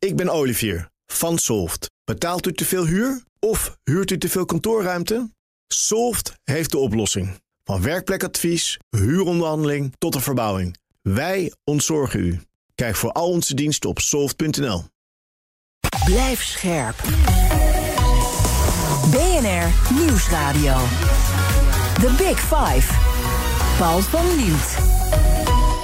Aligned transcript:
Ik 0.00 0.16
ben 0.16 0.28
Olivier 0.28 0.90
van 1.06 1.38
Solft. 1.38 1.90
Betaalt 2.04 2.46
u 2.46 2.52
te 2.52 2.64
veel 2.64 2.86
huur 2.86 3.22
of 3.38 3.78
huurt 3.84 4.10
u 4.10 4.18
te 4.18 4.28
veel 4.28 4.44
kantoorruimte? 4.44 5.30
Solft 5.66 6.34
heeft 6.44 6.70
de 6.70 6.78
oplossing. 6.78 7.40
Van 7.64 7.82
werkplekadvies, 7.82 8.78
huuronderhandeling 8.90 9.94
tot 9.98 10.12
de 10.12 10.20
verbouwing. 10.20 10.76
Wij 11.02 11.52
ontzorgen 11.64 12.20
u. 12.20 12.40
Kijk 12.74 12.96
voor 12.96 13.12
al 13.12 13.28
onze 13.28 13.54
diensten 13.54 13.90
op 13.90 13.98
soft.nl. 13.98 14.84
Blijf 16.04 16.42
scherp. 16.42 16.96
BNR 19.10 19.94
Nieuwsradio. 19.94 20.76
The 21.94 22.14
Big 22.18 22.40
Five. 22.40 22.92
Paul 23.78 24.00
van 24.00 24.36
Liemt. 24.36 24.76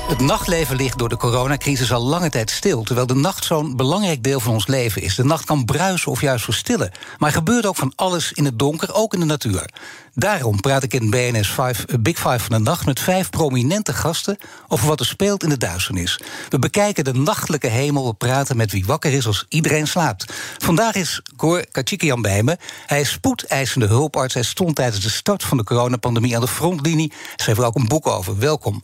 Het 0.06 0.20
nachtleven 0.20 0.76
ligt 0.76 0.98
door 0.98 1.08
de 1.08 1.16
coronacrisis 1.16 1.92
al 1.92 2.02
lange 2.02 2.30
tijd 2.30 2.50
stil. 2.50 2.82
Terwijl 2.82 3.06
de 3.06 3.14
nacht 3.14 3.44
zo'n 3.44 3.76
belangrijk 3.76 4.22
deel 4.22 4.40
van 4.40 4.52
ons 4.52 4.66
leven 4.66 5.02
is. 5.02 5.14
De 5.14 5.24
nacht 5.24 5.44
kan 5.44 5.64
bruisen 5.64 6.12
of 6.12 6.20
juist 6.20 6.44
verstillen. 6.44 6.90
Maar 7.18 7.28
er 7.28 7.34
gebeurt 7.34 7.66
ook 7.66 7.76
van 7.76 7.92
alles 7.96 8.32
in 8.32 8.44
het 8.44 8.58
donker, 8.58 8.94
ook 8.94 9.14
in 9.14 9.20
de 9.20 9.26
natuur. 9.26 9.70
Daarom 10.14 10.60
praat 10.60 10.82
ik 10.82 10.94
in 10.94 11.10
BNS 11.10 11.50
5, 11.50 11.84
eh, 11.84 11.98
Big 12.00 12.16
Five 12.16 12.38
van 12.38 12.56
de 12.56 12.58
nacht 12.58 12.86
met 12.86 13.00
vijf 13.00 13.30
prominente 13.30 13.92
gasten 13.92 14.38
over 14.68 14.86
wat 14.86 15.00
er 15.00 15.06
speelt 15.06 15.42
in 15.42 15.48
de 15.48 15.56
duisternis. 15.56 16.20
We 16.48 16.58
bekijken 16.58 17.04
de 17.04 17.14
nachtelijke 17.14 17.68
hemel, 17.68 18.06
we 18.06 18.14
praten 18.14 18.56
met 18.56 18.72
wie 18.72 18.86
wakker 18.86 19.12
is 19.12 19.26
als 19.26 19.46
iedereen 19.48 19.86
slaapt. 19.86 20.32
Vandaag 20.58 20.94
is 20.94 21.22
Cor 21.36 21.66
Kachikian 21.70 22.22
bij 22.22 22.42
me. 22.42 22.56
Hij 22.86 23.00
is 23.00 23.10
spoedeisende 23.10 23.86
hulparts. 23.86 24.34
Hij 24.34 24.42
stond 24.42 24.74
tijdens 24.74 25.02
de 25.02 25.10
start 25.10 25.44
van 25.44 25.56
de 25.56 25.64
coronapandemie 25.64 26.34
aan 26.34 26.40
de 26.40 26.48
frontlinie. 26.48 27.12
Schreef 27.36 27.58
er 27.58 27.64
ook 27.64 27.76
een 27.76 27.88
boek 27.88 28.06
over. 28.06 28.38
Welkom. 28.38 28.82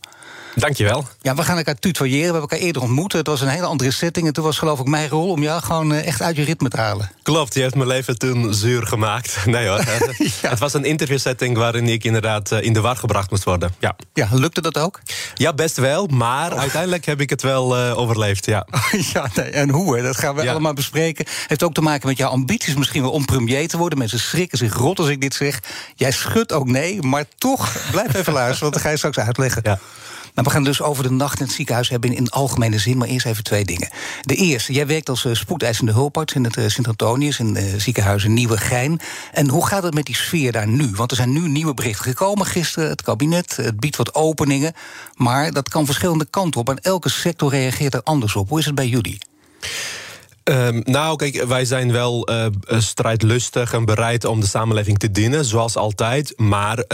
Dankjewel. 0.54 1.06
Ja, 1.20 1.34
we 1.34 1.42
gaan 1.42 1.56
elkaar 1.56 1.78
tutoyeren. 1.78 2.18
We 2.18 2.32
hebben 2.32 2.40
elkaar 2.40 2.58
eerder 2.58 2.82
ontmoet. 2.82 3.12
Het 3.12 3.26
was 3.26 3.40
een 3.40 3.48
hele 3.48 3.66
andere 3.66 3.90
setting. 3.90 4.26
En 4.26 4.32
toen 4.32 4.44
was 4.44 4.58
geloof 4.58 4.80
ik 4.80 4.86
mijn 4.86 5.08
rol 5.08 5.30
om 5.30 5.42
jou 5.42 5.62
gewoon 5.62 5.92
eh, 5.92 6.06
echt 6.06 6.22
uit 6.22 6.36
je 6.36 6.42
ritme 6.42 6.68
te 6.68 6.76
halen. 6.76 7.10
Klopt, 7.22 7.54
je 7.54 7.60
hebt 7.60 7.74
mijn 7.74 7.88
leven 7.88 8.18
toen 8.18 8.54
zuur 8.54 8.86
gemaakt. 8.86 9.36
Nee 9.52 9.68
hoor. 9.68 9.80
Het 10.50 10.58
was 10.58 10.74
een 10.74 10.84
interviewsetting 10.84 11.56
waarin 11.56 11.88
ik 11.88 12.04
inderdaad 12.04 12.52
eh, 12.52 12.62
in 12.62 12.72
de 12.72 12.80
war 12.80 12.96
gebracht 12.96 13.30
moest 13.30 13.44
worden. 13.44 13.74
Ja, 13.78 13.96
ja 14.12 14.28
lukte 14.30 14.60
dat 14.60 14.78
ook? 14.78 15.00
Ja, 15.34 15.52
best 15.52 15.76
wel. 15.76 16.06
Maar 16.06 16.52
oh. 16.52 16.58
uiteindelijk 16.58 17.04
heb 17.04 17.20
ik 17.20 17.30
het 17.30 17.42
wel 17.42 17.78
uh, 17.78 17.98
overleefd. 17.98 18.46
Ja, 18.46 18.66
ja 19.12 19.28
nee, 19.34 19.50
en 19.50 19.70
hoe? 19.70 19.96
Hè? 19.96 20.02
Dat 20.02 20.16
gaan 20.16 20.34
we 20.34 20.50
allemaal 20.50 20.72
bespreken. 20.72 21.24
Heeft 21.46 21.62
ook 21.62 21.74
te 21.74 21.82
maken 21.82 22.08
met 22.08 22.16
jouw 22.16 22.30
ambities 22.30 22.74
misschien 22.74 23.02
wel 23.02 23.10
om 23.10 23.24
premier 23.24 23.68
te 23.68 23.76
worden. 23.76 23.98
Mensen 23.98 24.18
schrikken 24.18 24.58
zich 24.58 24.74
rot 24.74 24.98
als 24.98 25.08
ik 25.08 25.20
dit 25.20 25.34
zeg. 25.34 25.60
Jij 25.94 26.10
schudt 26.10 26.52
ook 26.52 26.66
nee, 26.66 27.02
maar 27.02 27.24
toch 27.38 27.76
blijf 27.90 28.14
even 28.14 28.32
luisteren, 28.32 28.60
want 28.60 28.72
dan 28.72 28.82
ga 28.82 28.90
je 28.90 28.96
straks 28.96 29.18
uitleggen. 29.18 29.62
Ja. 29.64 29.78
Nou, 30.34 30.46
we 30.46 30.50
gaan 30.50 30.64
dus 30.64 30.82
over 30.82 31.02
de 31.02 31.10
nacht 31.10 31.40
in 31.40 31.44
het 31.44 31.54
ziekenhuis 31.54 31.88
hebben 31.88 32.14
in 32.14 32.28
algemene 32.28 32.78
zin. 32.78 32.98
Maar 32.98 33.08
eerst 33.08 33.26
even 33.26 33.44
twee 33.44 33.64
dingen. 33.64 33.88
De 34.20 34.34
eerste, 34.34 34.72
jij 34.72 34.86
werkt 34.86 35.08
als 35.08 35.24
uh, 35.24 35.34
spoedeisende 35.34 35.92
hulparts 35.92 36.32
in 36.32 36.44
het 36.44 36.56
uh, 36.56 36.68
Sint-Antonius... 36.68 37.38
in 37.38 37.54
het 37.54 37.64
uh, 37.64 37.80
ziekenhuis 37.80 38.24
in 38.24 38.32
Nieuwegein. 38.32 39.00
En 39.32 39.48
hoe 39.48 39.66
gaat 39.66 39.82
het 39.82 39.94
met 39.94 40.04
die 40.06 40.16
sfeer 40.16 40.52
daar 40.52 40.68
nu? 40.68 40.90
Want 40.94 41.10
er 41.10 41.16
zijn 41.16 41.32
nu 41.32 41.48
nieuwe 41.48 41.74
berichten 41.74 42.04
gekomen 42.04 42.46
gisteren. 42.46 42.88
Het 42.88 43.02
kabinet, 43.02 43.56
het 43.56 43.80
biedt 43.80 43.96
wat 43.96 44.14
openingen. 44.14 44.72
Maar 45.14 45.52
dat 45.52 45.68
kan 45.68 45.86
verschillende 45.86 46.26
kanten 46.30 46.60
op. 46.60 46.68
En 46.68 46.78
elke 46.78 47.08
sector 47.08 47.50
reageert 47.50 47.94
er 47.94 48.02
anders 48.02 48.36
op. 48.36 48.48
Hoe 48.48 48.58
is 48.58 48.66
het 48.66 48.74
bij 48.74 48.88
jullie? 48.88 49.18
Um, 50.44 50.80
nou, 50.84 51.16
kijk, 51.16 51.44
wij 51.44 51.64
zijn 51.64 51.92
wel 51.92 52.30
uh, 52.30 52.46
strijdlustig 52.66 53.72
en 53.72 53.84
bereid 53.84 54.24
om 54.24 54.40
de 54.40 54.46
samenleving 54.46 54.98
te 54.98 55.10
dienen, 55.10 55.44
zoals 55.44 55.76
altijd. 55.76 56.32
Maar 56.36 56.78
uh, 56.78 56.84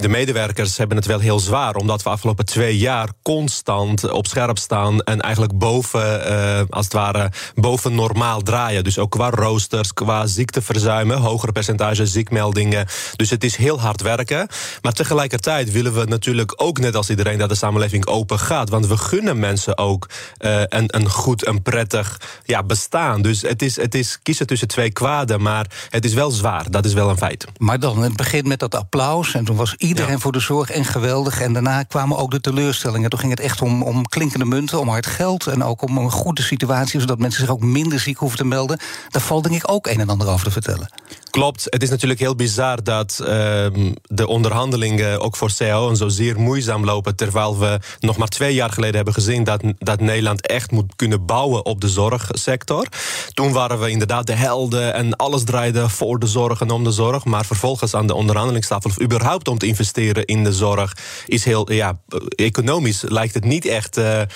de 0.00 0.08
medewerkers 0.08 0.76
hebben 0.76 0.96
het 0.96 1.06
wel 1.06 1.18
heel 1.18 1.38
zwaar, 1.38 1.74
omdat 1.74 2.02
we 2.02 2.08
afgelopen 2.08 2.44
twee 2.44 2.78
jaar 2.78 3.08
constant 3.22 4.10
op 4.10 4.26
scherp 4.26 4.58
staan 4.58 5.00
en 5.00 5.20
eigenlijk 5.20 5.58
boven, 5.58 6.68
als 6.70 6.84
het 6.84 6.92
ware, 6.92 7.30
boven 7.54 7.94
normaal 7.94 8.40
draaien. 8.40 8.84
Dus 8.84 8.98
ook 8.98 9.10
qua 9.10 9.30
roosters, 9.30 9.92
qua 9.92 10.26
ziekteverzuimen, 10.26 11.18
hogere 11.18 11.52
percentage 11.52 12.06
ziekmeldingen. 12.06 12.86
Dus 13.16 13.30
het 13.30 13.44
is 13.44 13.56
heel 13.56 13.80
hard 13.80 14.02
werken. 14.02 14.48
Maar 14.82 14.92
tegelijkertijd 14.92 15.72
willen 15.72 15.94
we 15.94 16.04
natuurlijk 16.04 16.62
ook 16.62 16.78
net 16.78 16.96
als 16.96 17.10
iedereen 17.10 17.38
dat 17.38 17.48
de 17.48 17.54
samenleving 17.54 18.06
open 18.06 18.38
gaat. 18.38 18.68
Want 18.68 18.86
we 18.86 18.96
gunnen 18.96 19.38
mensen 19.38 19.78
ook 19.78 20.08
een, 20.38 20.96
een 20.96 21.08
goed 21.10 21.44
en 21.44 21.62
prettig 21.62 22.03
ja, 22.44 22.62
bestaan. 22.62 23.22
Dus 23.22 23.42
het 23.42 23.62
is, 23.62 23.76
het 23.76 23.94
is 23.94 24.18
kiezen 24.22 24.46
tussen 24.46 24.68
twee 24.68 24.90
kwaden, 24.90 25.42
maar 25.42 25.66
het 25.90 26.04
is 26.04 26.14
wel 26.14 26.30
zwaar. 26.30 26.70
Dat 26.70 26.84
is 26.84 26.92
wel 26.92 27.08
een 27.08 27.16
feit. 27.16 27.46
Maar 27.58 27.80
dan, 27.80 28.02
het 28.02 28.16
begint 28.16 28.46
met 28.46 28.58
dat 28.58 28.74
applaus 28.74 29.34
en 29.34 29.44
toen 29.44 29.56
was 29.56 29.74
iedereen 29.74 30.20
voor 30.20 30.32
de 30.32 30.40
zorg 30.40 30.70
en 30.70 30.84
geweldig. 30.84 31.40
En 31.40 31.52
daarna 31.52 31.82
kwamen 31.82 32.16
ook 32.16 32.30
de 32.30 32.40
teleurstellingen. 32.40 33.10
Toen 33.10 33.18
ging 33.18 33.30
het 33.30 33.40
echt 33.40 33.62
om, 33.62 33.82
om 33.82 34.06
klinkende 34.06 34.44
munten, 34.44 34.80
om 34.80 34.88
hard 34.88 35.06
geld 35.06 35.46
en 35.46 35.62
ook 35.62 35.82
om 35.82 35.98
een 35.98 36.10
goede 36.10 36.42
situatie, 36.42 37.00
zodat 37.00 37.18
mensen 37.18 37.40
zich 37.40 37.50
ook 37.50 37.60
minder 37.60 38.00
ziek 38.00 38.18
hoeven 38.18 38.38
te 38.38 38.44
melden. 38.44 38.78
Daar 39.08 39.22
valt 39.22 39.44
denk 39.44 39.56
ik 39.56 39.70
ook 39.70 39.86
een 39.86 40.00
en 40.00 40.08
ander 40.08 40.28
over 40.28 40.44
te 40.44 40.50
vertellen. 40.50 40.88
Klopt. 41.30 41.66
Het 41.70 41.82
is 41.82 41.90
natuurlijk 41.90 42.20
heel 42.20 42.34
bizar 42.34 42.82
dat 42.82 43.18
uh, 43.20 43.26
de 44.02 44.26
onderhandelingen 44.26 45.20
ook 45.20 45.36
voor 45.36 45.50
en 45.58 45.96
zo 45.96 46.08
zeer 46.08 46.40
moeizaam 46.40 46.84
lopen. 46.84 47.16
Terwijl 47.16 47.58
we 47.58 47.80
nog 48.00 48.16
maar 48.16 48.28
twee 48.28 48.54
jaar 48.54 48.70
geleden 48.70 48.94
hebben 48.94 49.14
gezien 49.14 49.44
dat, 49.44 49.62
dat 49.78 50.00
Nederland 50.00 50.46
echt 50.46 50.70
moet 50.70 50.92
kunnen 50.96 51.26
bouwen 51.26 51.64
op 51.64 51.80
de 51.80 51.88
zorgsector. 51.94 52.86
Toen 53.34 53.52
waren 53.52 53.80
we 53.80 53.90
inderdaad 53.90 54.26
de 54.26 54.34
helden 54.34 54.94
en 54.94 55.16
alles 55.16 55.44
draaide 55.44 55.88
voor 55.88 56.18
de 56.18 56.26
zorg 56.26 56.60
en 56.60 56.70
om 56.70 56.84
de 56.84 56.92
zorg. 56.92 57.24
Maar 57.24 57.44
vervolgens 57.44 57.94
aan 57.94 58.06
de 58.06 58.14
onderhandelingstafel, 58.14 58.90
of 58.90 59.00
überhaupt 59.00 59.48
om 59.48 59.58
te 59.58 59.66
investeren 59.66 60.24
in 60.24 60.44
de 60.44 60.52
zorg, 60.52 60.96
is 61.26 61.44
heel, 61.44 61.72
ja, 61.72 61.98
economisch 62.28 63.02
lijkt 63.02 63.34
het 63.34 63.44
niet 63.44 63.66
echt 63.66 63.98
uh, 63.98 64.20
uh, 64.20 64.26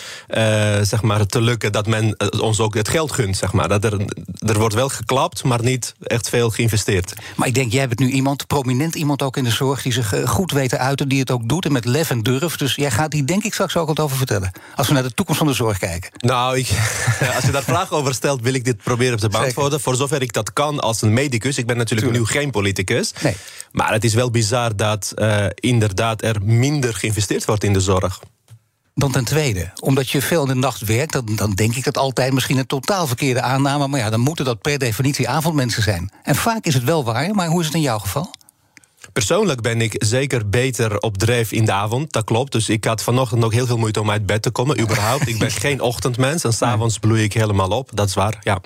zeg 0.83 1.03
maar 1.03 1.27
te 1.27 1.41
lukken 1.41 1.73
dat 1.73 1.87
men 1.87 2.17
ons 2.41 2.61
ook 2.61 2.75
het 2.75 2.89
geld 2.89 3.13
gunt. 3.13 3.37
Zeg 3.37 3.53
maar. 3.53 3.69
dat 3.69 3.85
er, 3.85 4.01
er 4.39 4.59
wordt 4.59 4.75
wel 4.75 4.89
geklapt, 4.89 5.45
maar 5.45 5.63
niet 5.63 5.95
echt 6.03 6.29
veel 6.29 6.51
geïnvesteerd. 6.51 7.13
Maar 7.37 7.49
ik 7.49 7.55
denk, 7.55 7.73
jij 7.73 7.89
bent 7.89 7.99
nu 7.99 8.11
iemand, 8.11 8.47
prominent 8.47 8.95
iemand 8.95 9.23
ook 9.23 9.37
in 9.37 9.45
de 9.45 9.51
zorg... 9.51 9.83
die 9.83 9.93
zich 9.93 10.13
eh, 10.13 10.29
goed 10.29 10.53
weet 10.53 10.71
te 10.71 10.79
uiten, 10.79 11.09
die 11.09 11.21
het 11.21 11.31
ook 11.31 11.49
doet 11.49 11.65
en 11.65 11.73
met 11.73 11.85
lef 11.85 12.11
en 12.11 12.23
durf. 12.23 12.57
Dus 12.57 12.75
jij 12.75 12.91
gaat 12.91 13.11
die 13.11 13.25
denk 13.25 13.45
ik 13.45 13.53
straks 13.53 13.77
ook 13.77 13.87
wat 13.87 14.01
over 14.01 14.17
vertellen. 14.17 14.53
Als 14.77 14.87
we 14.87 14.93
naar 14.93 15.03
de 15.03 15.15
toekomst 15.15 15.41
van 15.41 15.49
de 15.49 15.55
zorg 15.55 15.79
kijken. 15.79 16.11
Nou, 16.17 16.59
ik, 16.59 16.69
als 17.37 17.45
je 17.49 17.55
daar 17.55 17.77
vragen 17.77 17.97
over 17.97 18.15
stelt, 18.15 18.41
wil 18.43 18.55
ik 18.55 18.65
dit 18.65 18.77
proberen 18.77 19.15
op 19.15 19.21
te 19.21 19.29
beantwoorden. 19.29 19.81
Voor 19.81 19.97
zover 19.97 20.23
ik 20.23 20.33
dat 20.33 20.53
kan 20.53 20.81
als 20.81 21.03
een 21.03 21.13
medicus. 21.13 21.59
Ik 21.59 21.67
ben 21.67 21.77
natuurlijk 21.77 22.13
nu 22.13 22.25
geen 22.25 22.51
politicus. 22.51 23.13
Nee. 23.23 23.37
Maar 23.73 23.93
het 23.93 24.05
is 24.05 24.15
wel 24.15 24.31
bizar 24.31 24.77
dat 24.77 25.13
uh, 25.17 25.47
inderdaad 25.55 26.23
er 26.23 26.43
minder 26.43 26.95
geïnvesteerd 26.95 27.45
wordt 27.45 27.65
in 27.65 27.73
de 27.73 27.81
zorg 27.81 28.21
dan 28.99 29.13
ten 29.13 29.25
tweede. 29.25 29.71
Omdat 29.81 30.11
je 30.11 30.23
veel 30.23 30.43
in 30.43 30.49
de 30.49 30.55
nacht 30.55 30.81
werkt, 30.81 31.13
dan, 31.13 31.27
dan 31.37 31.53
denk 31.53 31.75
ik 31.75 31.85
dat 31.85 31.99
altijd 31.99 32.33
misschien 32.33 32.59
een 32.59 32.67
totaal 32.67 33.07
verkeerde 33.07 33.41
aanname. 33.41 33.89
Maar 33.89 34.01
ja, 34.01 34.11
dan 34.11 34.21
moeten 34.21 34.45
dat 34.45 34.61
per 34.61 34.79
definitie 34.79 35.29
avondmensen 35.29 35.83
zijn. 35.83 36.11
En 36.23 36.35
vaak 36.35 36.65
is 36.65 36.75
het 36.75 36.85
wel 36.85 37.05
waar, 37.05 37.35
maar 37.35 37.49
hoe 37.49 37.61
is 37.61 37.67
het 37.67 37.75
in 37.75 37.81
jouw 37.81 37.99
geval? 37.99 38.31
Persoonlijk 39.13 39.61
ben 39.61 39.81
ik 39.81 39.95
zeker 39.99 40.49
beter 40.49 40.99
op 40.99 41.19
dreef 41.19 41.53
in 41.53 41.65
de 41.65 41.73
avond, 41.73 42.13
dat 42.13 42.25
klopt. 42.25 42.53
Dus 42.53 42.69
ik 42.69 42.85
had 42.85 43.03
vanochtend 43.03 43.41
nog 43.41 43.53
heel 43.53 43.67
veel 43.67 43.79
moeite 43.79 44.01
om 44.01 44.11
uit 44.11 44.27
bed 44.27 44.43
te 44.43 44.51
komen, 44.51 44.81
überhaupt. 44.81 45.29
ik 45.29 45.39
ben 45.39 45.51
geen 45.67 45.81
ochtendmens 45.81 46.45
en 46.45 46.53
s'avonds 46.53 46.99
bloei 46.99 47.23
ik 47.23 47.33
helemaal 47.33 47.71
op, 47.71 47.91
dat 47.95 48.09
is 48.09 48.15
waar, 48.15 48.39
ja. 48.41 48.61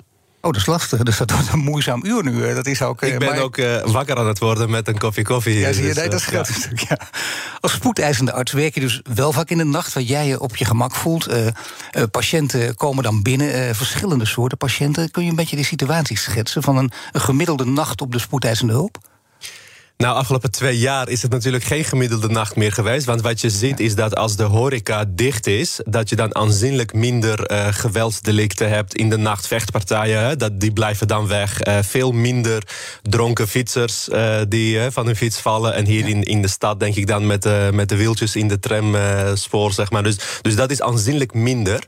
Oh, 0.45 0.51
dat 0.51 0.61
is 0.61 0.67
lastig. 0.67 1.03
Dus 1.09 1.17
dat 1.17 1.31
wordt 1.31 1.53
een 1.53 1.59
moeizaam 1.59 2.05
uur 2.05 2.23
nu. 2.23 2.53
Dat 2.53 2.65
is 2.65 2.81
ook, 2.81 3.01
ik 3.01 3.19
ben 3.19 3.41
ook 3.41 3.57
uh, 3.57 3.81
wakker 3.85 4.17
aan 4.17 4.27
het 4.27 4.39
worden 4.39 4.69
met 4.69 4.87
een 4.87 4.97
koffie 4.97 5.23
koffie. 5.23 5.59
Ja, 5.59 5.73
zie 5.73 5.83
je, 5.83 5.93
dus, 5.93 6.29
dat 6.29 6.49
is 6.49 6.67
ja. 6.89 6.97
Als 7.59 7.71
spoedeisende 7.71 8.33
arts 8.33 8.51
werk 8.51 8.73
je 8.73 8.79
dus 8.79 9.01
wel 9.13 9.31
vaak 9.31 9.49
in 9.49 9.57
de 9.57 9.63
nacht... 9.63 9.93
waar 9.93 10.03
jij 10.03 10.27
je 10.27 10.39
op 10.39 10.55
je 10.55 10.65
gemak 10.65 10.95
voelt. 10.95 11.31
Uh, 11.31 11.47
patiënten 12.11 12.75
komen 12.75 13.03
dan 13.03 13.21
binnen, 13.21 13.75
verschillende 13.75 14.25
soorten 14.25 14.57
patiënten. 14.57 15.11
Kun 15.11 15.23
je 15.23 15.29
een 15.29 15.35
beetje 15.35 15.55
de 15.55 15.63
situatie 15.63 16.17
schetsen... 16.17 16.63
van 16.63 16.77
een, 16.77 16.91
een 17.11 17.21
gemiddelde 17.21 17.65
nacht 17.65 18.01
op 18.01 18.11
de 18.11 18.19
spoedeisende 18.19 18.73
hulp? 18.73 18.97
Nou, 20.03 20.15
afgelopen 20.15 20.51
twee 20.51 20.77
jaar 20.77 21.09
is 21.09 21.21
het 21.21 21.31
natuurlijk 21.31 21.63
geen 21.63 21.83
gemiddelde 21.83 22.27
nacht 22.27 22.55
meer 22.55 22.71
geweest. 22.71 23.05
Want 23.05 23.21
wat 23.21 23.41
je 23.41 23.49
ziet 23.49 23.79
is 23.79 23.95
dat 23.95 24.15
als 24.15 24.35
de 24.35 24.43
horeca 24.43 25.05
dicht 25.07 25.47
is, 25.47 25.79
dat 25.85 26.09
je 26.09 26.15
dan 26.15 26.35
aanzienlijk 26.35 26.93
minder 26.93 27.51
uh, 27.51 27.67
geweldsdelicten 27.69 28.69
hebt 28.69 28.95
in 28.95 29.09
de 29.09 29.17
nacht. 29.17 29.47
Vechtpartijen, 29.47 30.19
hè, 30.19 30.35
dat, 30.35 30.59
die 30.59 30.73
blijven 30.73 31.07
dan 31.07 31.27
weg. 31.27 31.67
Uh, 31.67 31.77
veel 31.81 32.11
minder 32.11 32.63
dronken 33.01 33.47
fietsers 33.47 34.09
uh, 34.09 34.41
die 34.47 34.91
van 34.91 35.05
hun 35.05 35.15
fiets 35.15 35.39
vallen. 35.39 35.73
En 35.73 35.85
hier 35.85 36.07
in, 36.07 36.23
in 36.23 36.41
de 36.41 36.47
stad 36.47 36.79
denk 36.79 36.95
ik 36.95 37.07
dan 37.07 37.27
met, 37.27 37.71
met 37.71 37.89
de 37.89 37.95
wieltjes 37.95 38.35
in 38.35 38.47
de 38.47 38.59
tramspoor, 38.59 39.73
zeg 39.73 39.91
maar. 39.91 40.03
Dus, 40.03 40.17
dus 40.41 40.55
dat 40.55 40.71
is 40.71 40.81
aanzienlijk 40.81 41.33
minder. 41.33 41.83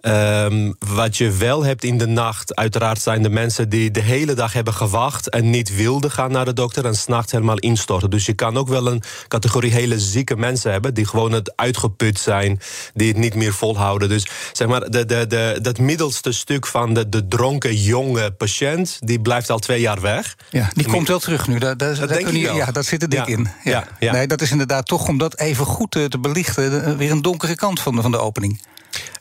Um, 0.00 0.74
wat 0.78 1.16
je 1.16 1.30
wel 1.30 1.64
hebt 1.64 1.84
in 1.84 1.98
de 1.98 2.06
nacht, 2.06 2.54
uiteraard 2.54 3.02
zijn 3.02 3.22
de 3.22 3.28
mensen 3.28 3.68
die 3.68 3.90
de 3.90 4.00
hele 4.00 4.34
dag 4.34 4.52
hebben 4.52 4.74
gewacht 4.74 5.28
en 5.28 5.50
niet 5.50 5.76
wilden 5.76 6.10
gaan 6.10 6.30
naar 6.30 6.44
de 6.44 6.52
dokter 6.52 6.84
en 6.84 6.94
s'nachts 6.94 7.32
helemaal 7.32 7.58
instorten. 7.58 8.10
Dus 8.10 8.26
je 8.26 8.32
kan 8.32 8.56
ook 8.56 8.68
wel 8.68 8.86
een 8.86 9.02
categorie 9.28 9.72
hele 9.72 10.00
zieke 10.00 10.36
mensen 10.36 10.72
hebben 10.72 10.94
die 10.94 11.06
gewoon 11.06 11.32
het 11.32 11.56
uitgeput 11.56 12.18
zijn, 12.18 12.60
die 12.94 13.08
het 13.08 13.16
niet 13.16 13.34
meer 13.34 13.52
volhouden. 13.52 14.08
Dus 14.08 14.26
zeg 14.52 14.68
maar, 14.68 14.80
de, 14.80 15.04
de, 15.04 15.26
de, 15.26 15.58
dat 15.62 15.78
middelste 15.78 16.32
stuk 16.32 16.66
van 16.66 16.94
de, 16.94 17.08
de 17.08 17.28
dronken 17.28 17.74
jonge 17.74 18.30
patiënt, 18.30 18.98
die 19.00 19.20
blijft 19.20 19.50
al 19.50 19.58
twee 19.58 19.80
jaar 19.80 20.00
weg. 20.00 20.36
Ja, 20.50 20.70
die 20.72 20.86
komt 20.86 21.08
wel 21.08 21.18
terug 21.18 21.48
nu. 21.48 21.58
Daar, 21.58 21.76
daar, 21.76 21.98
dat 21.98 22.08
daar 22.08 22.32
je, 22.32 22.52
ja, 22.52 22.70
dat 22.70 22.84
zit 22.84 23.02
er 23.02 23.08
dik 23.08 23.26
in. 23.26 23.48
Ja. 23.64 23.88
Ja, 23.98 24.12
Nee, 24.12 24.26
dat 24.26 24.40
is 24.40 24.50
inderdaad 24.50 24.86
toch 24.86 25.08
om 25.08 25.18
dat 25.18 25.38
even 25.38 25.66
goed 25.66 25.90
te 25.90 26.18
belichten, 26.20 26.96
weer 26.96 27.10
een 27.10 27.22
donkere 27.22 27.54
kant 27.54 27.80
van 27.80 27.96
de, 27.96 28.02
van 28.02 28.10
de 28.10 28.18
opening. 28.18 28.60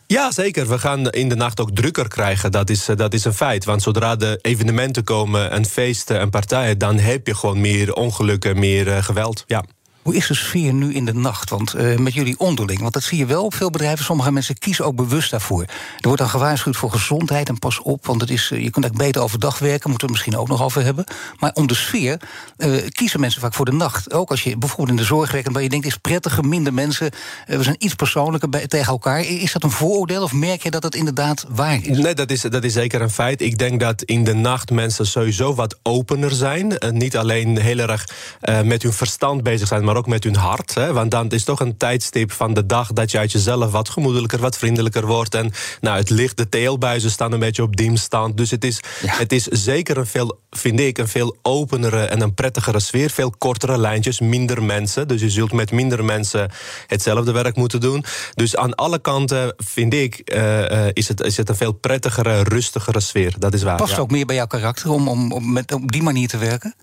Ja, 0.07 0.31
zeker. 0.31 0.68
We 0.68 0.80
gaan 0.80 1.10
in 1.10 1.30
de 1.30 1.36
nacht 1.36 1.60
ook 1.60 1.72
drukker 1.72 2.07
krijgen. 2.07 2.52
Dat 2.52 2.69
is, 2.69 2.86
dat 2.86 3.13
is 3.13 3.25
een 3.25 3.34
feit. 3.34 3.66
Want 3.66 3.81
zodra 3.81 4.16
de 4.16 4.40
evenementen 4.42 5.04
komen 5.04 5.52
en 5.52 5.66
feesten 5.66 6.19
en 6.19 6.30
partijen... 6.30 6.78
dan 6.78 6.98
heb 6.98 7.28
je 7.28 7.36
gewoon 7.36 7.62
meer 7.62 7.94
ongelukken, 7.94 8.60
meer 8.60 9.04
geweld. 9.04 9.44
Ja. 9.48 9.63
Hoe 10.06 10.16
is 10.16 10.28
de 10.28 10.34
sfeer 10.34 10.74
nu 10.74 10.94
in 10.94 11.06
de 11.06 11.13
nacht? 11.13 11.50
Want 11.50 11.75
uh, 11.75 11.98
met 11.98 12.13
jullie 12.13 12.40
onderling, 12.40 12.81
want 12.81 12.94
dat 12.94 13.04
zie 13.04 13.18
je 13.18 13.25
wel 13.25 13.44
op 13.44 13.54
veel 13.54 13.69
bedrijven. 13.69 14.06
Sommige 14.06 14.31
mensen 14.31 14.57
kiezen 14.57 14.86
ook 14.86 14.96
bewust 14.96 15.31
daarvoor. 15.31 15.62
Er 15.62 15.68
wordt 16.02 16.18
dan 16.22 16.30
gewaarschuwd 16.30 16.75
voor 16.75 16.92
gezondheid 16.92 17.50
en 17.50 17.60
pas 17.60 17.80
op, 17.81 18.06
want 18.06 18.22
het 18.22 18.30
is, 18.30 18.52
uh, 18.52 18.63
je 18.63 18.69
kunt 18.69 18.86
eigenlijk 18.86 19.04
beter 19.04 19.22
overdag 19.22 19.60
werken, 19.60 19.90
moeten 19.90 20.07
we 20.07 20.13
het 20.13 20.24
misschien 20.24 20.38
ook 20.38 20.48
nog 20.48 20.63
over 20.63 20.84
hebben. 20.84 21.06
Maar 21.40 21.52
om 21.54 21.68
de 21.68 21.75
sfeer 21.75 22.22
uh, 22.57 22.88
kiezen 22.90 23.19
mensen 23.19 23.42
vaak 23.42 23.54
voor 23.54 23.66
de 23.66 23.72
nacht. 23.72 24.13
Ook 24.13 24.30
als 24.30 24.44
je 24.44 24.57
bijvoorbeeld 24.57 24.90
in 24.90 24.96
de 24.96 25.04
zorg 25.04 25.31
werkt, 25.31 25.52
waar 25.52 25.63
je 25.63 25.69
denkt, 25.69 25.86
is 25.86 25.98
prettiger, 25.98 26.46
minder 26.46 26.74
mensen, 26.74 27.12
we 27.46 27.63
zijn 27.63 27.75
iets 27.80 27.94
persoonlijker 27.94 28.50
bij, 28.50 28.68
tegen 28.68 28.92
elkaar. 28.92 29.19
Is 29.19 29.52
dat 29.52 29.63
een 29.63 29.72
vooroordeel 29.72 30.24
of 30.24 30.34
merk 30.34 30.63
je 30.63 30.72
dat 30.72 30.84
het 30.84 30.96
inderdaad 30.96 31.46
waar 31.50 31.80
is? 31.84 31.98
Nee, 31.98 32.13
dat 32.13 32.31
is, 32.31 32.42
dat 32.42 32.63
is 32.63 32.74
zeker 32.74 33.02
een 33.02 33.10
feit. 33.10 33.42
Ik 33.42 33.57
denk 33.57 33.80
dat 33.80 34.02
in 34.02 34.24
de 34.24 34.34
nacht 34.34 34.72
mensen 34.72 35.07
sowieso 35.07 35.56
wat 35.56 35.80
opener 35.84 36.31
zijn. 36.31 36.78
niet 36.92 37.18
alleen 37.18 37.60
heel 37.60 37.78
erg 37.78 38.07
met 38.63 38.84
hun 38.84 38.94
verstand 38.94 39.44
bezig 39.44 39.68
zijn, 39.68 39.84
maar 39.84 39.94
ook 39.97 40.07
met 40.07 40.24
hun 40.24 40.36
hart. 40.36 40.74
Hè? 40.74 40.94
Want 40.94 41.12
dan 41.12 41.30
is 41.30 41.44
toch 41.44 41.59
een 41.59 41.77
tijdstip 41.77 42.31
van 42.31 42.53
de 42.53 42.65
dag 42.65 42.94
dat 42.94 43.12
je 43.12 43.18
uit 43.18 43.31
jezelf 43.31 43.71
wat 43.71 43.89
gemoedelijker, 43.89 44.39
wat 44.39 44.57
vriendelijker 44.57 45.06
wordt. 45.06 45.36
En 45.36 45.51
nou, 45.81 45.97
het 45.97 46.09
licht, 46.09 46.38
de 46.38 46.50
teelbuizen 46.50 47.12
staan 47.12 47.31
een 47.31 47.39
beetje 47.39 47.63
op 47.63 47.75
dienststand. 47.75 48.38
Dus 48.38 48.51
het 48.51 48.63
is, 48.63 48.80
het 49.06 49.31
is 49.31 49.44
zeker 49.44 49.97
een 49.97 50.06
veel, 50.06 50.39
vind 50.50 50.80
ik, 50.80 50.97
een 50.97 51.07
veel 51.07 51.38
openere 51.42 52.03
en 52.06 52.21
een 52.21 52.33
prettigere 52.33 52.80
sfeer. 52.80 53.09
Veel 53.09 53.33
kortere 53.38 53.77
lijntjes, 53.77 54.19
minder 54.19 54.63
mensen. 54.63 55.07
Dus 55.07 55.21
je 55.21 55.30
zult 55.30 55.51
met 55.51 55.71
minder 55.71 56.06
mensen 56.06 56.51
hetzelfde 56.88 57.31
werk 57.31 57.56
moeten 57.56 57.80
doen. 57.80 58.06
Dus 58.33 58.56
aan 58.56 58.75
alle 58.75 59.00
kanten, 59.00 59.53
vind 59.57 59.94
ik, 59.94 60.21
uh, 60.33 60.88
is, 60.94 61.07
het, 61.07 61.21
is 61.21 61.38
het 61.38 61.50
een 61.50 61.56
veel 61.56 61.74
prettigere, 61.74 62.44
rustigere 62.44 63.00
sfeer. 63.00 63.36
Dat 63.39 63.53
is 63.53 63.63
waar. 63.63 63.77
Past 63.77 63.95
ja. 63.95 64.00
ook 64.00 64.12
meer 64.12 64.25
bij 64.25 64.36
jouw 64.36 64.47
karakter 64.47 64.89
om, 64.89 65.07
om, 65.07 65.31
om 65.31 65.53
met, 65.53 65.74
op 65.74 65.92
die 65.92 66.03
manier 66.03 66.27
te 66.27 66.38
werken? 66.38 66.75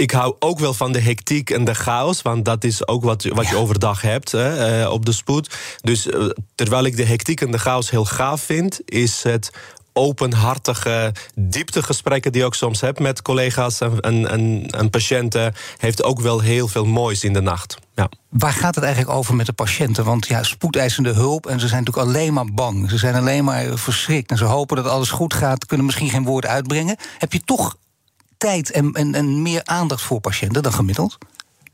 Ik 0.00 0.10
hou 0.10 0.36
ook 0.38 0.58
wel 0.58 0.74
van 0.74 0.92
de 0.92 1.00
hectiek 1.00 1.50
en 1.50 1.64
de 1.64 1.74
chaos. 1.74 2.22
Want 2.22 2.44
dat 2.44 2.64
is 2.64 2.86
ook 2.86 3.02
wat, 3.02 3.24
wat 3.24 3.48
je 3.48 3.56
overdag 3.56 4.02
hebt 4.02 4.32
hè, 4.32 4.88
op 4.88 5.06
de 5.06 5.12
spoed. 5.12 5.56
Dus 5.80 6.08
terwijl 6.54 6.84
ik 6.84 6.96
de 6.96 7.04
hectiek 7.04 7.40
en 7.40 7.50
de 7.50 7.58
chaos 7.58 7.90
heel 7.90 8.04
gaaf 8.04 8.42
vind, 8.42 8.80
is 8.84 9.22
het 9.22 9.50
openhartige 9.92 11.12
dieptegesprekken 11.34 12.32
die 12.32 12.40
ik 12.40 12.46
ook 12.46 12.54
soms 12.54 12.80
heb 12.80 12.98
met 12.98 13.22
collega's 13.22 13.80
en, 13.80 14.00
en, 14.00 14.66
en, 14.66 14.90
patiënten, 14.90 15.54
heeft 15.76 16.02
ook 16.02 16.20
wel 16.20 16.40
heel 16.40 16.68
veel 16.68 16.84
moois 16.84 17.24
in 17.24 17.32
de 17.32 17.40
nacht. 17.40 17.78
Ja. 17.94 18.08
Waar 18.28 18.52
gaat 18.52 18.74
het 18.74 18.84
eigenlijk 18.84 19.14
over 19.14 19.34
met 19.34 19.46
de 19.46 19.52
patiënten? 19.52 20.04
Want 20.04 20.26
ja, 20.26 20.42
spoedeisende 20.42 21.12
hulp 21.12 21.46
en 21.46 21.60
ze 21.60 21.68
zijn 21.68 21.84
natuurlijk 21.84 22.08
alleen 22.08 22.32
maar 22.32 22.52
bang. 22.52 22.90
Ze 22.90 22.98
zijn 22.98 23.14
alleen 23.14 23.44
maar 23.44 23.78
verschrikt 23.78 24.30
en 24.30 24.36
ze 24.36 24.44
hopen 24.44 24.76
dat 24.76 24.86
alles 24.86 25.10
goed 25.10 25.34
gaat, 25.34 25.66
kunnen 25.66 25.86
misschien 25.86 26.10
geen 26.10 26.24
woord 26.24 26.46
uitbrengen. 26.46 26.96
Heb 27.18 27.32
je 27.32 27.40
toch 27.44 27.76
tijd 28.40 28.70
en, 28.70 29.42
meer 29.42 29.60
aandacht 29.64 30.02
voor 30.02 30.20
patiënten 30.20 30.62
dan 30.62 30.72
gemiddeld? 30.72 31.18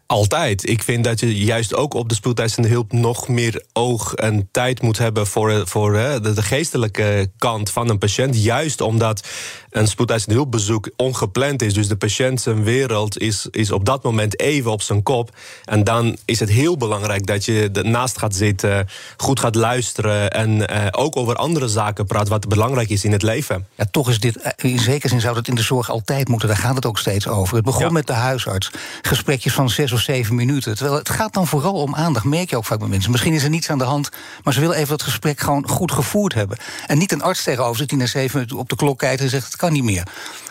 Altijd. 0.06 0.68
Ik 0.68 0.82
vind 0.82 1.04
dat 1.04 1.20
je 1.20 1.36
juist 1.36 1.74
ook 1.74 1.94
op 1.94 2.08
de 2.08 2.14
spoedeisende 2.14 2.68
hulp 2.68 2.92
nog 2.92 3.28
meer 3.28 3.64
oog 3.72 4.14
en 4.14 4.48
tijd 4.50 4.82
moet 4.82 4.98
hebben 4.98 5.26
voor, 5.26 5.68
voor 5.68 5.92
de, 5.92 6.32
de 6.34 6.42
geestelijke 6.42 7.30
kant 7.38 7.70
van 7.70 7.88
een 7.88 7.98
patiënt. 7.98 8.42
Juist 8.42 8.80
omdat 8.80 9.26
een 9.70 9.88
spoedeisende 9.88 10.34
hulpbezoek 10.34 10.90
ongepland 10.96 11.62
is. 11.62 11.74
Dus 11.74 11.88
de 11.88 11.96
patiënt 11.96 12.40
zijn 12.40 12.64
wereld 12.64 13.18
is, 13.18 13.46
is 13.50 13.70
op 13.70 13.84
dat 13.84 14.02
moment 14.02 14.40
even 14.40 14.70
op 14.70 14.82
zijn 14.82 15.02
kop. 15.02 15.36
En 15.64 15.84
dan 15.84 16.16
is 16.24 16.40
het 16.40 16.50
heel 16.50 16.76
belangrijk 16.76 17.26
dat 17.26 17.44
je 17.44 17.70
ernaast 17.72 18.18
gaat 18.18 18.34
zitten, 18.34 18.88
goed 19.16 19.40
gaat 19.40 19.54
luisteren 19.54 20.30
en 20.30 20.68
eh, 20.68 20.86
ook 20.90 21.16
over 21.16 21.34
andere 21.34 21.68
zaken 21.68 22.06
praat 22.06 22.28
wat 22.28 22.48
belangrijk 22.48 22.88
is 22.88 23.04
in 23.04 23.12
het 23.12 23.22
leven. 23.22 23.66
Ja, 23.74 23.84
toch 23.90 24.08
is 24.08 24.20
dit, 24.20 24.36
eh, 24.36 24.70
in 24.72 24.78
zekere 24.78 25.08
zin 25.08 25.20
zou 25.20 25.34
dat 25.34 25.48
in 25.48 25.54
de 25.54 25.62
zorg 25.62 25.90
altijd 25.90 26.28
moeten. 26.28 26.48
Daar 26.48 26.56
gaat 26.56 26.74
het 26.74 26.86
ook 26.86 26.98
steeds 26.98 27.28
over. 27.28 27.56
Het 27.56 27.64
begon 27.64 27.92
met 27.92 28.06
de 28.06 28.12
huisarts. 28.12 28.70
Gesprekjes 29.02 29.52
van 29.52 29.70
zes 29.70 29.92
of 29.96 30.02
zeven 30.02 30.34
minuten. 30.34 30.76
Terwijl 30.76 30.98
het 30.98 31.08
gaat 31.08 31.34
dan 31.34 31.46
vooral 31.46 31.72
om 31.72 31.94
aandacht, 31.94 32.25
merk 32.25 32.50
je 32.50 32.56
ook 32.56 32.64
vaak 32.64 32.78
bij 32.78 32.88
mensen. 32.88 33.10
Misschien 33.10 33.32
is 33.32 33.43
er 33.43 33.50
niets 33.50 33.70
aan 33.70 33.78
de 33.78 33.84
hand, 33.84 34.10
maar 34.43 34.52
ze 34.52 34.60
willen 34.60 34.76
even 34.76 34.88
dat 34.88 35.02
gesprek 35.02 35.40
gewoon 35.40 35.69
goed 35.69 35.93
gevoerd 35.93 36.34
hebben. 36.34 36.58
En 36.87 36.98
niet 36.98 37.12
een 37.12 37.22
arts 37.22 37.43
tegenover 37.43 37.76
zit 37.76 37.88
die 37.88 37.98
na 37.98 38.06
zeven 38.06 38.34
minuten 38.34 38.56
op 38.56 38.69
de 38.69 38.76
klok 38.76 38.98
kijkt 38.98 39.20
en 39.20 39.28
zegt: 39.28 39.46
het 39.46 39.56
kan 39.56 39.72
niet 39.72 39.84
meer. 39.84 40.06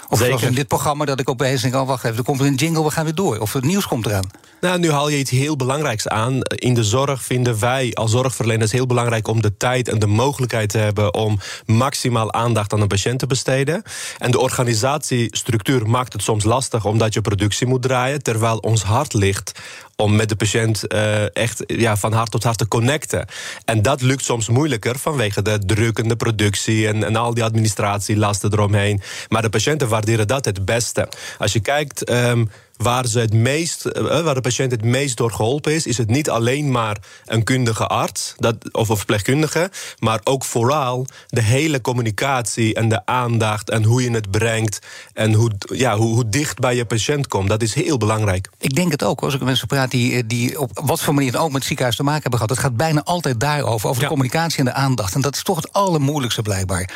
Of 0.09 0.19
zoals 0.19 0.41
in 0.41 0.53
dit 0.53 0.67
programma 0.67 1.05
dat 1.05 1.19
ik 1.19 1.29
opeens 1.29 1.61
denk: 1.61 1.75
oh, 1.75 1.87
wacht 1.87 2.03
even, 2.03 2.17
er 2.17 2.23
komt 2.23 2.39
een 2.39 2.55
jingle, 2.55 2.83
we 2.83 2.91
gaan 2.91 3.03
weer 3.03 3.15
door. 3.15 3.39
Of 3.39 3.53
het 3.53 3.63
nieuws 3.63 3.87
komt 3.87 4.05
eraan. 4.05 4.29
Nou, 4.61 4.79
nu 4.79 4.91
haal 4.91 5.09
je 5.09 5.17
iets 5.17 5.31
heel 5.31 5.55
belangrijks 5.55 6.07
aan. 6.07 6.41
In 6.41 6.73
de 6.73 6.83
zorg 6.83 7.23
vinden 7.23 7.59
wij 7.59 7.93
als 7.93 8.11
zorgverleners 8.11 8.71
heel 8.71 8.85
belangrijk 8.85 9.27
om 9.27 9.41
de 9.41 9.57
tijd 9.57 9.87
en 9.87 9.99
de 9.99 10.07
mogelijkheid 10.07 10.69
te 10.69 10.77
hebben 10.77 11.13
om 11.13 11.39
maximaal 11.65 12.33
aandacht 12.33 12.73
aan 12.73 12.81
een 12.81 12.87
patiënt 12.87 13.19
te 13.19 13.27
besteden. 13.27 13.83
En 14.17 14.31
de 14.31 14.39
organisatiestructuur 14.39 15.89
maakt 15.89 16.13
het 16.13 16.21
soms 16.21 16.43
lastig 16.43 16.85
omdat 16.85 17.13
je 17.13 17.21
productie 17.21 17.67
moet 17.67 17.81
draaien, 17.81 18.23
terwijl 18.23 18.57
ons 18.57 18.83
hart 18.83 19.13
ligt 19.13 19.59
om 19.95 20.15
met 20.15 20.29
de 20.29 20.35
patiënt 20.35 20.83
uh, 20.93 21.35
echt 21.35 21.63
ja, 21.67 21.97
van 21.97 22.13
hart 22.13 22.31
tot 22.31 22.43
hart 22.43 22.57
te 22.57 22.67
connecten. 22.67 23.27
En 23.65 23.81
dat 23.81 24.01
lukt 24.01 24.23
soms 24.23 24.49
moeilijker 24.49 24.99
vanwege 24.99 25.41
de 25.41 25.59
drukkende 25.65 26.15
productie 26.15 26.87
en, 26.87 27.03
en 27.03 27.15
al 27.15 27.33
die 27.33 27.43
administratielasten 27.43 28.53
eromheen. 28.53 29.01
Maar 29.27 29.41
de 29.41 29.49
patiënten 29.49 29.87
waarderen 29.87 30.27
dat 30.27 30.45
het 30.45 30.65
beste. 30.65 31.09
Als 31.37 31.53
je 31.53 31.59
kijkt. 31.59 32.09
Um, 32.09 32.49
waar, 32.77 33.05
ze 33.05 33.19
het 33.19 33.33
meest, 33.33 33.85
uh, 33.85 34.21
waar 34.21 34.33
de 34.33 34.41
patiënt 34.41 34.71
het 34.71 34.83
meest 34.83 35.17
door 35.17 35.31
geholpen 35.31 35.73
is, 35.73 35.85
is 35.85 35.97
het 35.97 36.09
niet 36.09 36.29
alleen 36.29 36.71
maar 36.71 36.97
een 37.25 37.43
kundige 37.43 37.87
arts 37.87 38.33
dat, 38.37 38.55
of 38.71 38.89
een 38.89 38.97
verpleegkundige, 38.97 39.71
maar 39.99 40.19
ook 40.23 40.45
vooral 40.45 41.05
de 41.27 41.41
hele 41.41 41.81
communicatie 41.81 42.73
en 42.73 42.89
de 42.89 43.05
aandacht 43.05 43.69
en 43.69 43.83
hoe 43.83 44.03
je 44.03 44.11
het 44.11 44.31
brengt 44.31 44.79
en 45.13 45.33
hoe, 45.33 45.51
ja, 45.73 45.97
hoe, 45.97 46.13
hoe 46.13 46.29
dicht 46.29 46.59
bij 46.59 46.75
je 46.75 46.85
patiënt 46.85 47.27
komt. 47.27 47.49
Dat 47.49 47.61
is 47.61 47.73
heel 47.73 47.97
belangrijk. 47.97 48.49
Ik 48.59 48.75
denk 48.75 48.91
het 48.91 49.03
ook, 49.03 49.21
als 49.21 49.33
ik 49.33 49.39
met 49.39 49.47
mensen 49.47 49.67
praat 49.67 49.91
die, 49.91 50.25
die 50.25 50.59
op 50.59 50.79
wat 50.83 51.01
voor 51.01 51.13
manier 51.13 51.37
ook 51.37 51.45
met 51.45 51.53
het 51.53 51.63
ziekenhuis 51.63 51.95
te 51.95 52.03
maken 52.03 52.21
hebben 52.21 52.39
gehad. 52.39 52.55
Het 52.55 52.65
gaat 52.65 52.77
bijna 52.77 53.03
altijd 53.03 53.39
daarover, 53.39 53.89
over 53.89 54.01
de 54.01 54.07
communicatie 54.07 54.59
en 54.59 54.65
de 54.65 54.73
aandacht. 54.73 55.15
En 55.15 55.21
dat 55.21 55.35
is 55.35 55.43
toch 55.43 55.55
het 55.55 55.73
allermoeilijkste 55.73 56.41
blijkbaar. 56.41 56.89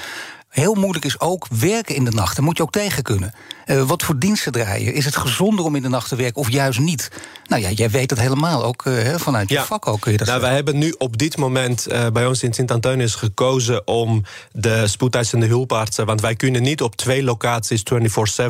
Heel 0.49 0.73
moeilijk 0.73 1.05
is 1.05 1.19
ook 1.19 1.47
werken 1.49 1.95
in 1.95 2.05
de 2.05 2.11
nacht. 2.11 2.35
Daar 2.35 2.45
moet 2.45 2.57
je 2.57 2.63
ook 2.63 2.71
tegen 2.71 3.03
kunnen. 3.03 3.33
Uh, 3.65 3.83
wat 3.83 4.03
voor 4.03 4.19
diensten 4.19 4.51
draaien? 4.51 4.93
Is 4.93 5.05
het 5.05 5.15
gezonder 5.15 5.65
om 5.65 5.75
in 5.75 5.81
de 5.81 5.89
nacht 5.89 6.09
te 6.09 6.15
werken 6.15 6.41
of 6.41 6.49
juist 6.49 6.79
niet? 6.79 7.11
Nou 7.47 7.61
ja, 7.61 7.69
jij 7.69 7.89
weet 7.89 8.09
het 8.09 8.19
helemaal, 8.19 8.63
ook 8.63 8.85
uh, 8.85 9.15
vanuit 9.15 9.49
je 9.49 9.59
vak 9.59 9.87
ook 9.87 10.01
kun 10.01 10.11
je 10.11 10.17
dat 10.17 10.27
nou, 10.27 10.41
Wij 10.41 10.53
hebben 10.53 10.77
nu 10.77 10.95
op 10.97 11.17
dit 11.17 11.37
moment 11.37 11.87
uh, 11.91 12.07
bij 12.07 12.25
ons 12.25 12.43
in 12.43 12.53
Sint-Antonius 12.53 13.15
gekozen... 13.15 13.87
om 13.87 14.23
de 14.51 14.87
spoedeisende 14.87 15.45
hulpartsen... 15.45 16.05
want 16.05 16.21
wij 16.21 16.35
kunnen 16.35 16.61
niet 16.61 16.81
op 16.81 16.95
twee 16.95 17.23
locaties 17.23 17.83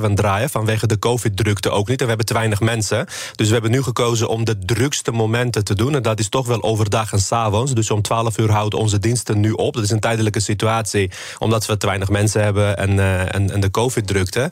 24-7 0.02 0.14
draaien... 0.14 0.50
vanwege 0.50 0.88
de 0.88 1.00
covid-drukte 1.00 1.70
ook 1.70 1.88
niet. 1.88 1.98
En 1.98 2.04
we 2.04 2.08
hebben 2.08 2.26
te 2.26 2.34
weinig 2.34 2.60
mensen. 2.60 3.08
Dus 3.36 3.48
we 3.48 3.54
hebben 3.54 3.72
nu 3.72 3.84
gekozen 3.84 4.30
om 4.30 4.46
de 4.46 4.60
drukste 4.60 5.12
momenten 5.12 5.64
te 5.64 5.76
doen. 5.76 5.96
En 5.96 6.02
dat 6.02 6.20
is 6.20 6.30
toch 6.30 6.48
wel 6.48 6.64
overdag 6.64 7.12
en 7.12 7.20
s 7.20 7.32
avonds. 7.32 7.74
Dus 7.74 7.92
om 7.92 8.02
12 8.02 8.38
uur 8.38 8.52
houden 8.52 8.80
onze 8.80 9.00
diensten 9.00 9.40
nu 9.40 9.52
op. 9.52 9.74
Dat 9.74 9.84
is 9.84 9.92
een 9.92 10.00
tijdelijke 10.00 10.40
situatie, 10.40 11.12
omdat 11.40 11.66
we 11.66 11.78
weinig 11.90 12.10
mensen 12.10 12.44
hebben... 12.44 12.78
en, 12.78 13.00
en, 13.32 13.52
en 13.52 13.60
de 13.60 13.72
covid-drukte. 13.72 14.52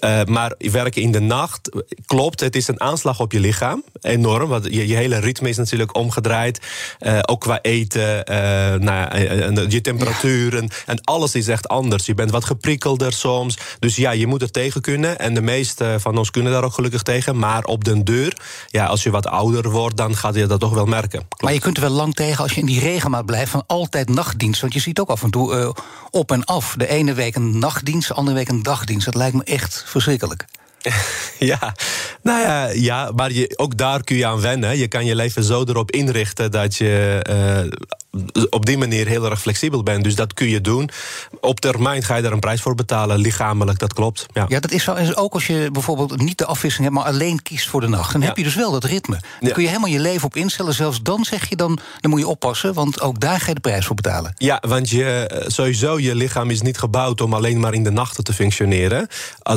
Uh, 0.00 0.24
maar 0.24 0.54
werken 0.58 1.02
in 1.02 1.12
de 1.12 1.20
nacht, 1.20 1.70
klopt, 2.06 2.40
het 2.40 2.56
is 2.56 2.68
een 2.68 2.80
aanslag 2.80 3.20
op 3.20 3.32
je 3.32 3.40
lichaam. 3.40 3.84
Enorm, 4.00 4.48
want 4.48 4.64
je, 4.64 4.86
je 4.86 4.96
hele 4.96 5.18
ritme 5.18 5.48
is 5.48 5.56
natuurlijk 5.56 5.96
omgedraaid. 5.96 6.60
Uh, 7.00 7.18
ook 7.22 7.40
qua 7.40 7.58
eten, 7.62 8.24
nou, 8.84 9.18
je 9.68 9.80
temperatuur 9.80 10.56
en, 10.56 11.00
alles 11.04 11.34
is 11.34 11.48
echt 11.48 11.68
anders. 11.68 12.06
Je 12.06 12.14
bent 12.14 12.30
wat 12.30 12.44
geprikkelder 12.44 13.12
soms. 13.12 13.58
Dus 13.78 13.96
ja, 13.96 14.10
je 14.10 14.26
moet 14.26 14.42
er 14.42 14.50
tegen 14.50 14.80
kunnen. 14.80 15.18
En 15.18 15.34
de 15.34 15.40
meeste 15.40 15.96
van 15.98 16.18
ons 16.18 16.30
kunnen 16.30 16.52
daar 16.52 16.64
ook 16.64 16.74
gelukkig 16.74 17.02
tegen. 17.02 17.38
Maar 17.38 17.64
op 17.64 17.84
den 17.84 18.04
deur, 18.04 18.36
ja, 18.66 18.86
als 18.86 19.02
je 19.02 19.10
wat 19.10 19.26
ouder 19.26 19.70
wordt, 19.70 19.96
dan 19.96 20.16
gaat 20.16 20.34
je 20.34 20.46
dat 20.46 20.60
toch 20.60 20.74
wel 20.74 20.86
merken. 20.86 21.26
Maar 21.40 21.52
je 21.52 21.60
kunt 21.60 21.76
er 21.76 21.82
wel 21.82 21.90
lang 21.90 22.14
tegen 22.14 22.42
als 22.42 22.52
je 22.52 22.60
in 22.60 22.66
die 22.66 22.80
regelmaat 22.80 23.26
blijft 23.26 23.50
van 23.50 23.64
altijd 23.66 24.08
nachtdienst. 24.08 24.60
Want 24.60 24.72
je 24.72 24.80
ziet 24.80 25.00
ook 25.00 25.08
af 25.08 25.22
en 25.22 25.30
toe 25.30 25.74
op 26.10 26.32
en 26.32 26.44
af. 26.44 26.69
De 26.76 26.86
ene 26.86 27.14
week 27.14 27.34
een 27.34 27.58
nachtdienst, 27.58 28.08
de 28.08 28.14
andere 28.14 28.36
week 28.36 28.48
een 28.48 28.62
dagdienst. 28.62 29.04
Dat 29.04 29.14
lijkt 29.14 29.36
me 29.36 29.44
echt 29.44 29.84
verschrikkelijk. 29.86 30.44
Ja, 31.38 31.74
nou 32.22 32.40
ja, 32.40 32.68
ja 32.68 33.10
maar 33.14 33.32
je, 33.32 33.52
ook 33.56 33.76
daar 33.76 34.04
kun 34.04 34.16
je 34.16 34.26
aan 34.26 34.40
wennen. 34.40 34.78
Je 34.78 34.88
kan 34.88 35.04
je 35.04 35.14
leven 35.14 35.44
zo 35.44 35.64
erop 35.64 35.90
inrichten 35.90 36.50
dat 36.50 36.76
je 36.76 37.24
uh, 37.30 37.72
op 38.50 38.66
die 38.66 38.78
manier 38.78 39.06
heel 39.06 39.30
erg 39.30 39.40
flexibel 39.40 39.82
bent. 39.82 40.04
Dus 40.04 40.14
dat 40.14 40.34
kun 40.34 40.48
je 40.48 40.60
doen. 40.60 40.90
Op 41.40 41.60
termijn 41.60 42.02
ga 42.02 42.16
je 42.16 42.22
daar 42.22 42.32
een 42.32 42.40
prijs 42.40 42.60
voor 42.60 42.74
betalen, 42.74 43.18
lichamelijk, 43.18 43.78
dat 43.78 43.92
klopt. 43.92 44.26
Ja, 44.32 44.44
ja 44.48 44.60
dat 44.60 44.70
is 44.70 45.16
ook 45.16 45.34
als 45.34 45.46
je 45.46 45.68
bijvoorbeeld 45.72 46.20
niet 46.20 46.38
de 46.38 46.46
afwisseling 46.46 46.92
hebt, 46.92 47.04
maar 47.04 47.14
alleen 47.14 47.42
kiest 47.42 47.68
voor 47.68 47.80
de 47.80 47.88
nacht. 47.88 48.12
Dan 48.12 48.20
ja. 48.20 48.26
heb 48.26 48.36
je 48.36 48.42
dus 48.42 48.54
wel 48.54 48.72
dat 48.72 48.84
ritme. 48.84 49.16
Dan 49.40 49.48
ja. 49.48 49.54
kun 49.54 49.62
je 49.62 49.68
helemaal 49.68 49.90
je 49.90 50.00
leven 50.00 50.26
op 50.26 50.36
instellen. 50.36 50.74
Zelfs 50.74 51.02
dan 51.02 51.24
zeg 51.24 51.48
je 51.48 51.56
dan, 51.56 51.78
dan 52.00 52.10
moet 52.10 52.20
je 52.20 52.28
oppassen, 52.28 52.74
want 52.74 53.00
ook 53.00 53.20
daar 53.20 53.40
ga 53.40 53.48
je 53.48 53.54
de 53.54 53.60
prijs 53.60 53.86
voor 53.86 53.96
betalen. 53.96 54.34
Ja, 54.36 54.62
want 54.68 54.90
je, 54.90 55.44
sowieso, 55.46 55.98
je 55.98 56.14
lichaam 56.14 56.50
is 56.50 56.60
niet 56.60 56.78
gebouwd 56.78 57.20
om 57.20 57.34
alleen 57.34 57.60
maar 57.60 57.74
in 57.74 57.84
de 57.84 57.90
nachten 57.90 58.24
te 58.24 58.32
functioneren. 58.32 59.06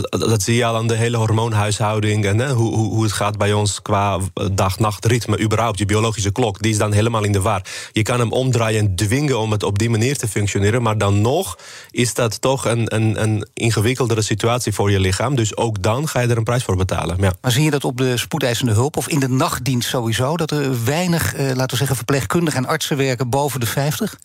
Dat 0.09 0.41
zie 0.41 0.55
je 0.55 0.65
al 0.65 0.75
aan 0.75 0.87
de 0.87 0.95
hele 0.95 1.12
hormoonhuishouding 1.17 2.25
en 2.25 2.39
hè, 2.39 2.51
hoe, 2.51 2.75
hoe, 2.75 2.89
hoe 2.89 3.03
het 3.03 3.11
gaat 3.11 3.37
bij 3.37 3.53
ons 3.53 3.81
qua 3.81 4.19
dag-nacht 4.51 5.05
ritme, 5.05 5.39
überhaupt 5.39 5.79
je 5.79 5.85
biologische 5.85 6.31
klok, 6.31 6.61
die 6.61 6.71
is 6.71 6.77
dan 6.77 6.91
helemaal 6.91 7.23
in 7.23 7.31
de 7.31 7.41
war. 7.41 7.61
Je 7.91 8.01
kan 8.01 8.19
hem 8.19 8.31
omdraaien 8.31 8.79
en 8.79 8.95
dwingen 8.95 9.39
om 9.39 9.51
het 9.51 9.63
op 9.63 9.79
die 9.79 9.89
manier 9.89 10.17
te 10.17 10.27
functioneren. 10.27 10.81
Maar 10.81 10.97
dan 10.97 11.21
nog 11.21 11.57
is 11.91 12.13
dat 12.13 12.41
toch 12.41 12.65
een, 12.65 12.95
een, 12.95 13.21
een 13.21 13.47
ingewikkeldere 13.53 14.21
situatie 14.21 14.73
voor 14.73 14.91
je 14.91 14.99
lichaam. 14.99 15.35
Dus 15.35 15.57
ook 15.57 15.81
dan 15.81 16.07
ga 16.07 16.19
je 16.19 16.27
er 16.27 16.37
een 16.37 16.43
prijs 16.43 16.63
voor 16.63 16.75
betalen. 16.75 17.19
Maar 17.19 17.51
zie 17.51 17.63
je 17.63 17.71
dat 17.71 17.85
op 17.85 17.97
de 17.97 18.17
spoedeisende 18.17 18.73
hulp 18.73 18.97
of 18.97 19.07
in 19.07 19.19
de 19.19 19.29
nachtdienst 19.29 19.89
sowieso? 19.89 20.37
Dat 20.37 20.51
er 20.51 20.83
weinig, 20.83 21.33
eh, 21.33 21.45
laten 21.45 21.69
we 21.69 21.75
zeggen, 21.75 21.95
verpleegkundigen 21.95 22.63
en 22.63 22.69
artsen 22.69 22.97
werken 22.97 23.29
boven 23.29 23.59
de 23.59 23.65
50? 23.65 24.17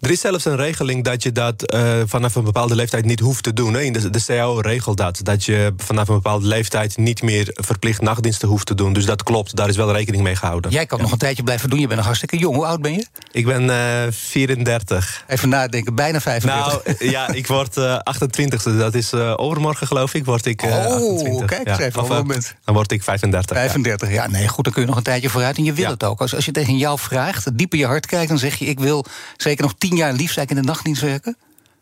Er 0.00 0.10
is 0.10 0.20
zelfs 0.20 0.44
een 0.44 0.56
regeling 0.56 1.04
dat 1.04 1.22
je 1.22 1.32
dat 1.32 1.74
uh, 1.74 2.00
vanaf 2.04 2.34
een 2.34 2.44
bepaalde 2.44 2.74
leeftijd 2.74 3.04
niet 3.04 3.20
hoeft 3.20 3.42
te 3.42 3.52
doen. 3.52 3.74
Hè. 3.74 3.90
De, 3.90 4.10
de 4.10 4.24
CAO 4.26 4.60
regelt 4.60 4.96
dat. 4.96 5.20
Dat 5.22 5.44
je 5.44 5.72
vanaf 5.76 6.08
een 6.08 6.14
bepaalde 6.14 6.46
leeftijd 6.46 6.96
niet 6.96 7.22
meer 7.22 7.48
verplicht 7.52 8.00
nachtdiensten 8.00 8.48
hoeft 8.48 8.66
te 8.66 8.74
doen. 8.74 8.92
Dus 8.92 9.04
dat 9.04 9.22
klopt, 9.22 9.56
daar 9.56 9.68
is 9.68 9.76
wel 9.76 9.92
rekening 9.92 10.22
mee 10.22 10.36
gehouden. 10.36 10.70
Jij 10.70 10.86
kan 10.86 11.00
nog 11.00 11.12
een 11.12 11.18
tijdje 11.18 11.42
blijven 11.42 11.70
doen. 11.70 11.78
Je 11.78 11.84
bent 11.84 11.96
nog 11.96 12.04
hartstikke 12.04 12.36
jong. 12.36 12.54
Hoe 12.54 12.66
oud 12.66 12.82
ben 12.82 12.92
je? 12.92 13.06
Ik 13.32 13.46
ben 13.46 13.62
uh, 13.62 14.06
eh, 14.06 14.12
34. 14.12 15.24
Even 15.26 15.48
nadenken, 15.48 15.94
bijna 15.94 16.20
35. 16.20 16.84
Nou, 16.84 16.96
eh, 16.98 17.10
ja, 17.10 17.32
ik 17.32 17.46
word 17.46 17.76
uh, 17.76 17.98
28. 17.98 18.62
Dat 18.62 18.94
is 18.94 19.14
overmorgen, 19.14 19.86
geloof 19.86 20.14
ik, 20.14 20.24
word 20.24 20.46
ik 20.46 20.62
oh, 20.62 20.70
28. 20.70 21.46
kijk 21.46 21.68
eens 21.68 21.78
even. 21.78 22.02
Of, 22.02 22.08
moment. 22.08 22.54
Dan 22.64 22.74
word 22.74 22.92
ik 22.92 23.02
35. 23.02 23.56
35, 23.56 24.08
ja. 24.08 24.14
ja. 24.14 24.28
Nee, 24.28 24.48
goed, 24.48 24.64
dan 24.64 24.72
kun 24.72 24.82
je 24.82 24.88
nog 24.88 24.96
een 24.96 25.02
tijdje 25.02 25.28
vooruit. 25.30 25.56
En 25.56 25.64
je 25.64 25.72
wil 25.72 25.90
het 25.90 26.04
ook. 26.04 26.20
Als, 26.20 26.34
als 26.34 26.44
je 26.44 26.52
tegen 26.52 26.76
jou 26.76 26.98
vraagt, 26.98 27.58
diep 27.58 27.72
in 27.72 27.78
je 27.78 27.86
hart 27.86 28.06
kijkt... 28.06 28.28
dan 28.28 28.38
zeg 28.38 28.54
je, 28.54 28.64
ik 28.64 28.80
wil 28.80 29.04
zeker 29.36 29.57
nog 29.60 29.74
tien 29.78 29.96
jaar 29.96 30.12
liefst 30.12 30.38
in 30.38 30.46
de 30.46 30.62
nachtdienst 30.62 31.02
werken? 31.02 31.36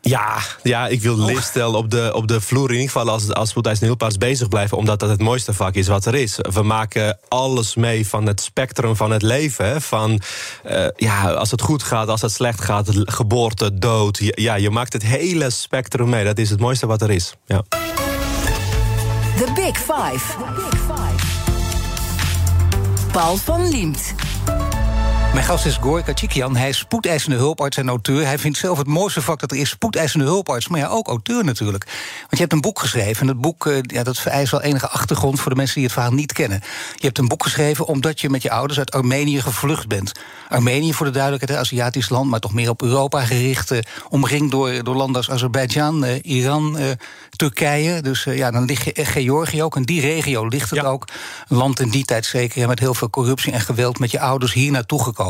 Ja, 0.09 0.39
ja, 0.63 0.89
ik 0.89 1.03
wil 1.03 1.15
oh. 1.15 1.75
op 1.75 1.91
de, 1.91 2.11
op 2.15 2.29
de 2.29 2.41
vloer 2.41 2.69
in 2.69 2.75
ieder 2.75 2.91
geval 2.91 3.11
als, 3.11 3.33
als 3.33 3.49
spoedeisende 3.49 3.97
bezig 4.19 4.49
blijven. 4.49 4.77
Omdat 4.77 5.01
dat 5.01 5.09
het 5.09 5.21
mooiste 5.21 5.55
vak 5.55 5.75
is 5.75 5.87
wat 5.87 6.07
er 6.07 6.15
is. 6.15 6.39
We 6.53 6.63
maken 6.63 7.19
alles 7.29 7.75
mee 7.75 8.07
van 8.07 8.27
het 8.27 8.41
spectrum 8.41 8.97
van 8.97 9.11
het 9.11 9.23
leven. 9.23 9.83
Van 9.83 10.21
uh, 10.67 10.87
ja, 10.97 11.31
als 11.33 11.51
het 11.51 11.61
goed 11.61 11.83
gaat, 11.83 12.09
als 12.09 12.23
het 12.23 12.33
slecht 12.33 12.61
gaat, 12.61 12.89
geboorte, 12.93 13.79
dood. 13.79 14.19
Ja, 14.21 14.55
je 14.55 14.71
maakt 14.71 14.93
het 14.93 15.03
hele 15.03 15.51
spectrum 15.51 16.09
mee. 16.09 16.25
Dat 16.25 16.39
is 16.39 16.51
het 16.51 16.61
mooiste 16.61 16.87
wat 16.87 17.03
er 17.03 17.11
is. 17.11 17.35
Ja. 17.47 17.63
The 19.37 19.53
Big 19.55 19.77
Five. 19.77 20.37
The 20.39 20.53
Big 20.55 20.81
Five. 20.81 21.27
Paul 23.13 23.37
van 23.37 23.69
Liemt. 23.69 24.15
Mijn 25.37 25.49
gast 25.49 25.67
is 25.67 25.77
Goy 25.77 26.03
Kachikian. 26.03 26.57
Hij 26.57 26.69
is 26.69 26.79
spoedeisende 26.79 27.37
hulparts 27.37 27.77
en 27.77 27.89
auteur. 27.89 28.27
Hij 28.27 28.39
vindt 28.39 28.59
zelf 28.59 28.79
het 28.79 28.87
mooiste 28.87 29.23
vak 29.23 29.41
dat 29.41 29.51
er 29.51 29.57
is, 29.57 29.69
spoedeisende 29.69 30.25
hulparts. 30.25 30.69
Maar 30.69 30.81
ja, 30.81 30.89
ook 30.89 31.09
auteur 31.09 31.45
natuurlijk. 31.45 31.85
Want 32.21 32.31
je 32.31 32.37
hebt 32.37 32.53
een 32.53 32.61
boek 32.61 32.79
geschreven. 32.79 33.21
En 33.21 33.27
dat 33.27 33.41
boek 33.41 33.67
eh, 33.67 33.79
ja, 33.83 34.03
dat 34.03 34.19
vereist 34.19 34.51
wel 34.51 34.63
enige 34.63 34.89
achtergrond... 34.89 35.41
voor 35.41 35.51
de 35.51 35.57
mensen 35.57 35.75
die 35.75 35.85
het 35.85 35.93
verhaal 35.93 36.13
niet 36.13 36.33
kennen. 36.33 36.61
Je 36.95 37.07
hebt 37.07 37.19
een 37.19 37.29
boek 37.29 37.43
geschreven 37.43 37.87
omdat 37.87 38.21
je 38.21 38.31
met 38.31 38.43
je 38.43 38.51
ouders 38.51 38.79
uit 38.79 38.93
Armenië 38.93 39.41
gevlucht 39.41 39.89
bent. 39.89 40.13
Armenië, 40.49 40.95
voor 40.95 41.07
de 41.07 41.13
duidelijkheid, 41.13 41.59
een 41.59 41.65
Aziatisch 41.65 42.09
land... 42.09 42.31
maar 42.31 42.41
toch 42.41 42.55
meer 42.55 42.71
op 42.71 42.83
Europa 42.83 43.25
gericht. 43.25 43.71
Eh, 43.71 43.79
omringd 44.09 44.51
door, 44.51 44.85
door 44.85 44.97
landen 44.97 45.17
als 45.17 45.31
Azerbeidzjan, 45.31 46.05
eh, 46.05 46.19
Iran, 46.23 46.79
Turkije. 47.31 48.01
Dus 48.01 48.25
ja, 48.25 48.51
dan 48.51 48.65
lig 48.65 48.85
je 48.85 49.05
Georgië 49.05 49.63
ook. 49.63 49.77
En 49.77 49.83
die 49.83 50.01
regio 50.01 50.47
ligt 50.47 50.71
het 50.71 50.85
ook. 50.85 51.09
Land 51.49 51.81
in 51.81 51.89
die 51.89 52.05
tijd 52.05 52.25
zeker 52.25 52.69
met 52.69 52.79
heel 52.79 52.95
veel 52.95 53.11
corruptie 53.11 53.53
en 53.53 53.61
geweld... 53.61 53.99
met 53.99 54.11
je 54.11 54.21
ouders 54.21 54.53
hier 54.53 54.71
naartoe 54.71 55.03
gekomen. 55.03 55.25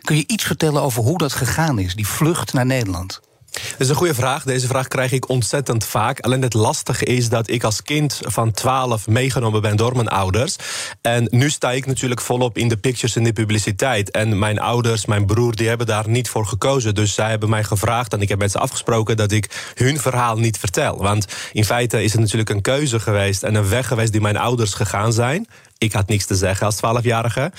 Kun 0.00 0.16
je 0.16 0.24
iets 0.26 0.44
vertellen 0.44 0.82
over 0.82 1.02
hoe 1.02 1.18
dat 1.18 1.32
gegaan 1.32 1.78
is, 1.78 1.94
die 1.94 2.06
vlucht 2.06 2.52
naar 2.52 2.66
Nederland? 2.66 3.20
Dat 3.52 3.80
is 3.80 3.88
een 3.88 3.94
goede 3.94 4.14
vraag. 4.14 4.44
Deze 4.44 4.66
vraag 4.66 4.88
krijg 4.88 5.12
ik 5.12 5.28
ontzettend 5.28 5.84
vaak. 5.84 6.20
Alleen 6.20 6.42
het 6.42 6.54
lastige 6.54 7.04
is 7.04 7.28
dat 7.28 7.50
ik 7.50 7.64
als 7.64 7.82
kind 7.82 8.20
van 8.24 8.50
12 8.50 9.06
meegenomen 9.06 9.62
ben 9.62 9.76
door 9.76 9.96
mijn 9.96 10.08
ouders. 10.08 10.56
En 11.00 11.28
nu 11.30 11.50
sta 11.50 11.72
ik 11.72 11.86
natuurlijk 11.86 12.20
volop 12.20 12.58
in 12.58 12.68
de 12.68 12.76
pictures 12.76 13.16
en 13.16 13.24
de 13.24 13.32
publiciteit. 13.32 14.10
En 14.10 14.38
mijn 14.38 14.58
ouders, 14.58 15.06
mijn 15.06 15.26
broer, 15.26 15.56
die 15.56 15.68
hebben 15.68 15.86
daar 15.86 16.08
niet 16.08 16.28
voor 16.28 16.46
gekozen. 16.46 16.94
Dus 16.94 17.14
zij 17.14 17.30
hebben 17.30 17.48
mij 17.48 17.64
gevraagd 17.64 18.12
en 18.12 18.20
ik 18.20 18.28
heb 18.28 18.38
met 18.38 18.50
ze 18.50 18.58
afgesproken 18.58 19.16
dat 19.16 19.32
ik 19.32 19.72
hun 19.74 20.00
verhaal 20.00 20.38
niet 20.38 20.58
vertel. 20.58 20.96
Want 20.96 21.26
in 21.52 21.64
feite 21.64 22.02
is 22.02 22.12
het 22.12 22.20
natuurlijk 22.20 22.50
een 22.50 22.62
keuze 22.62 23.00
geweest 23.00 23.42
en 23.42 23.54
een 23.54 23.68
weg 23.68 23.86
geweest 23.86 24.12
die 24.12 24.20
mijn 24.20 24.36
ouders 24.36 24.74
gegaan 24.74 25.12
zijn. 25.12 25.46
Ik 25.78 25.92
had 25.92 26.08
niks 26.08 26.26
te 26.26 26.34
zeggen 26.34 26.66
als 26.66 26.76
12-jarige. 26.76 27.52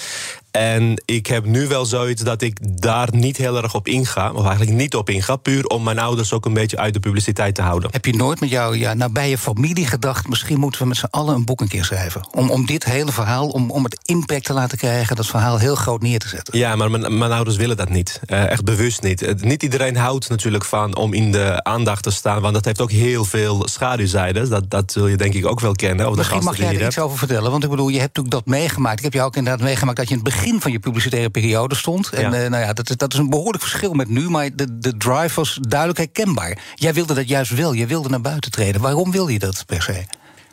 En 0.52 1.04
ik 1.06 1.28
heb 1.28 1.46
nu 1.46 1.68
wel 1.68 1.86
zoiets 1.86 2.22
dat 2.22 2.42
ik 2.42 2.82
daar 2.82 3.08
niet 3.12 3.38
heel 3.38 3.58
erg 3.58 3.76
op 3.76 3.88
inga. 3.88 4.32
Of 4.32 4.46
eigenlijk 4.46 4.78
niet 4.78 4.96
op 4.96 5.10
inga. 5.10 5.36
Puur 5.36 5.66
om 5.66 5.84
mijn 5.84 6.00
ouders 6.00 6.34
ook 6.34 6.46
een 6.46 6.54
beetje 6.54 6.78
uit 6.78 6.94
de 6.94 7.00
publiciteit 7.00 7.56
te 7.56 7.62
houden. 7.62 7.90
Heb 7.92 8.06
je 8.06 8.16
nooit 8.16 8.40
met 8.40 8.50
jouw 8.50 8.74
ja, 8.74 8.94
nabije 8.94 9.38
familie 9.38 9.88
gedacht... 9.88 10.28
misschien 10.28 10.60
moeten 10.60 10.82
we 10.82 10.88
met 10.88 10.98
z'n 10.98 11.08
allen 11.10 11.36
een 11.36 11.46
boek 11.46 11.62
een 11.62 11.68
keer 11.68 11.86
schrijven? 11.86 12.28
Om, 12.32 12.50
om 12.50 12.66
dit 12.66 12.84
hele 12.84 13.12
verhaal, 13.12 13.48
om, 13.48 13.72
om 13.72 13.84
het 13.84 14.00
impact 14.04 14.44
te 14.44 14.54
laten 14.54 14.78
krijgen... 14.78 15.16
dat 15.16 15.28
verhaal 15.28 15.58
heel 15.58 15.76
groot 15.76 16.02
neer 16.02 16.20
te 16.20 16.28
zetten. 16.28 16.58
Ja, 16.58 16.76
maar 16.76 16.92
mijn, 16.92 17.18
mijn 17.18 17.32
ouders 17.32 17.58
willen 17.58 17.78
dat 17.78 17.90
niet. 17.90 18.20
Uh, 18.28 18.50
echt 18.50 18.64
bewust 18.64 19.02
niet. 19.02 19.22
Uh, 19.22 19.34
niet 19.36 19.64
iedereen 19.64 19.96
houdt 19.96 20.30
natuurlijk 20.30 20.66
van 20.66 20.96
om 20.96 21.14
in 21.14 21.32
de 21.32 21.64
aandacht 21.64 22.04
te 22.04 22.12
staan... 22.12 22.42
want 22.42 22.54
dat 22.54 22.66
heeft 22.66 22.82
ook 22.82 22.92
heel 22.92 23.26
veel 23.26 23.68
schaduwzijden. 23.68 24.50
Dat, 24.50 24.70
dat 24.70 24.92
zul 24.92 25.08
je 25.08 25.18
denk 25.18 25.34
ik 25.34 25.46
ook 25.46 25.60
wel 25.60 25.74
kennen. 25.74 26.10
Of 26.10 26.16
misschien 26.16 26.44
mag 26.44 26.58
jij 26.58 26.76
er 26.76 26.86
iets 26.86 27.00
over 27.00 27.18
vertellen. 27.18 27.52
Want 27.52 27.64
ik 27.64 27.70
bedoel, 27.70 27.88
je 27.90 28.00
hebt 28.00 28.09
natuurlijk 28.16 28.46
dat 28.46 28.46
meegemaakt. 28.46 28.98
Ik 28.98 29.04
heb 29.04 29.14
jou 29.14 29.28
ook 29.28 29.36
inderdaad 29.36 29.62
meegemaakt 29.62 29.98
dat 29.98 30.10
je 30.10 30.16
in 30.16 30.22
het 30.24 30.34
begin 30.34 30.62
van 30.62 30.72
je 30.72 30.80
publicitaire 30.80 31.30
periode 31.30 31.76
stond. 31.76 32.10
En 32.10 32.34
uh, 32.34 32.50
nou 32.50 32.64
ja, 32.64 32.74
dat 32.74 32.90
is, 32.90 32.98
dat 32.98 33.14
is 33.14 33.20
een 33.20 33.30
behoorlijk 33.30 33.64
verschil 33.64 33.94
met 33.94 34.10
nu, 34.10 34.30
maar 34.30 34.50
de, 34.56 34.80
de 34.80 34.98
drive 34.98 35.36
was 35.36 35.60
duidelijk 35.62 36.00
herkenbaar. 36.00 36.58
Jij 36.76 36.94
wilde 36.94 37.14
dat 37.14 37.28
juist 37.28 37.52
wel, 37.52 37.74
je 37.74 37.86
wilde 37.86 38.10
naar 38.10 38.22
buiten 38.22 38.52
treden. 38.52 38.82
Waarom 38.82 39.12
wil 39.12 39.28
je 39.28 39.40
dat 39.40 39.64
per 39.66 39.82
se? 39.82 40.06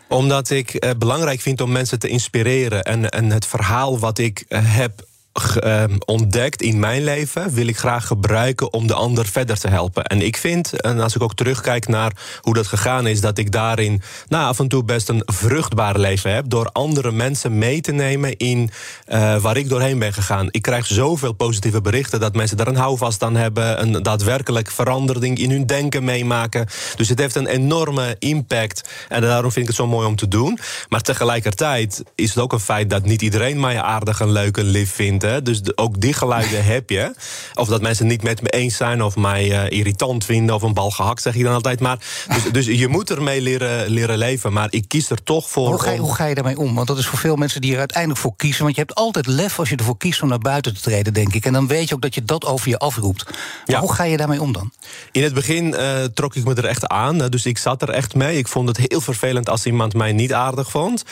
Omdat 0.09 0.51
ik 0.51 0.85
uh, 0.85 0.91
belangrijk 0.99 1.41
vind 1.41 1.61
om 1.61 1.73
mensen 1.73 1.99
te 1.99 2.09
inspireren. 2.09 2.83
En, 2.83 3.09
en 3.09 3.31
het 3.31 3.47
verhaal 3.47 3.99
wat 3.99 4.19
ik 4.19 4.45
uh, 4.49 4.59
heb 4.63 5.05
Ehm, 5.37 5.97
ontdekt 6.05 6.63
in 6.63 6.79
mijn 6.79 7.05
leven, 7.05 7.55
wil 7.55 7.67
ik 7.67 7.79
graag 7.79 8.07
gebruiken 8.07 8.73
om 8.73 8.87
de 8.87 8.95
ander 8.95 9.27
verder 9.27 9.59
te 9.59 9.69
helpen. 9.69 10.05
En 10.05 10.23
ik 10.23 10.37
vind, 10.37 10.81
en 10.81 11.01
als 11.01 11.15
ik 11.15 11.23
ook 11.23 11.35
terugkijk 11.35 11.89
naar 11.89 12.13
hoe 12.41 12.55
dat 12.55 12.67
gegaan 12.67 13.07
is, 13.07 13.21
dat 13.21 13.39
ik 13.39 13.53
daarin 13.53 14.03
nou, 14.29 14.45
af 14.45 14.59
en 14.59 14.69
toe 14.69 14.85
best 14.85 15.09
een 15.09 15.23
vruchtbaar 15.25 15.99
leven 15.99 16.35
heb. 16.35 16.49
Door 16.49 16.71
andere 16.73 17.13
mensen 17.13 17.59
mee 17.59 17.81
te 17.81 17.93
nemen 17.93 18.37
in 18.37 18.71
uh, 19.09 19.37
waar 19.37 19.57
ik 19.57 19.69
doorheen 19.69 19.99
ben 19.99 20.13
gegaan. 20.13 20.49
Ik 20.51 20.63
krijg 20.63 20.87
zoveel 20.87 21.33
positieve 21.33 21.81
berichten 21.81 22.21
dat 22.21 22.35
mensen 22.35 22.57
daar 22.57 22.67
een 22.67 22.77
houvast 22.77 23.23
aan 23.23 23.37
hebben. 23.37 23.83
Een 23.83 24.03
daadwerkelijk 24.03 24.71
verandering 24.71 25.39
in 25.39 25.51
hun 25.51 25.67
denken 25.67 26.05
meemaken. 26.05 26.67
Dus 26.97 27.09
het 27.09 27.19
heeft 27.19 27.35
een 27.35 27.47
enorme 27.47 28.17
impact. 28.19 28.89
En 29.09 29.21
daarom 29.21 29.53
vind 29.53 29.69
ik 29.69 29.77
het 29.77 29.77
zo 29.77 29.87
mooi 29.87 30.07
om 30.07 30.17
te 30.17 30.29
doen. 30.29 30.59
Maar 30.89 31.03
tegelijkertijd 31.03 32.03
is 32.15 32.29
het 32.29 32.39
ook 32.39 32.53
een 32.53 32.61
feit 32.61 32.91
dat 32.91 33.05
niet 33.05 33.23
iedereen 33.23 33.61
mij 33.61 33.83
aardig 33.83 34.21
en 34.21 34.33
leuk 34.33 34.57
en 34.57 34.65
lief 34.65 34.95
vindt. 34.95 35.25
Dus 35.43 35.77
ook 35.77 36.01
die 36.01 36.13
geluiden 36.13 36.65
heb 36.75 36.91
je. 36.91 37.15
Of 37.55 37.69
dat 37.69 37.83
mensen 37.83 38.07
niet 38.07 38.23
met 38.23 38.43
me 38.43 38.49
eens 38.49 38.77
zijn 38.77 39.03
of 39.03 39.17
mij 39.17 39.51
uh, 39.51 39.79
irritant 39.79 40.25
vinden 40.25 40.55
of 40.55 40.63
een 40.63 40.75
bal 40.75 40.91
gehakt, 40.91 41.23
zeg 41.23 41.35
ik 41.35 41.43
dan 41.43 41.55
altijd. 41.55 41.81
Maar, 41.81 41.99
dus, 42.29 42.53
dus 42.67 42.79
je 42.79 42.89
moet 42.89 43.11
ermee 43.11 43.41
leren, 43.41 43.89
leren 43.89 44.19
leven. 44.19 44.53
Maar 44.53 44.69
ik 44.71 44.85
kies 44.89 45.11
er 45.11 45.23
toch 45.23 45.51
voor. 45.51 45.69
Hoe 45.69 45.81
ga, 45.81 45.91
je, 45.91 45.99
hoe 45.99 46.15
ga 46.15 46.25
je 46.25 46.35
daarmee 46.35 46.59
om? 46.59 46.75
Want 46.75 46.87
dat 46.87 46.99
is 46.99 47.07
voor 47.07 47.19
veel 47.19 47.37
mensen 47.37 47.61
die 47.61 47.73
er 47.73 47.79
uiteindelijk 47.79 48.21
voor 48.21 48.37
kiezen. 48.37 48.63
Want 48.63 48.75
je 48.75 48.81
hebt 48.81 48.95
altijd 48.95 49.27
lef 49.27 49.59
als 49.59 49.69
je 49.69 49.77
ervoor 49.77 49.97
kiest 49.97 50.23
om 50.23 50.29
naar 50.29 50.39
buiten 50.39 50.75
te 50.75 50.81
treden, 50.81 51.15
denk 51.15 51.35
ik. 51.35 51.45
En 51.45 51.53
dan 51.53 51.67
weet 51.67 51.89
je 51.89 51.95
ook 51.95 52.03
dat 52.03 52.15
je 52.15 52.25
dat 52.25 52.45
over 52.45 52.69
je 52.69 52.79
afroept. 52.79 53.25
Maar 53.25 53.35
ja. 53.65 53.81
hoe 53.81 53.93
ga 53.93 54.05
je 54.05 54.17
daarmee 54.17 54.41
om 54.41 54.53
dan? 54.53 54.73
In 55.13 55.23
het 55.23 55.35
begin 55.35 55.67
uh, 55.67 56.05
trok 56.05 56.35
ik 56.35 56.45
me 56.45 56.55
er 56.55 56.65
echt 56.65 56.87
aan. 56.87 57.19
Dus 57.19 57.47
ik 57.47 57.59
zat 57.59 57.83
er 57.83 57.91
echt 57.91 58.15
mee. 58.15 58.39
Ik 58.39 58.49
vond 58.49 58.69
het 58.69 58.77
heel 58.89 59.01
vervelend 59.01 59.49
als 59.49 59.67
iemand 59.67 59.95
mij 59.95 60.13
niet 60.13 60.33
aardig 60.33 60.71
vond 60.71 61.05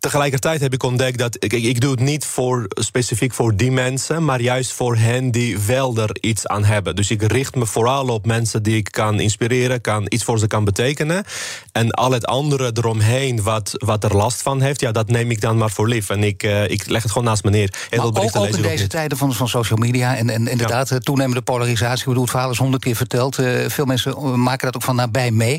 tegelijkertijd 0.00 0.60
heb 0.60 0.72
ik 0.72 0.82
ontdekt 0.82 1.18
dat 1.18 1.36
ik, 1.38 1.52
ik 1.52 1.80
doe 1.80 1.90
het 1.90 2.00
niet 2.00 2.24
voor, 2.24 2.66
specifiek 2.68 3.32
voor 3.32 3.56
die 3.56 3.72
mensen, 3.72 4.24
maar 4.24 4.40
juist 4.40 4.72
voor 4.72 4.96
hen 4.96 5.30
die 5.30 5.58
wel 5.58 5.96
er 5.96 6.16
iets 6.20 6.46
aan 6.46 6.64
hebben. 6.64 6.96
Dus 6.96 7.10
ik 7.10 7.22
richt 7.22 7.54
me 7.54 7.66
vooral 7.66 8.08
op 8.08 8.26
mensen 8.26 8.62
die 8.62 8.76
ik 8.76 8.88
kan 8.90 9.20
inspireren, 9.20 9.80
kan, 9.80 10.06
iets 10.08 10.24
voor 10.24 10.38
ze 10.38 10.46
kan 10.46 10.64
betekenen. 10.64 11.24
En 11.72 11.90
al 11.90 12.12
het 12.12 12.26
andere 12.26 12.70
eromheen 12.74 13.42
wat, 13.42 13.72
wat 13.76 14.04
er 14.04 14.16
last 14.16 14.42
van 14.42 14.60
heeft, 14.60 14.80
ja, 14.80 14.92
dat 14.92 15.08
neem 15.08 15.30
ik 15.30 15.40
dan 15.40 15.56
maar 15.56 15.70
voor 15.70 15.88
lief. 15.88 16.10
En 16.10 16.24
ik, 16.24 16.42
uh, 16.42 16.68
ik 16.68 16.86
leg 16.88 17.02
het 17.02 17.12
gewoon 17.12 17.26
naast 17.26 17.44
me 17.44 17.50
neer. 17.50 17.74
Heel 17.90 18.00
veel 18.00 18.12
berichten 18.12 18.40
ook, 18.40 18.46
ook 18.46 18.56
in 18.56 18.62
deze 18.62 18.86
tijden 18.86 19.18
van, 19.18 19.34
van 19.34 19.48
social 19.48 19.78
media 19.78 20.16
en, 20.16 20.30
en 20.30 20.48
inderdaad 20.48 20.88
ja. 20.88 20.98
toenemende 20.98 21.42
polarisatie. 21.42 22.00
Ik 22.00 22.06
bedoel, 22.06 22.22
het 22.22 22.30
verhaal 22.30 22.50
is 22.50 22.58
honderd 22.58 22.82
keer 22.82 22.96
verteld. 22.96 23.38
Uh, 23.38 23.68
veel 23.68 23.84
mensen 23.84 24.40
maken 24.42 24.66
dat 24.66 24.76
ook 24.76 24.82
van 24.82 24.96
nabij 24.96 25.30
mee. 25.30 25.58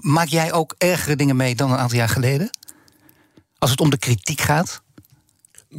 Maak 0.00 0.28
jij 0.28 0.52
ook 0.52 0.74
ergere 0.78 1.16
dingen 1.16 1.36
mee 1.36 1.54
dan 1.54 1.70
een 1.70 1.78
aantal 1.78 1.98
jaar 1.98 2.08
geleden? 2.08 2.50
Als 3.62 3.70
het 3.70 3.80
om 3.80 3.90
de 3.90 3.98
kritiek 3.98 4.40
gaat? 4.40 4.82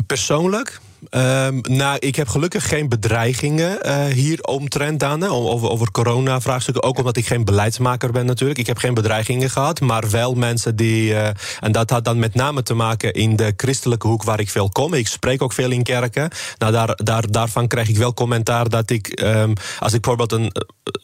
Persoonlijk? 0.07 0.81
Um, 1.11 1.61
nou, 1.61 1.97
ik 1.99 2.15
heb 2.15 2.27
gelukkig 2.27 2.67
geen 2.67 2.89
bedreigingen 2.89 3.79
uh, 3.85 4.05
hier 4.05 4.41
omtrent 4.41 4.99
dan. 4.99 5.23
Over, 5.23 5.69
over 5.69 5.91
corona-vraagstukken. 5.91 6.83
Ook 6.83 6.97
omdat 6.97 7.17
ik 7.17 7.27
geen 7.27 7.45
beleidsmaker 7.45 8.11
ben 8.11 8.25
natuurlijk. 8.25 8.59
Ik 8.59 8.67
heb 8.67 8.77
geen 8.77 8.93
bedreigingen 8.93 9.49
gehad. 9.49 9.79
Maar 9.79 10.09
wel 10.09 10.33
mensen 10.33 10.75
die... 10.75 11.09
Uh, 11.09 11.27
en 11.59 11.71
dat 11.71 11.89
had 11.89 12.05
dan 12.05 12.19
met 12.19 12.33
name 12.33 12.63
te 12.63 12.73
maken 12.73 13.13
in 13.13 13.35
de 13.35 13.53
christelijke 13.57 14.07
hoek 14.07 14.23
waar 14.23 14.39
ik 14.39 14.49
veel 14.49 14.69
kom. 14.69 14.93
Ik 14.93 15.07
spreek 15.07 15.41
ook 15.41 15.53
veel 15.53 15.71
in 15.71 15.83
kerken. 15.83 16.29
Nou, 16.57 16.71
daar, 16.71 16.99
daar, 17.03 17.31
daarvan 17.31 17.67
krijg 17.67 17.89
ik 17.89 17.97
wel 17.97 18.13
commentaar 18.13 18.69
dat 18.69 18.89
ik... 18.89 19.21
Um, 19.23 19.53
als 19.79 19.93
ik 19.93 20.01
bijvoorbeeld 20.01 20.31
een, 20.31 20.51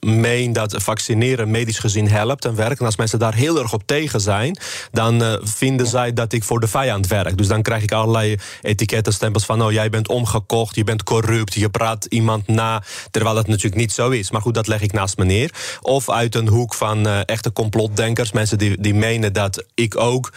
uh, 0.04 0.20
meen 0.20 0.54
dat 0.54 0.76
vaccineren 0.78 1.52
medisch 1.52 1.80
gezien 1.80 2.10
helpt 2.10 2.46
en 2.46 2.56
werkt... 2.56 2.80
en 2.80 2.86
als 2.86 2.98
mensen 2.98 3.20
daar 3.20 3.36
heel 3.36 3.60
erg 3.60 3.74
op 3.74 3.84
tegen 3.86 4.22
zijn... 4.22 4.58
dan 4.92 5.40
vinden 5.44 5.88
zij 5.88 6.14
dat 6.14 6.34
ik 6.34 6.44
voor 6.44 6.60
de 6.60 6.68
vijand 6.68 7.08
werk. 7.08 7.38
Dus 7.38 7.48
dan 7.48 7.62
krijg 7.62 7.84
ik 7.84 7.92
allerlei 7.92 8.38
etiketten, 8.62 9.14
stempels 9.14 9.46
van... 9.46 9.62
oh, 9.62 9.72
jij 9.72 9.89
jij 9.90 10.02
bent 10.02 10.18
omgekocht, 10.18 10.76
je 10.76 10.84
bent 10.84 11.04
corrupt, 11.04 11.54
je 11.54 11.70
praat 11.70 12.06
iemand 12.06 12.48
na, 12.48 12.84
terwijl 13.12 13.36
dat 13.36 13.48
natuurlijk 13.48 13.76
niet 13.76 13.92
zo 13.92 14.10
is. 14.10 14.32
Maar 14.32 14.42
goed, 14.42 14.54
dat 14.54 14.68
leg 14.68 14.82
ik 14.82 14.92
naast 14.92 15.18
me 15.18 15.26
neer. 15.26 15.54
Of 15.82 16.10
uit 16.10 16.36
een 16.36 16.48
hoek 16.48 16.74
van 16.74 17.08
uh, 17.08 17.20
echte 17.26 17.54
complotdenkers, 17.54 18.32
mensen 18.32 18.58
die, 18.58 18.82
die 18.82 18.94
menen 18.94 19.34
dat 19.34 19.64
ik 19.74 19.98
ook 19.98 20.34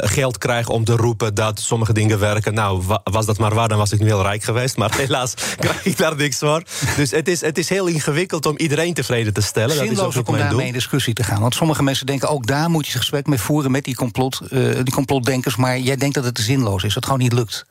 geld 0.00 0.38
krijg 0.38 0.68
om 0.68 0.84
te 0.84 0.96
roepen 0.96 1.34
dat 1.34 1.60
sommige 1.60 1.92
dingen 1.92 2.18
werken. 2.18 2.54
Nou, 2.54 2.82
was 3.04 3.26
dat 3.26 3.38
maar 3.38 3.54
waar, 3.54 3.68
dan 3.68 3.78
was 3.78 3.92
ik 3.92 4.00
nu 4.00 4.06
heel 4.06 4.22
rijk 4.22 4.44
geweest. 4.44 4.76
Maar 4.76 4.96
helaas 5.04 5.34
krijg 5.56 5.84
ik 5.84 5.96
daar 5.96 6.16
niks 6.16 6.38
voor. 6.38 6.62
Dus 6.96 7.10
het 7.10 7.28
is, 7.28 7.40
het 7.40 7.58
is 7.58 7.68
heel 7.68 7.86
ingewikkeld 7.86 8.46
om 8.46 8.56
iedereen 8.56 8.94
tevreden 8.94 9.32
te 9.32 9.40
stellen. 9.40 9.76
Zinloos 9.76 9.96
dat 9.96 10.08
is 10.08 10.16
ook 10.16 10.28
om 10.28 10.36
daarmee 10.36 10.66
in 10.66 10.72
discussie 10.72 11.14
te 11.14 11.22
gaan. 11.22 11.40
Want 11.40 11.54
sommige 11.54 11.82
mensen 11.82 12.06
denken 12.06 12.28
ook 12.28 12.46
daar 12.46 12.70
moet 12.70 12.86
je 12.86 12.92
het 12.92 13.00
gesprek 13.00 13.26
mee 13.26 13.38
voeren 13.38 13.70
met 13.70 13.84
die, 13.84 13.94
complot, 13.94 14.40
uh, 14.50 14.74
die 14.82 14.94
complotdenkers. 14.94 15.56
Maar 15.56 15.78
jij 15.78 15.96
denkt 15.96 16.14
dat 16.14 16.24
het 16.24 16.38
zinloos 16.38 16.82
is, 16.84 16.94
dat 16.94 16.94
het 16.94 17.04
gewoon 17.04 17.20
niet 17.20 17.32
lukt. 17.32 17.66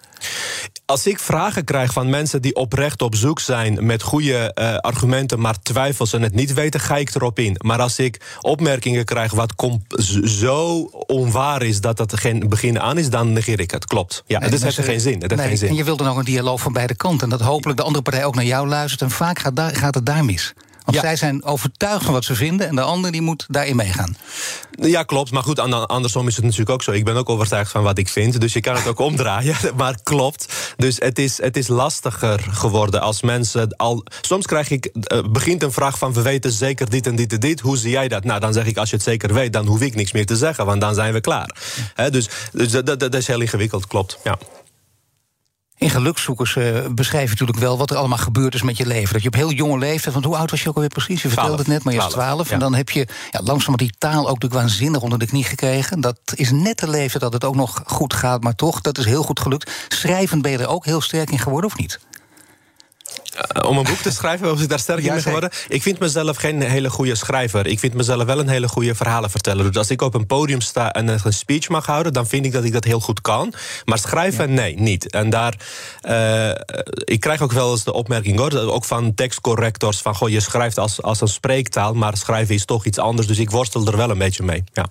Als 0.85 1.07
ik 1.07 1.19
vragen 1.19 1.63
krijg 1.63 1.93
van 1.93 2.09
mensen 2.09 2.41
die 2.41 2.55
oprecht 2.55 3.01
op 3.01 3.15
zoek 3.15 3.39
zijn 3.39 3.85
met 3.85 4.01
goede 4.01 4.51
uh, 4.59 4.75
argumenten, 4.75 5.39
maar 5.39 5.61
twijfels 5.61 6.13
en 6.13 6.21
het 6.21 6.35
niet 6.35 6.53
weten, 6.53 6.79
ga 6.79 6.97
ik 6.97 7.15
erop 7.15 7.39
in. 7.39 7.55
Maar 7.61 7.79
als 7.79 7.99
ik 7.99 8.37
opmerkingen 8.41 9.05
krijg 9.05 9.31
wat 9.31 9.53
zo 10.23 10.89
onwaar 11.05 11.61
is 11.61 11.81
dat 11.81 11.97
het 11.97 12.19
geen 12.19 12.49
begin 12.49 12.79
aan 12.79 12.97
is, 12.97 13.09
dan 13.09 13.33
negeer 13.33 13.59
ik 13.59 13.71
het. 13.71 13.85
Klopt. 13.85 14.23
Ja, 14.25 14.39
nee, 14.39 14.49
dus 14.49 14.63
heeft 14.63 14.77
er 14.77 14.83
geen 14.83 14.99
zin. 14.99 15.21
Het 15.21 15.29
nee, 15.29 15.37
heeft 15.37 15.49
geen 15.49 15.57
zin. 15.57 15.69
En 15.69 15.75
je 15.75 15.83
wilt 15.83 15.99
dan 15.99 16.07
ook 16.07 16.17
een 16.17 16.25
dialoog 16.25 16.61
van 16.61 16.73
beide 16.73 16.95
kanten. 16.95 17.31
En 17.31 17.37
dat 17.37 17.47
hopelijk 17.47 17.77
de 17.77 17.85
andere 17.85 18.03
partij 18.03 18.25
ook 18.25 18.35
naar 18.35 18.45
jou 18.45 18.67
luistert. 18.67 19.01
En 19.01 19.11
vaak 19.11 19.39
gaat, 19.39 19.55
daar, 19.55 19.75
gaat 19.75 19.95
het 19.95 20.05
daar 20.05 20.25
mis. 20.25 20.53
Want 20.85 20.97
zij 20.97 21.15
zijn 21.15 21.43
overtuigd 21.43 22.03
van 22.03 22.13
wat 22.13 22.23
ze 22.23 22.35
vinden 22.35 22.67
en 22.67 22.75
de 22.75 22.81
ander 22.81 23.11
die 23.11 23.21
moet 23.21 23.45
daarin 23.49 23.75
meegaan. 23.75 24.15
Ja, 24.71 25.03
klopt. 25.03 25.31
Maar 25.31 25.43
goed, 25.43 25.59
andersom 25.87 26.27
is 26.27 26.35
het 26.35 26.43
natuurlijk 26.43 26.71
ook 26.71 26.83
zo. 26.83 26.91
Ik 26.91 27.05
ben 27.05 27.15
ook 27.15 27.29
overtuigd 27.29 27.71
van 27.71 27.83
wat 27.83 27.97
ik 27.97 28.09
vind. 28.09 28.41
Dus 28.41 28.53
je 28.53 28.61
kan 28.61 28.75
het 28.75 28.87
ook 28.87 28.99
omdraaien. 29.09 29.55
Maar 29.75 29.97
klopt. 30.03 30.53
Dus 30.77 30.99
het 30.99 31.19
is, 31.19 31.41
het 31.41 31.57
is 31.57 31.67
lastiger 31.67 32.39
geworden 32.49 33.01
als 33.01 33.21
mensen 33.21 33.75
al. 33.75 34.03
Soms 34.21 34.45
krijg 34.45 34.69
ik. 34.69 34.89
Uh, 34.93 35.23
begint 35.29 35.63
een 35.63 35.71
vraag 35.71 35.97
van: 35.97 36.13
we 36.13 36.21
weten 36.21 36.51
zeker 36.51 36.89
dit 36.89 37.07
en 37.07 37.15
dit 37.15 37.33
en 37.33 37.39
dit. 37.39 37.59
Hoe 37.59 37.77
zie 37.77 37.91
jij 37.91 38.07
dat? 38.07 38.23
Nou, 38.23 38.39
dan 38.39 38.53
zeg 38.53 38.65
ik: 38.65 38.77
als 38.77 38.89
je 38.89 38.95
het 38.95 39.05
zeker 39.05 39.33
weet, 39.33 39.53
dan 39.53 39.65
hoef 39.67 39.81
ik 39.81 39.95
niks 39.95 40.11
meer 40.11 40.25
te 40.25 40.35
zeggen. 40.35 40.65
Want 40.65 40.81
dan 40.81 40.93
zijn 40.93 41.13
we 41.13 41.21
klaar. 41.21 41.55
dus 42.09 42.29
dus 42.51 42.71
dat, 42.71 42.85
dat, 42.85 42.99
dat 42.99 43.15
is 43.15 43.27
heel 43.27 43.41
ingewikkeld. 43.41 43.87
Klopt. 43.87 44.17
Ja. 44.23 44.37
In 45.83 45.89
gelukszoekers 45.89 46.55
uh, 46.55 46.87
beschrijf 46.91 47.23
je 47.23 47.29
natuurlijk 47.29 47.59
wel 47.59 47.77
wat 47.77 47.89
er 47.89 47.97
allemaal 47.97 48.17
gebeurd 48.17 48.53
is 48.53 48.61
met 48.61 48.77
je 48.77 48.85
leven. 48.85 49.13
Dat 49.13 49.21
je 49.21 49.27
op 49.27 49.33
heel 49.33 49.51
jonge 49.51 49.77
leeftijd, 49.77 50.13
want 50.13 50.25
hoe 50.25 50.37
oud 50.37 50.51
was 50.51 50.63
je 50.63 50.69
ook 50.69 50.75
alweer 50.75 50.89
precies? 50.89 51.21
Je 51.21 51.27
vertelde 51.27 51.57
het 51.57 51.67
net, 51.67 51.83
maar 51.83 51.93
je 51.93 51.99
was 51.99 52.11
12. 52.11 52.51
En 52.51 52.59
dan 52.59 52.73
heb 52.73 52.89
je 52.89 53.07
ja, 53.31 53.41
langzaam 53.43 53.77
die 53.77 53.93
taal 53.97 54.19
ook 54.19 54.25
natuurlijk 54.25 54.53
waanzinnig 54.53 55.01
onder 55.01 55.19
de 55.19 55.25
knie 55.25 55.43
gekregen. 55.43 56.01
Dat 56.01 56.17
is 56.35 56.51
net 56.51 56.79
de 56.79 56.89
leeftijd 56.89 57.23
dat 57.23 57.33
het 57.33 57.43
ook 57.43 57.55
nog 57.55 57.83
goed 57.85 58.13
gaat, 58.13 58.43
maar 58.43 58.55
toch, 58.55 58.81
dat 58.81 58.97
is 58.97 59.05
heel 59.05 59.23
goed 59.23 59.39
gelukt. 59.39 59.71
Schrijvend 59.87 60.41
ben 60.41 60.51
je 60.51 60.57
er 60.57 60.67
ook 60.67 60.85
heel 60.85 61.01
sterk 61.01 61.29
in 61.29 61.39
geworden, 61.39 61.69
of 61.69 61.77
niet? 61.77 61.99
Eh, 63.33 63.69
om 63.69 63.77
een 63.77 63.83
boek 63.83 63.97
te 63.97 64.11
schrijven, 64.19 64.47
was 64.47 64.61
ik 64.61 64.69
daar 64.69 64.79
sterk 64.79 65.03
in 65.03 65.21
geworden? 65.21 65.49
Ik 65.67 65.81
vind 65.81 65.99
mezelf 65.99 66.37
geen 66.37 66.61
hele 66.61 66.89
goede 66.89 67.15
schrijver. 67.15 67.67
Ik 67.67 67.79
vind 67.79 67.93
mezelf 67.93 68.23
wel 68.23 68.39
een 68.39 68.47
hele 68.47 68.67
goede 68.67 68.95
verhalenverteller. 68.95 69.65
Dus 69.65 69.77
als 69.77 69.89
ik 69.89 70.01
op 70.01 70.13
een 70.13 70.25
podium 70.25 70.61
sta 70.61 70.91
en 70.91 71.07
een 71.07 71.33
speech 71.33 71.69
mag 71.69 71.85
houden, 71.85 72.13
dan 72.13 72.27
vind 72.27 72.45
ik 72.45 72.51
dat 72.51 72.63
ik 72.63 72.73
dat 72.73 72.83
heel 72.83 72.99
goed 72.99 73.21
kan. 73.21 73.53
Maar 73.85 73.97
schrijven, 73.97 74.53
nee, 74.53 74.79
niet. 74.79 75.09
En 75.09 75.29
daar, 75.29 75.55
uh, 76.07 76.49
ik 77.05 77.19
krijg 77.19 77.41
ook 77.41 77.51
wel 77.51 77.71
eens 77.71 77.83
de 77.83 77.93
opmerking, 77.93 78.37
hoor, 78.37 78.57
ook 78.57 78.85
van 78.85 79.13
tekstcorrectors, 79.13 80.01
van 80.01 80.15
goh, 80.15 80.29
je 80.29 80.39
schrijft 80.39 80.77
als, 80.77 81.01
als 81.01 81.21
een 81.21 81.27
spreektaal, 81.27 81.93
maar 81.93 82.17
schrijven 82.17 82.55
is 82.55 82.65
toch 82.65 82.85
iets 82.85 82.97
anders. 82.97 83.27
Dus 83.27 83.39
ik 83.39 83.51
worstel 83.51 83.87
er 83.87 83.97
wel 83.97 84.09
een 84.09 84.17
beetje 84.17 84.43
mee. 84.43 84.63
Ja. 84.73 84.85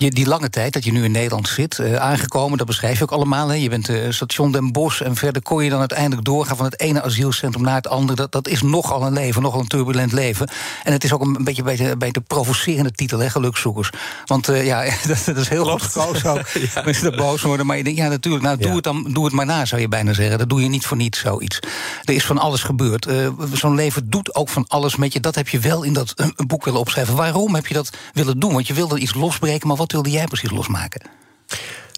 Je, 0.00 0.10
die 0.10 0.26
lange 0.26 0.50
tijd 0.50 0.72
dat 0.72 0.84
je 0.84 0.92
nu 0.92 1.04
in 1.04 1.10
Nederland 1.10 1.48
zit, 1.48 1.78
uh, 1.78 1.96
aangekomen, 1.96 2.58
dat 2.58 2.66
beschrijf 2.66 2.98
je 2.98 3.02
ook 3.02 3.10
allemaal. 3.10 3.48
Hè. 3.48 3.54
Je 3.54 3.68
bent 3.68 3.88
uh, 3.88 4.10
station 4.10 4.52
Den 4.52 4.72
Bosch 4.72 5.00
en 5.00 5.16
verder 5.16 5.42
kon 5.42 5.64
je 5.64 5.70
dan 5.70 5.78
uiteindelijk 5.78 6.24
doorgaan 6.24 6.56
van 6.56 6.64
het 6.64 6.80
ene 6.80 7.02
asielcentrum 7.02 7.64
naar 7.64 7.74
het 7.74 7.88
andere. 7.88 8.16
Dat, 8.16 8.32
dat 8.32 8.48
is 8.48 8.62
nogal 8.62 9.06
een 9.06 9.12
leven, 9.12 9.42
nogal 9.42 9.60
een 9.60 9.66
turbulent 9.66 10.12
leven. 10.12 10.48
En 10.82 10.92
het 10.92 11.04
is 11.04 11.12
ook 11.12 11.20
een 11.20 11.44
beetje 11.44 11.62
bij 11.62 11.76
de, 11.76 12.10
de 12.10 12.20
provocerende 12.20 12.90
titel, 12.90 13.18
hè, 13.18 13.30
gelukzoekers. 13.30 13.90
Want 14.26 14.48
uh, 14.48 14.66
ja, 14.66 14.84
dat, 15.06 15.22
dat, 15.24 15.36
is 15.36 15.48
heel 15.48 15.62
Klopt. 15.62 15.82
goed 15.82 16.02
gekozen 16.02 16.30
ook. 16.30 16.48
ja. 16.74 16.82
Mensen 16.84 17.10
er 17.10 17.16
boos 17.16 17.42
worden. 17.42 17.66
Maar 17.66 17.76
je 17.76 17.84
denkt, 17.84 17.98
ja, 17.98 18.08
natuurlijk, 18.08 18.44
nou, 18.44 18.56
doe, 18.56 18.68
ja. 18.68 18.74
het 18.74 18.84
dan, 18.84 19.06
doe 19.12 19.24
het 19.24 19.34
maar 19.34 19.46
na, 19.46 19.64
zou 19.64 19.80
je 19.80 19.88
bijna 19.88 20.12
zeggen. 20.12 20.38
Dat 20.38 20.48
doe 20.48 20.62
je 20.62 20.68
niet 20.68 20.86
voor 20.86 20.96
niets, 20.96 21.18
zoiets. 21.18 21.58
Er 22.04 22.14
is 22.14 22.24
van 22.24 22.38
alles 22.38 22.62
gebeurd. 22.62 23.06
Zo'n 23.52 23.74
leven 23.74 24.10
doet 24.10 24.34
ook 24.34 24.48
van 24.48 24.64
alles 24.68 24.96
met 24.96 25.12
je. 25.12 25.20
Dat 25.20 25.34
heb 25.34 25.48
je 25.48 25.58
wel 25.58 25.82
in 25.82 25.92
dat 25.92 26.14
boek 26.46 26.64
willen 26.64 26.80
opschrijven. 26.80 27.16
Waarom 27.16 27.54
heb 27.54 27.66
je 27.66 27.74
dat 27.74 27.90
willen 28.12 28.38
doen? 28.38 28.52
Want 28.52 28.66
je 28.66 28.74
wilde 28.74 28.98
iets 28.98 29.14
losbreken, 29.14 29.68
maar 29.68 29.76
wat 29.76 29.89
wilde 29.92 30.10
jij 30.10 30.26
precies 30.26 30.50
losmaken? 30.50 31.10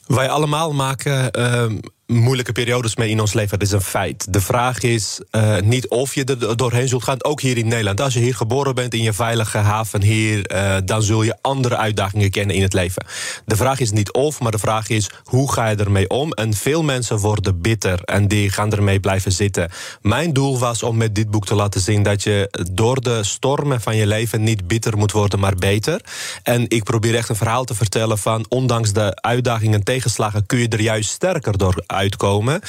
Wij 0.06 0.28
allemaal 0.28 0.72
maken 0.72 1.38
uh, 1.38 1.78
moeilijke 2.12 2.52
periodes 2.52 2.96
mee 2.96 3.08
in 3.08 3.20
ons 3.20 3.32
leven. 3.32 3.58
Dat 3.58 3.68
is 3.68 3.74
een 3.74 3.80
feit. 3.80 4.32
De 4.32 4.40
vraag 4.40 4.80
is 4.80 5.20
uh, 5.30 5.58
niet 5.58 5.88
of 5.88 6.14
je 6.14 6.24
er 6.24 6.56
doorheen 6.56 6.88
zult 6.88 7.04
gaan. 7.04 7.24
Ook 7.24 7.40
hier 7.40 7.58
in 7.58 7.68
Nederland. 7.68 8.00
Als 8.00 8.14
je 8.14 8.20
hier 8.20 8.34
geboren 8.34 8.74
bent 8.74 8.94
in 8.94 9.02
je 9.02 9.12
veilige 9.12 9.58
haven 9.58 10.02
hier, 10.02 10.52
uh, 10.52 10.76
dan 10.84 11.02
zul 11.02 11.22
je 11.22 11.36
andere 11.40 11.76
uitdagingen 11.76 12.30
kennen 12.30 12.56
in 12.56 12.62
het 12.62 12.72
leven. 12.72 13.04
De 13.44 13.56
vraag 13.56 13.80
is 13.80 13.90
niet 13.90 14.12
of, 14.12 14.40
maar 14.40 14.52
de 14.52 14.58
vraag 14.58 14.88
is 14.88 15.10
hoe 15.24 15.52
ga 15.52 15.68
je 15.68 15.76
ermee 15.76 16.08
om? 16.08 16.32
En 16.32 16.54
veel 16.54 16.82
mensen 16.82 17.18
worden 17.18 17.60
bitter 17.60 18.02
en 18.04 18.28
die 18.28 18.50
gaan 18.50 18.72
ermee 18.72 19.00
blijven 19.00 19.32
zitten. 19.32 19.70
Mijn 20.00 20.32
doel 20.32 20.58
was 20.58 20.82
om 20.82 20.96
met 20.96 21.14
dit 21.14 21.30
boek 21.30 21.46
te 21.46 21.54
laten 21.54 21.80
zien 21.80 22.02
dat 22.02 22.22
je 22.22 22.66
door 22.72 23.02
de 23.02 23.24
stormen 23.24 23.80
van 23.80 23.96
je 23.96 24.06
leven 24.06 24.42
niet 24.42 24.66
bitter 24.66 24.96
moet 24.96 25.12
worden, 25.12 25.38
maar 25.38 25.54
beter. 25.54 26.00
En 26.42 26.64
ik 26.68 26.84
probeer 26.84 27.14
echt 27.14 27.28
een 27.28 27.36
verhaal 27.36 27.64
te 27.64 27.74
vertellen 27.74 28.18
van 28.18 28.46
ondanks 28.48 28.92
de 28.92 29.20
uitdagingen 29.20 29.74
en 29.74 29.84
tegenslagen 29.84 30.46
kun 30.46 30.58
je 30.58 30.68
er 30.68 30.80
juist 30.80 31.10
sterker 31.10 31.58
door 31.58 31.82
uitkomen. 32.02 32.60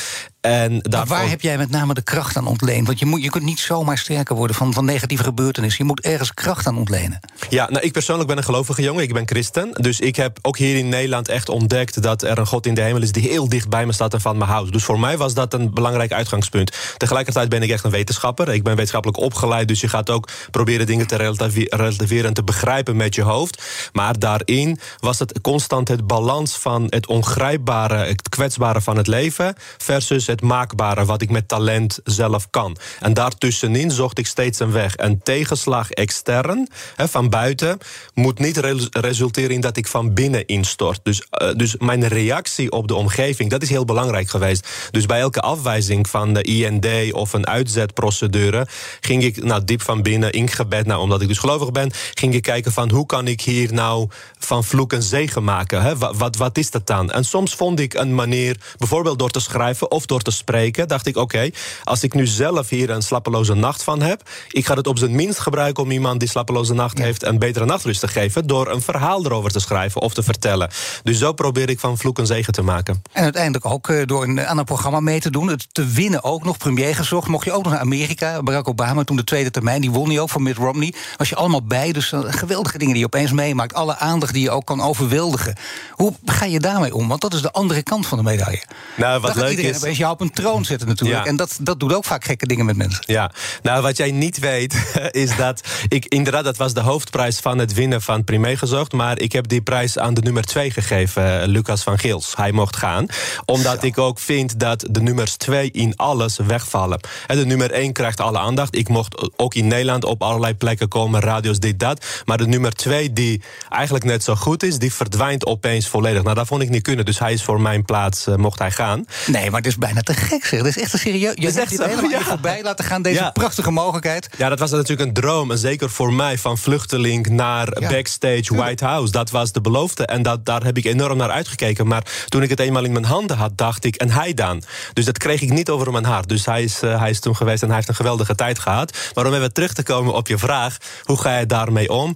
En 0.43 0.81
maar 0.89 1.05
waar 1.05 1.29
heb 1.29 1.41
jij 1.41 1.57
met 1.57 1.69
name 1.69 1.93
de 1.93 2.01
kracht 2.01 2.37
aan 2.37 2.47
ontleend? 2.47 2.87
Want 2.87 2.99
je, 2.99 3.05
moet, 3.05 3.23
je 3.23 3.29
kunt 3.29 3.43
niet 3.43 3.59
zomaar 3.59 3.97
sterker 3.97 4.35
worden 4.35 4.55
van, 4.55 4.73
van 4.73 4.85
negatieve 4.85 5.23
gebeurtenissen. 5.23 5.83
Je 5.83 5.89
moet 5.89 6.01
ergens 6.01 6.33
kracht 6.33 6.67
aan 6.67 6.77
ontlenen. 6.77 7.19
Ja, 7.49 7.69
nou, 7.69 7.85
ik 7.85 7.91
persoonlijk 7.91 8.27
ben 8.27 8.37
een 8.37 8.43
gelovige 8.43 8.81
jongen. 8.81 9.03
Ik 9.03 9.13
ben 9.13 9.27
christen. 9.27 9.69
Dus 9.71 9.99
ik 9.99 10.15
heb 10.15 10.39
ook 10.41 10.57
hier 10.57 10.75
in 10.75 10.89
Nederland 10.89 11.27
echt 11.27 11.49
ontdekt... 11.49 12.01
dat 12.01 12.23
er 12.23 12.37
een 12.37 12.47
God 12.47 12.65
in 12.65 12.73
de 12.73 12.81
hemel 12.81 13.01
is 13.01 13.11
die 13.11 13.29
heel 13.29 13.49
dicht 13.49 13.69
bij 13.69 13.85
me 13.85 13.91
staat 13.91 14.13
en 14.13 14.21
van 14.21 14.37
me 14.37 14.43
houdt. 14.43 14.71
Dus 14.71 14.83
voor 14.83 14.99
mij 14.99 15.17
was 15.17 15.33
dat 15.33 15.53
een 15.53 15.73
belangrijk 15.73 16.11
uitgangspunt. 16.11 16.71
Tegelijkertijd 16.97 17.49
ben 17.49 17.61
ik 17.61 17.69
echt 17.69 17.83
een 17.83 17.91
wetenschapper. 17.91 18.49
Ik 18.49 18.63
ben 18.63 18.73
wetenschappelijk 18.73 19.19
opgeleid, 19.19 19.67
dus 19.67 19.81
je 19.81 19.87
gaat 19.87 20.09
ook 20.09 20.29
proberen 20.51 20.85
dingen 20.85 21.07
te 21.07 21.15
relativeren... 21.15 22.27
en 22.27 22.33
te 22.33 22.43
begrijpen 22.43 22.95
met 22.95 23.15
je 23.15 23.21
hoofd. 23.21 23.63
Maar 23.93 24.19
daarin 24.19 24.79
was 24.99 25.19
het 25.19 25.41
constant 25.41 25.87
het 25.87 26.07
balans 26.07 26.57
van 26.57 26.85
het 26.89 27.07
ongrijpbare... 27.07 27.95
het 27.95 28.29
kwetsbare 28.29 28.81
van 28.81 28.97
het 28.97 29.07
leven... 29.07 29.55
versus 29.77 30.27
het 30.33 30.41
maakbare 30.41 31.05
wat 31.05 31.21
ik 31.21 31.29
met 31.29 31.47
talent 31.47 31.99
zelf 32.03 32.49
kan. 32.49 32.77
En 32.99 33.13
daartussenin 33.13 33.91
zocht 33.91 34.17
ik 34.17 34.27
steeds 34.27 34.59
een 34.59 34.71
weg. 34.71 34.95
En 34.95 35.23
tegenslag 35.23 35.91
extern, 35.91 36.67
van 36.97 37.29
buiten, 37.29 37.77
moet 38.13 38.39
niet 38.39 38.57
re 38.57 38.87
resulteren 38.91 39.49
in 39.49 39.61
dat 39.61 39.77
ik 39.77 39.87
van 39.87 40.13
binnen 40.13 40.45
instort. 40.45 40.99
Dus, 41.03 41.21
uh, 41.41 41.53
dus 41.55 41.77
mijn 41.77 42.07
reactie 42.07 42.71
op 42.71 42.87
de 42.87 42.95
omgeving, 42.95 43.49
dat 43.49 43.61
is 43.61 43.69
heel 43.69 43.85
belangrijk 43.85 44.29
geweest. 44.29 44.67
Dus 44.91 45.05
bij 45.05 45.19
elke 45.19 45.41
afwijzing 45.41 46.09
van 46.09 46.33
de 46.33 46.41
IND 46.41 47.13
of 47.13 47.33
een 47.33 47.47
uitzetprocedure, 47.47 48.67
ging 49.01 49.23
ik 49.23 49.43
nou, 49.43 49.63
diep 49.63 49.81
van 49.81 50.01
binnen 50.01 50.31
in 50.31 50.49
gebed, 50.49 50.85
nou, 50.85 51.01
omdat 51.01 51.21
ik 51.21 51.27
dus 51.27 51.37
gelovig 51.37 51.71
ben, 51.71 51.91
ging 52.13 52.33
ik 52.33 52.41
kijken 52.41 52.71
van 52.71 52.91
hoe 52.91 53.05
kan 53.05 53.27
ik 53.27 53.41
hier 53.41 53.73
nou 53.73 54.09
van 54.39 54.63
vloek 54.63 54.93
en 54.93 55.03
zegen 55.03 55.43
maken? 55.43 55.81
Hè? 55.81 55.97
Wat, 55.97 56.17
wat, 56.17 56.35
wat 56.35 56.57
is 56.57 56.71
dat 56.71 56.87
dan? 56.87 57.11
En 57.11 57.25
soms 57.25 57.55
vond 57.55 57.79
ik 57.79 57.93
een 57.93 58.15
manier, 58.15 58.57
bijvoorbeeld 58.77 59.19
door 59.19 59.29
te 59.29 59.39
schrijven 59.39 59.91
of 59.91 60.05
door 60.05 60.21
te 60.23 60.31
spreken, 60.31 60.87
dacht 60.87 61.07
ik: 61.07 61.17
oké, 61.17 61.49
als 61.83 62.03
ik 62.03 62.13
nu 62.13 62.27
zelf 62.27 62.69
hier 62.69 62.89
een 62.89 63.01
slappeloze 63.01 63.53
nacht 63.53 63.83
van 63.83 64.01
heb, 64.01 64.29
ik 64.49 64.65
ga 64.65 64.75
het 64.75 64.87
op 64.87 64.97
zijn 64.97 65.15
minst 65.15 65.39
gebruiken 65.39 65.83
om 65.83 65.91
iemand 65.91 66.19
die 66.19 66.29
slappeloze 66.29 66.73
nacht 66.73 66.97
heeft 66.97 67.23
een 67.23 67.39
betere 67.39 67.65
nachtrust 67.65 67.99
te 67.99 68.07
geven, 68.07 68.47
door 68.47 68.71
een 68.71 68.81
verhaal 68.81 69.25
erover 69.25 69.51
te 69.51 69.59
schrijven 69.59 70.01
of 70.01 70.13
te 70.13 70.23
vertellen. 70.23 70.69
Dus 71.03 71.17
zo 71.17 71.33
probeer 71.33 71.69
ik 71.69 71.79
van 71.79 71.97
vloek 71.97 72.17
een 72.17 72.25
zegen 72.25 72.53
te 72.53 72.61
maken. 72.61 73.01
En 73.11 73.23
uiteindelijk 73.23 73.65
ook 73.65 73.87
uh, 73.87 74.05
door 74.05 74.23
een, 74.23 74.45
aan 74.45 74.57
een 74.57 74.65
programma 74.65 74.99
mee 74.99 75.19
te 75.19 75.29
doen, 75.29 75.47
het 75.47 75.67
te 75.71 75.85
winnen 75.85 76.23
ook 76.23 76.43
nog, 76.43 76.57
premier 76.57 76.95
gezocht. 76.95 77.27
Mocht 77.27 77.45
je 77.45 77.51
ook 77.51 77.63
nog 77.63 77.71
naar 77.71 77.81
Amerika, 77.81 78.43
Barack 78.43 78.67
Obama, 78.67 79.03
toen 79.03 79.15
de 79.15 79.23
tweede 79.23 79.51
termijn, 79.51 79.81
die 79.81 79.91
won 79.91 80.09
hij 80.09 80.19
ook 80.19 80.29
van 80.29 80.43
Mitt 80.43 80.57
Romney. 80.57 80.93
Was 81.17 81.29
je 81.29 81.35
allemaal 81.35 81.63
bij, 81.63 81.91
dus 81.91 82.11
uh, 82.11 82.19
geweldige 82.27 82.77
dingen 82.77 82.93
die 82.93 83.01
je 83.01 83.07
opeens 83.07 83.31
meemaakt. 83.31 83.73
Alle 83.73 83.97
aandacht 83.97 84.33
die 84.33 84.43
je 84.43 84.51
ook 84.51 84.65
kan 84.65 84.81
overweldigen. 84.81 85.55
Hoe 85.91 86.13
ga 86.25 86.45
je 86.45 86.59
daarmee 86.59 86.95
om? 86.95 87.07
Want 87.07 87.21
dat 87.21 87.33
is 87.33 87.41
de 87.41 87.51
andere 87.51 87.83
kant 87.83 88.07
van 88.07 88.17
de 88.17 88.23
medaille. 88.23 88.63
Nou, 88.95 89.21
wat 89.21 89.35
leuk 89.35 89.57
is. 89.57 89.97
Op 90.13 90.21
een 90.21 90.31
troon 90.31 90.65
zitten 90.65 90.87
natuurlijk. 90.87 91.25
En 91.25 91.35
dat, 91.35 91.57
dat 91.61 91.79
doet 91.79 91.93
ook 91.93 92.05
vaak 92.05 92.23
gekke 92.23 92.47
dingen 92.47 92.65
met 92.65 92.77
mensen. 92.77 93.03
Ja, 93.05 93.31
nou 93.61 93.81
wat 93.81 93.97
jij 93.97 94.11
niet 94.11 94.39
weet 94.39 94.75
is 95.11 95.35
dat 95.35 95.61
ik 95.87 96.05
inderdaad, 96.05 96.43
dat 96.43 96.57
was 96.57 96.73
de 96.73 96.79
hoofdprijs 96.79 97.39
van 97.39 97.57
het 97.57 97.73
winnen 97.73 98.01
van 98.01 98.23
Primé 98.23 98.57
gezocht. 98.57 98.91
Maar 98.91 99.19
ik 99.19 99.31
heb 99.31 99.47
die 99.47 99.61
prijs 99.61 99.97
aan 99.97 100.13
de 100.13 100.21
nummer 100.21 100.43
2 100.43 100.71
gegeven, 100.71 101.41
eh, 101.41 101.47
Lucas 101.47 101.83
van 101.83 101.99
Gils. 101.99 102.33
Hij 102.35 102.51
mocht 102.51 102.77
gaan. 102.77 103.05
Omdat 103.45 103.79
Zo. 103.79 103.85
ik 103.85 103.97
ook 103.97 104.19
vind 104.19 104.59
dat 104.59 104.85
de 104.89 105.01
nummers 105.01 105.35
2 105.35 105.71
in 105.71 105.95
alles 105.95 106.37
wegvallen. 106.37 106.99
En 107.27 107.37
de 107.37 107.45
nummer 107.45 107.71
1 107.71 107.93
krijgt 107.93 108.19
alle 108.19 108.39
aandacht. 108.39 108.75
Ik 108.75 108.89
mocht 108.89 109.39
ook 109.39 109.53
in 109.53 109.67
Nederland 109.67 110.05
op 110.05 110.21
allerlei 110.21 110.53
plekken 110.55 110.87
komen, 110.87 111.21
radio's, 111.21 111.59
dit, 111.59 111.79
dat. 111.79 112.05
Maar 112.25 112.37
de 112.37 112.47
nummer 112.47 112.73
2, 112.73 113.13
die 113.13 113.41
eigenlijk 113.69 114.05
net 114.05 114.23
zo 114.23 114.35
goed 114.35 114.63
is, 114.63 114.77
die 114.77 114.93
verdwijnt 114.93 115.45
opeens 115.45 115.87
volledig. 115.87 116.23
Nou, 116.23 116.35
dat 116.35 116.47
vond 116.47 116.61
ik 116.61 116.69
niet 116.69 116.83
kunnen. 116.83 117.05
Dus 117.05 117.19
hij 117.19 117.33
is 117.33 117.43
voor 117.43 117.61
mijn 117.61 117.85
plaats, 117.85 118.27
uh, 118.27 118.35
mocht 118.35 118.59
hij 118.59 118.71
gaan. 118.71 119.05
Nee, 119.25 119.49
maar 119.49 119.59
het 119.59 119.69
is 119.69 119.77
bijna 119.77 120.01
te 120.03 120.13
gek 120.13 120.45
zeg. 120.45 120.59
Dat 120.59 120.67
is 120.67 120.77
echt 120.77 120.93
een 120.93 120.99
serieus. 120.99 121.33
Je 121.35 121.51
dit 121.51 121.69
zo, 121.69 121.83
helemaal 121.83 122.09
ja. 122.09 122.21
voorbij 122.21 122.63
laten 122.63 122.85
gaan, 122.85 123.01
deze 123.01 123.19
Ja. 123.19 123.31
prachtige 123.31 123.71
mogelijkheid. 123.71 124.29
Ja, 124.37 124.49
dat 124.49 124.59
was 124.59 124.71
natuurlijk 124.71 125.07
een 125.07 125.13
droom. 125.13 125.51
En 125.51 125.57
zeker 125.57 125.89
voor 125.89 126.13
mij, 126.13 126.37
van 126.37 126.57
vluchteling 126.57 127.27
naar 127.27 127.81
Ja. 127.81 127.89
backstage 127.89 128.55
White 128.55 128.85
House. 128.85 129.11
Dat 129.11 129.29
was 129.29 129.51
de 129.51 129.61
belofte. 129.61 130.05
En 130.05 130.21
dat, 130.21 130.45
daar 130.45 130.63
heb 130.63 130.77
ik 130.77 130.85
enorm 130.85 131.17
naar 131.17 131.29
uitgekeken. 131.31 131.87
Maar 131.87 132.03
toen 132.27 132.43
ik 132.43 132.49
het 132.49 132.59
eenmaal 132.59 132.83
in 132.83 132.91
mijn 132.91 133.05
handen 133.05 133.37
had, 133.37 133.57
dacht 133.57 133.85
ik, 133.85 133.95
en 133.95 134.09
hij 134.11 134.33
dan? 134.33 134.63
Dus 134.93 135.05
dat 135.05 135.17
kreeg 135.17 135.41
ik 135.41 135.49
niet 135.49 135.69
over 135.69 135.91
mijn 135.91 136.05
hart. 136.05 136.29
Dus 136.29 136.45
hij 136.45 136.63
is, 136.63 136.81
eh, 136.81 136.99
hij 136.99 137.09
is 137.09 137.19
toen 137.19 137.35
geweest 137.35 137.61
en 137.61 137.67
hij 137.67 137.75
heeft 137.75 137.87
een 137.89 137.95
geweldige 137.95 138.35
tijd 138.35 138.59
gehad. 138.59 138.97
Maar 139.13 139.25
om 139.25 139.33
even 139.33 139.53
terug 139.53 139.73
te 139.73 139.83
komen 139.83 140.13
op 140.13 140.27
je 140.27 140.37
vraag, 140.37 140.77
hoe 141.03 141.17
ga 141.21 141.37
je 141.37 141.45
daarmee 141.45 141.89
om? 141.89 142.15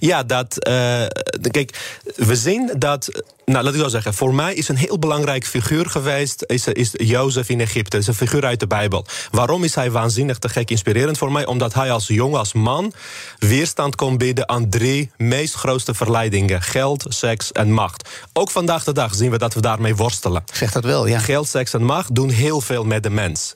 Ja, 0.00 0.22
dat. 0.22 0.58
eh, 0.58 1.02
kijk, 1.50 2.00
we 2.16 2.36
zien 2.36 2.70
dat. 2.78 3.22
Nou, 3.44 3.64
laat 3.64 3.74
ik 3.74 3.80
wel 3.80 3.90
zeggen. 3.90 4.14
Voor 4.14 4.34
mij 4.34 4.54
is 4.54 4.68
een 4.68 4.76
heel 4.76 4.98
belangrijk 4.98 5.46
figuur 5.46 5.86
geweest. 5.86 6.44
Is, 6.46 6.66
is 6.66 6.90
Jozef 6.92 7.48
in 7.48 7.60
Egypte. 7.60 7.90
Dat 7.90 8.00
is 8.00 8.06
een 8.06 8.14
figuur 8.14 8.44
uit 8.44 8.60
de 8.60 8.66
Bijbel. 8.66 9.04
Waarom 9.30 9.64
is 9.64 9.74
hij 9.74 9.90
waanzinnig 9.90 10.38
te 10.38 10.48
gek 10.48 10.70
inspirerend 10.70 11.18
voor 11.18 11.32
mij? 11.32 11.46
Omdat 11.46 11.74
hij 11.74 11.90
als 11.90 12.06
jong, 12.06 12.34
als 12.34 12.52
man. 12.52 12.92
weerstand 13.38 13.94
kon 13.96 14.18
bieden 14.18 14.48
aan 14.48 14.68
drie 14.68 15.10
meest 15.16 15.54
grootste 15.54 15.94
verleidingen: 15.94 16.62
geld, 16.62 17.04
seks 17.08 17.52
en 17.52 17.72
macht. 17.72 18.08
Ook 18.32 18.50
vandaag 18.50 18.84
de 18.84 18.92
dag 18.92 19.14
zien 19.14 19.30
we 19.30 19.38
dat 19.38 19.54
we 19.54 19.60
daarmee 19.60 19.96
worstelen. 19.96 20.44
Zeg 20.52 20.72
dat 20.72 20.84
wel, 20.84 21.06
ja. 21.06 21.18
Geld, 21.18 21.48
seks 21.48 21.74
en 21.74 21.84
macht 21.84 22.14
doen 22.14 22.30
heel 22.30 22.60
veel 22.60 22.84
met 22.84 23.02
de 23.02 23.10
mens. 23.10 23.54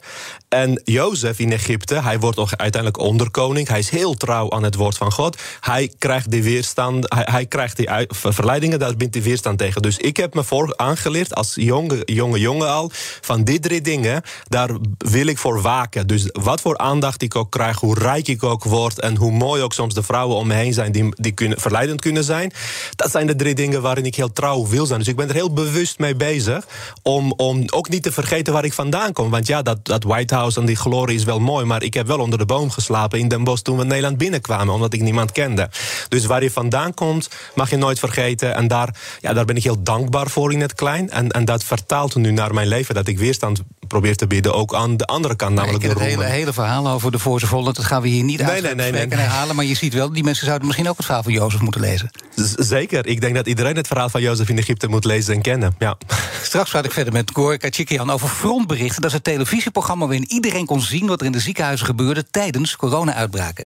En 0.54 0.80
Jozef 0.84 1.38
in 1.38 1.52
Egypte, 1.52 2.02
hij 2.02 2.18
wordt 2.18 2.38
ook 2.38 2.48
uiteindelijk 2.56 3.02
onderkoning. 3.02 3.68
Hij 3.68 3.78
is 3.78 3.90
heel 3.90 4.14
trouw 4.14 4.50
aan 4.50 4.62
het 4.62 4.74
woord 4.74 4.96
van 4.96 5.12
God. 5.12 5.36
Hij 5.60 5.92
krijgt 5.98 6.30
die 6.30 6.42
weerstand, 6.42 7.14
hij, 7.14 7.26
hij 7.30 7.46
krijgt 7.46 7.76
die 7.76 7.88
verleidingen, 8.08 8.78
daar 8.78 8.96
bent 8.96 9.14
hij 9.14 9.22
weerstand 9.22 9.58
tegen. 9.58 9.82
Dus 9.82 9.96
ik 9.96 10.16
heb 10.16 10.34
me 10.34 10.44
voor 10.44 10.72
aangeleerd 10.76 11.34
als 11.34 11.52
jonge, 11.54 12.02
jonge 12.04 12.38
jongen 12.38 12.68
al... 12.68 12.90
van 13.20 13.44
die 13.44 13.60
drie 13.60 13.80
dingen, 13.80 14.22
daar 14.48 14.70
wil 14.98 15.26
ik 15.26 15.38
voor 15.38 15.62
waken. 15.62 16.06
Dus 16.06 16.28
wat 16.32 16.60
voor 16.60 16.78
aandacht 16.78 17.22
ik 17.22 17.34
ook 17.34 17.50
krijg, 17.50 17.80
hoe 17.80 17.98
rijk 17.98 18.28
ik 18.28 18.42
ook 18.42 18.64
word... 18.64 19.00
en 19.00 19.16
hoe 19.16 19.32
mooi 19.32 19.62
ook 19.62 19.72
soms 19.72 19.94
de 19.94 20.02
vrouwen 20.02 20.36
om 20.36 20.46
me 20.46 20.54
heen 20.54 20.72
zijn 20.72 20.92
die, 20.92 21.08
die 21.16 21.32
kunnen, 21.32 21.60
verleidend 21.60 22.00
kunnen 22.00 22.24
zijn... 22.24 22.52
dat 22.96 23.10
zijn 23.10 23.26
de 23.26 23.36
drie 23.36 23.54
dingen 23.54 23.82
waarin 23.82 24.06
ik 24.06 24.14
heel 24.14 24.32
trouw 24.32 24.66
wil 24.66 24.86
zijn. 24.86 24.98
Dus 24.98 25.08
ik 25.08 25.16
ben 25.16 25.28
er 25.28 25.34
heel 25.34 25.52
bewust 25.52 25.98
mee 25.98 26.14
bezig... 26.14 26.66
om, 27.02 27.32
om 27.36 27.64
ook 27.66 27.88
niet 27.88 28.02
te 28.02 28.12
vergeten 28.12 28.52
waar 28.52 28.64
ik 28.64 28.72
vandaan 28.72 29.12
kom. 29.12 29.30
Want 29.30 29.46
ja, 29.46 29.62
dat, 29.62 29.84
dat 29.84 30.02
White 30.04 30.34
House 30.34 30.42
en 30.52 30.64
die 30.66 30.76
glorie 30.76 31.16
is 31.16 31.24
wel 31.24 31.40
mooi... 31.40 31.64
maar 31.64 31.82
ik 31.82 31.94
heb 31.94 32.06
wel 32.06 32.18
onder 32.18 32.38
de 32.38 32.46
boom 32.46 32.70
geslapen 32.70 33.18
in 33.18 33.28
Den 33.28 33.44
Bosch... 33.44 33.62
toen 33.62 33.76
we 33.76 33.84
Nederland 33.84 34.18
binnenkwamen, 34.18 34.74
omdat 34.74 34.92
ik 34.92 35.00
niemand 35.00 35.32
kende. 35.32 35.70
Dus 36.08 36.26
waar 36.26 36.42
je 36.42 36.50
vandaan 36.50 36.94
komt, 36.94 37.28
mag 37.54 37.70
je 37.70 37.76
nooit 37.76 37.98
vergeten. 37.98 38.54
En 38.54 38.68
daar, 38.68 38.96
ja, 39.20 39.32
daar 39.32 39.44
ben 39.44 39.56
ik 39.56 39.62
heel 39.62 39.82
dankbaar 39.82 40.30
voor 40.30 40.52
in 40.52 40.60
het 40.60 40.74
klein. 40.74 41.10
En, 41.10 41.30
en 41.30 41.44
dat 41.44 41.64
vertaalt 41.64 42.14
nu 42.14 42.30
naar 42.30 42.54
mijn 42.54 42.68
leven... 42.68 42.94
dat 42.94 43.08
ik 43.08 43.18
weerstand 43.18 43.62
probeer 43.88 44.16
te 44.16 44.26
bieden, 44.26 44.54
ook 44.54 44.74
aan 44.74 44.96
de 44.96 45.04
andere 45.06 45.36
kant, 45.36 45.50
ik 45.50 45.56
namelijk 45.56 45.82
de 45.84 45.88
het 45.90 45.98
hele, 45.98 46.24
hele 46.24 46.52
verhaal 46.52 46.88
over 46.88 47.10
de 47.10 47.18
Voorse. 47.18 47.62
Dat 47.64 47.78
gaan 47.84 48.02
we 48.02 48.08
hier 48.08 48.24
niet 48.24 48.38
Nee, 48.38 48.48
uit 48.48 48.62
nee, 48.62 48.74
nee, 48.74 48.92
nee. 48.92 49.00
en 49.00 49.18
herhalen. 49.18 49.56
Maar 49.56 49.64
je 49.64 49.74
ziet 49.74 49.94
wel, 49.94 50.12
die 50.12 50.24
mensen 50.24 50.44
zouden 50.46 50.66
misschien 50.66 50.88
ook 50.88 50.96
het 50.96 51.04
verhaal 51.06 51.22
van 51.22 51.32
Jozef 51.32 51.60
moeten 51.60 51.80
lezen. 51.80 52.10
Z- 52.34 52.54
Zeker, 52.54 53.06
ik 53.06 53.20
denk 53.20 53.34
dat 53.34 53.46
iedereen 53.46 53.76
het 53.76 53.86
verhaal 53.86 54.08
van 54.08 54.20
Jozef 54.22 54.48
in 54.48 54.58
Egypte 54.58 54.86
moet 54.88 55.04
lezen 55.04 55.34
en 55.34 55.42
kennen. 55.42 55.74
Ja. 55.78 55.96
Straks 56.42 56.70
praat 56.70 56.84
ik 56.84 56.92
verder 56.92 57.12
met 57.12 57.30
Goor 57.34 57.56
Kachikian 57.58 58.10
over 58.10 58.28
Frontberichten. 58.28 59.00
Dat 59.00 59.10
is 59.10 59.16
het 59.16 59.24
televisieprogramma 59.24 60.06
waarin 60.06 60.30
iedereen 60.30 60.66
kon 60.66 60.80
zien... 60.80 61.06
wat 61.06 61.20
er 61.20 61.26
in 61.26 61.32
de 61.32 61.40
ziekenhuizen 61.40 61.86
gebeurde 61.86 62.24
tijdens 62.30 62.76
corona-uitbraken. 62.76 63.64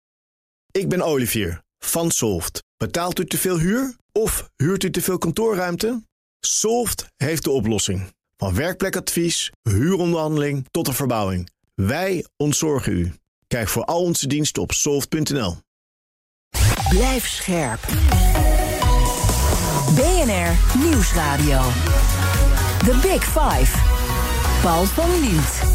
Ik 0.72 0.90
ben 0.90 1.02
Olivier 1.02 1.62
van 1.80 2.12
Solft. 2.12 2.64
Betaalt 2.78 3.20
u 3.20 3.26
te 3.26 3.38
veel 3.38 3.58
huur 3.60 3.96
of 4.12 4.50
huurt 4.56 4.84
u 4.84 4.92
te 4.92 5.02
veel 5.02 5.18
kantoorruimte? 5.18 6.04
Solft 6.40 7.06
heeft 7.16 7.44
de 7.44 7.52
oplossing. 7.52 8.14
Van 8.44 8.56
werkplekadvies, 8.56 9.52
huuronderhandeling 9.62 10.68
tot 10.72 10.86
de 10.86 10.94
verbouwing. 10.94 11.50
Wij 11.76 12.26
ontzorgen 12.38 12.92
u. 12.92 13.14
Kijk 13.48 13.68
voor 13.68 13.86
al 13.86 14.02
onze 14.02 14.28
diensten 14.28 14.62
op 14.62 14.72
soft.nl. 14.72 15.58
Blijf 16.90 17.28
scherp. 17.28 17.80
BNR 19.96 20.80
Nieuwsradio. 20.86 21.62
The 22.78 23.00
Big 23.02 23.24
Five. 23.24 23.78
Paul 24.62 24.86
van 24.86 25.20
Liemt. 25.20 25.73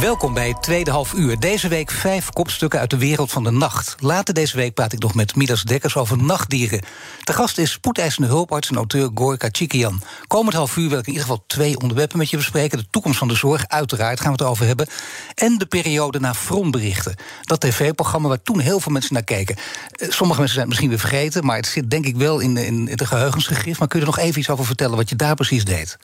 Welkom 0.00 0.34
bij 0.34 0.48
het 0.48 0.62
tweede 0.62 0.90
half 0.90 1.12
uur. 1.12 1.38
Deze 1.38 1.68
week 1.68 1.90
vijf 1.90 2.30
kopstukken 2.30 2.80
uit 2.80 2.90
de 2.90 2.98
wereld 2.98 3.32
van 3.32 3.44
de 3.44 3.50
nacht. 3.50 3.94
Later 3.98 4.34
deze 4.34 4.56
week 4.56 4.74
praat 4.74 4.92
ik 4.92 4.98
nog 4.98 5.14
met 5.14 5.36
Midas 5.36 5.62
Dekkers 5.62 5.96
over 5.96 6.22
nachtdieren. 6.22 6.80
De 7.24 7.32
gast 7.32 7.58
is 7.58 7.70
spoedeisende 7.70 8.28
hulparts 8.28 8.68
en 8.70 8.76
auteur 8.76 9.10
Gorka 9.14 9.48
Chikian. 9.52 10.02
Komend 10.26 10.54
half 10.54 10.76
uur 10.76 10.88
wil 10.88 10.98
ik 10.98 11.06
in 11.06 11.12
ieder 11.12 11.28
geval 11.28 11.44
twee 11.46 11.78
onderwerpen 11.78 12.18
met 12.18 12.30
je 12.30 12.36
bespreken. 12.36 12.78
De 12.78 12.86
toekomst 12.90 13.18
van 13.18 13.28
de 13.28 13.34
zorg, 13.34 13.68
uiteraard 13.68 14.20
gaan 14.20 14.32
we 14.32 14.42
het 14.42 14.50
over 14.50 14.66
hebben. 14.66 14.86
En 15.34 15.58
de 15.58 15.66
periode 15.66 16.20
na 16.20 16.34
frontberichten. 16.34 17.14
Dat 17.42 17.60
tv-programma 17.60 18.28
waar 18.28 18.42
toen 18.42 18.58
heel 18.58 18.80
veel 18.80 18.92
mensen 18.92 19.14
naar 19.14 19.24
keken. 19.24 19.56
Eh, 19.56 20.10
Sommige 20.10 20.40
mensen 20.40 20.46
zijn 20.46 20.58
het 20.58 20.66
misschien 20.68 20.88
weer 20.88 20.98
vergeten... 20.98 21.44
maar 21.44 21.56
het 21.56 21.66
zit 21.66 21.90
denk 21.90 22.06
ik 22.06 22.16
wel 22.16 22.38
in 22.38 22.54
de, 22.54 22.66
in 22.66 22.90
geheugensgegrift. 22.94 23.78
Maar 23.78 23.88
kun 23.88 24.00
je 24.00 24.06
er 24.06 24.12
nog 24.12 24.24
even 24.24 24.38
iets 24.40 24.50
over 24.50 24.64
vertellen 24.64 24.96
wat 24.96 25.08
je 25.08 25.16
daar 25.16 25.34
precies 25.34 25.64
deed? 25.64 25.96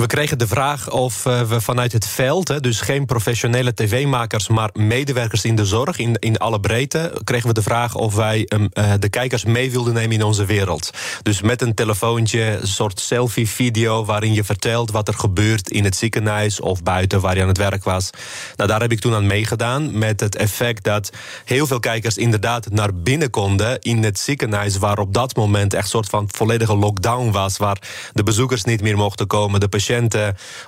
We 0.00 0.06
kregen 0.06 0.38
de 0.38 0.46
vraag 0.46 0.90
of 0.90 1.26
eh, 1.26 1.42
we 1.42 1.60
vanuit 1.60 1.92
het 1.92 2.06
veld, 2.06 2.62
dus 2.62 2.80
geen 2.80 3.06
professionele 3.06 3.74
tv-makers, 3.74 4.48
maar 4.48 4.70
medewerkers 4.72 5.44
in 5.44 5.54
de 5.54 5.64
zorg, 5.64 5.98
in, 5.98 6.16
in 6.18 6.38
alle 6.38 6.60
breedte, 6.60 7.20
kregen 7.24 7.48
we 7.48 7.54
de 7.54 7.62
vraag 7.62 7.94
of 7.94 8.14
wij 8.14 8.44
eh, 8.44 8.92
de 8.98 9.08
kijkers 9.08 9.44
mee 9.44 9.70
wilden 9.70 9.94
nemen 9.94 10.16
in 10.16 10.22
onze 10.22 10.44
wereld. 10.44 10.90
Dus 11.22 11.40
met 11.40 11.62
een 11.62 11.74
telefoontje, 11.74 12.58
een 12.60 12.66
soort 12.66 13.00
selfie-video 13.00 14.04
waarin 14.04 14.32
je 14.32 14.44
vertelt 14.44 14.90
wat 14.90 15.08
er 15.08 15.14
gebeurt 15.14 15.70
in 15.70 15.84
het 15.84 15.96
ziekenhuis 15.96 16.60
of 16.60 16.82
buiten 16.82 17.20
waar 17.20 17.36
je 17.36 17.42
aan 17.42 17.48
het 17.48 17.58
werk 17.58 17.84
was. 17.84 18.10
Nou, 18.56 18.68
daar 18.68 18.80
heb 18.80 18.92
ik 18.92 19.00
toen 19.00 19.14
aan 19.14 19.26
meegedaan 19.26 19.98
met 19.98 20.20
het 20.20 20.36
effect 20.36 20.84
dat 20.84 21.10
heel 21.44 21.66
veel 21.66 21.80
kijkers 21.80 22.16
inderdaad 22.16 22.70
naar 22.70 22.94
binnen 22.94 23.30
konden 23.30 23.80
in 23.80 24.04
het 24.04 24.18
ziekenhuis, 24.18 24.78
waar 24.78 24.98
op 24.98 25.14
dat 25.14 25.36
moment 25.36 25.74
echt 25.74 25.84
een 25.84 25.90
soort 25.90 26.08
van 26.08 26.28
volledige 26.32 26.76
lockdown 26.76 27.30
was, 27.30 27.56
waar 27.56 27.78
de 28.12 28.22
bezoekers 28.22 28.64
niet 28.64 28.80
meer 28.80 28.96
mochten 28.96 29.26
komen, 29.26 29.60
de 29.60 29.68
patiënten 29.68 29.88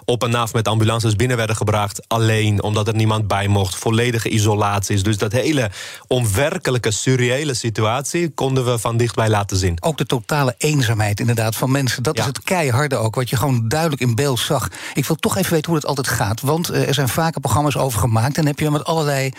op 0.05 0.23
en 0.25 0.35
af 0.35 0.53
met 0.53 0.69
ambulances 0.69 1.17
binnen 1.17 1.37
werden 1.37 1.57
gebracht, 1.57 2.09
alleen 2.09 2.63
omdat 2.63 2.89
er 2.89 2.95
niemand 2.95 3.27
bij 3.27 3.49
mocht, 3.49 3.75
volledige 3.77 4.29
isolaties. 4.29 5.03
Dus 5.03 5.19
dat 5.19 5.33
hele 5.33 5.71
onwerkelijke, 6.07 6.91
surreële 6.91 7.55
situatie 7.55 8.31
konden 8.31 8.65
we 8.65 8.79
van 8.79 8.97
dichtbij 8.97 9.29
laten 9.29 9.57
zien. 9.57 9.77
Ook 9.81 9.99
de 9.99 10.07
totale 10.07 10.55
eenzaamheid 10.59 11.21
inderdaad 11.21 11.57
van 11.57 11.71
mensen. 11.71 12.03
Dat 12.03 12.17
Ja. 12.17 12.21
is 12.23 12.27
het 12.29 12.43
keiharde 12.43 12.97
ook, 12.97 13.15
wat 13.15 13.31
je 13.31 13.37
gewoon 13.37 13.69
duidelijk 13.69 14.01
in 14.03 14.15
beeld 14.15 14.39
zag. 14.41 14.69
Ik 14.95 15.07
wil 15.07 15.17
toch 15.17 15.37
even 15.37 15.53
weten 15.53 15.67
hoe 15.67 15.77
het 15.77 15.87
altijd 15.87 16.09
gaat. 16.09 16.41
Want 16.41 16.69
eh, 16.69 16.89
er 16.89 16.95
zijn 16.95 17.09
vaker 17.09 17.41
programma's 17.41 17.77
over 17.77 18.01
gemaakt. 18.01 18.39
En 18.39 18.47
heb 18.47 18.59
je 18.59 18.71
met 18.71 18.85
allerlei 18.85 19.33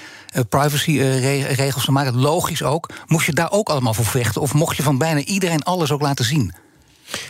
privacyregels 0.49 1.85
te 1.85 1.91
maken. 1.91 2.17
Logisch 2.19 2.63
ook. 2.63 2.89
Moest 3.07 3.25
je 3.25 3.33
daar 3.33 3.51
ook 3.51 3.69
allemaal 3.69 3.93
voor 3.93 4.05
vechten? 4.05 4.41
Of 4.41 4.53
mocht 4.53 4.77
je 4.77 4.83
van 4.83 4.97
bijna 4.97 5.19
iedereen 5.19 5.63
alles 5.63 5.91
ook 5.91 6.01
laten 6.01 6.25
zien? 6.25 6.53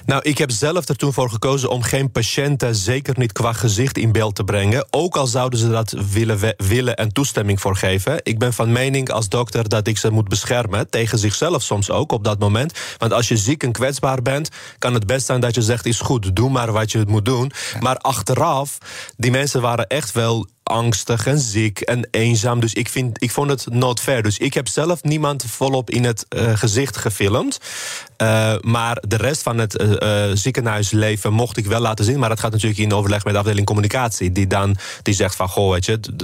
Nou, 0.06 0.22
ik 0.22 0.38
heb 0.38 0.52
zelf 0.52 0.88
er 0.88 0.96
toen 0.96 1.14
voor 1.14 1.30
gekozen 1.30 1.70
om 1.70 1.82
geen 1.82 2.12
patiënten, 2.12 2.76
zeker 2.76 3.14
niet 3.18 3.32
qua 3.32 3.54
gezicht, 3.54 3.98
in 3.98 4.12
beeld 4.12 4.36
te 4.36 4.44
brengen. 4.44 4.86
Ook 4.90 5.18
al 5.18 5.28
zouden 5.28 5.60
ze 5.60 5.70
dat 5.70 5.96
willen, 6.12 6.56
willen 6.58 6.96
en 6.96 7.12
toestemming 7.14 7.62
voor 7.62 7.76
geven. 7.76 8.20
Ik 8.24 8.40
ben 8.40 8.54
van 8.54 8.72
mening 8.72 9.10
als 9.10 9.30
dokter 9.30 9.70
dat 9.70 9.88
ik 9.88 9.98
ze 9.98 10.12
moet 10.12 10.28
beschermen. 10.28 10.90
Tegen 10.90 11.18
zichzelf 11.18 11.64
soms 11.64 11.90
ook 11.90 12.12
op 12.12 12.24
dat 12.24 12.40
moment. 12.40 12.80
Want 12.98 13.14
als 13.14 13.28
je 13.28 13.38
ziek 13.38 13.64
en 13.64 13.72
kwetsbaar 13.72 14.22
bent, 14.22 14.50
kan 14.78 14.94
het 14.94 15.06
best 15.06 15.26
zijn 15.26 15.42
dat 15.42 15.56
je 15.56 15.62
zegt: 15.62 15.86
is 15.86 16.00
goed, 16.00 16.36
doe 16.36 16.50
maar 16.50 16.72
wat 16.72 16.92
je 16.92 17.04
moet 17.08 17.26
doen. 17.26 17.52
Maar 17.80 17.98
achteraf, 17.98 18.78
die 19.18 19.32
mensen 19.32 19.62
waren 19.62 19.88
echt 19.88 20.12
wel 20.12 20.48
angstig 20.64 21.28
en 21.28 21.40
ziek 21.40 21.80
en 21.80 22.08
eenzaam. 22.12 22.60
Dus 22.60 22.74
ik, 22.74 22.90
vind, 22.90 23.24
ik 23.24 23.32
vond 23.32 23.50
het 23.50 23.66
not 23.70 24.00
fair. 24.00 24.24
Dus 24.24 24.38
ik 24.38 24.54
heb 24.54 24.68
zelf 24.68 25.04
niemand 25.04 25.46
volop 25.48 25.90
in 25.90 26.04
het 26.04 26.26
eh, 26.30 26.58
gezicht 26.58 26.98
gefilmd. 26.98 27.60
Eh, 28.24 28.54
maar 28.62 28.98
de 29.08 29.16
rest 29.16 29.42
van 29.42 29.58
het 29.58 29.78
eh, 29.78 30.30
eh, 30.30 30.38
ziekenhuisleven 30.38 31.34
mocht 31.34 31.58
ik 31.58 31.66
wel 31.66 31.80
laten 31.80 32.06
zien. 32.06 32.20
Maar 32.20 32.30
dat 32.30 32.40
gaat 32.40 32.52
natuurlijk 32.52 32.80
in 32.80 32.94
overleg 32.94 33.24
met 33.24 33.34
de 33.34 33.40
afdeling 33.40 33.66
communicatie. 33.66 34.32
Die 34.32 34.48
dan 34.48 34.76
die 35.02 35.14
zegt 35.14 35.36
van, 35.36 35.50
goh, 35.50 35.78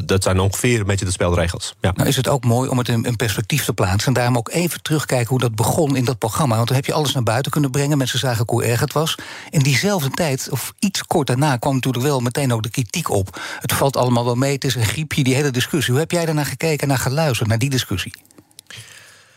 dat 0.06 0.24
zijn 0.24 0.40
ongeveer 0.40 0.80
een 0.80 0.86
beetje 0.86 1.06
de 1.06 1.12
spelregels. 1.12 1.76
Ja. 1.82 1.92
Nou 1.96 2.08
is 2.08 2.16
het 2.16 2.28
ook 2.28 2.44
mooi 2.44 2.70
om 2.70 2.78
het 2.78 2.88
in, 2.88 3.16
perspectief 3.16 3.66
te 3.66 3.74
plaatsen. 3.74 4.08
En 4.08 4.14
daarom 4.14 4.38
ook 4.38 4.50
even 4.50 4.82
terugkijken 4.82 5.30
hoe 5.30 5.40
dat 5.40 5.56
begon 5.56 5.96
in 5.96 6.06
dat 6.06 6.18
programma. 6.18 6.56
Want 6.56 6.68
dan 6.68 6.76
heb 6.76 6.86
je 6.86 6.94
alles 6.94 7.14
naar 7.14 7.24
buiten 7.24 7.52
kunnen 7.52 7.72
brengen. 7.72 7.98
Mensen 7.98 8.20
zagen 8.20 8.46
hoe 8.48 8.64
erg 8.64 8.80
het 8.80 8.94
was. 8.94 9.16
In 9.50 9.60
diezelfde 9.60 10.10
tijd, 10.10 10.48
of 10.52 10.74
iets 10.80 11.06
kort 11.06 11.28
daarna, 11.28 11.58
kwam 11.58 11.74
natuurlijk 11.74 12.06
wel 12.06 12.20
meteen 12.20 12.54
ook 12.54 12.64
de 12.64 12.70
kritiek 12.70 13.10
op. 13.10 13.42
Het 13.60 13.74
valt 13.74 13.98
allemaal 13.98 14.26
wel 14.26 14.36
mee, 14.36 14.54
het 14.54 14.64
is 14.64 14.76
een 14.76 14.86
griepje, 14.86 15.24
die 15.24 15.36
hele 15.36 15.52
discussie. 15.52 15.92
Hoe 15.92 16.02
heb 16.02 16.12
jij 16.12 16.26
daarnaar 16.26 16.46
gekeken 16.46 16.82
en 16.82 16.88
naar 16.88 16.98
geluisterd, 16.98 17.50
naar 17.50 17.60
die 17.60 17.70
discussie? 17.70 18.14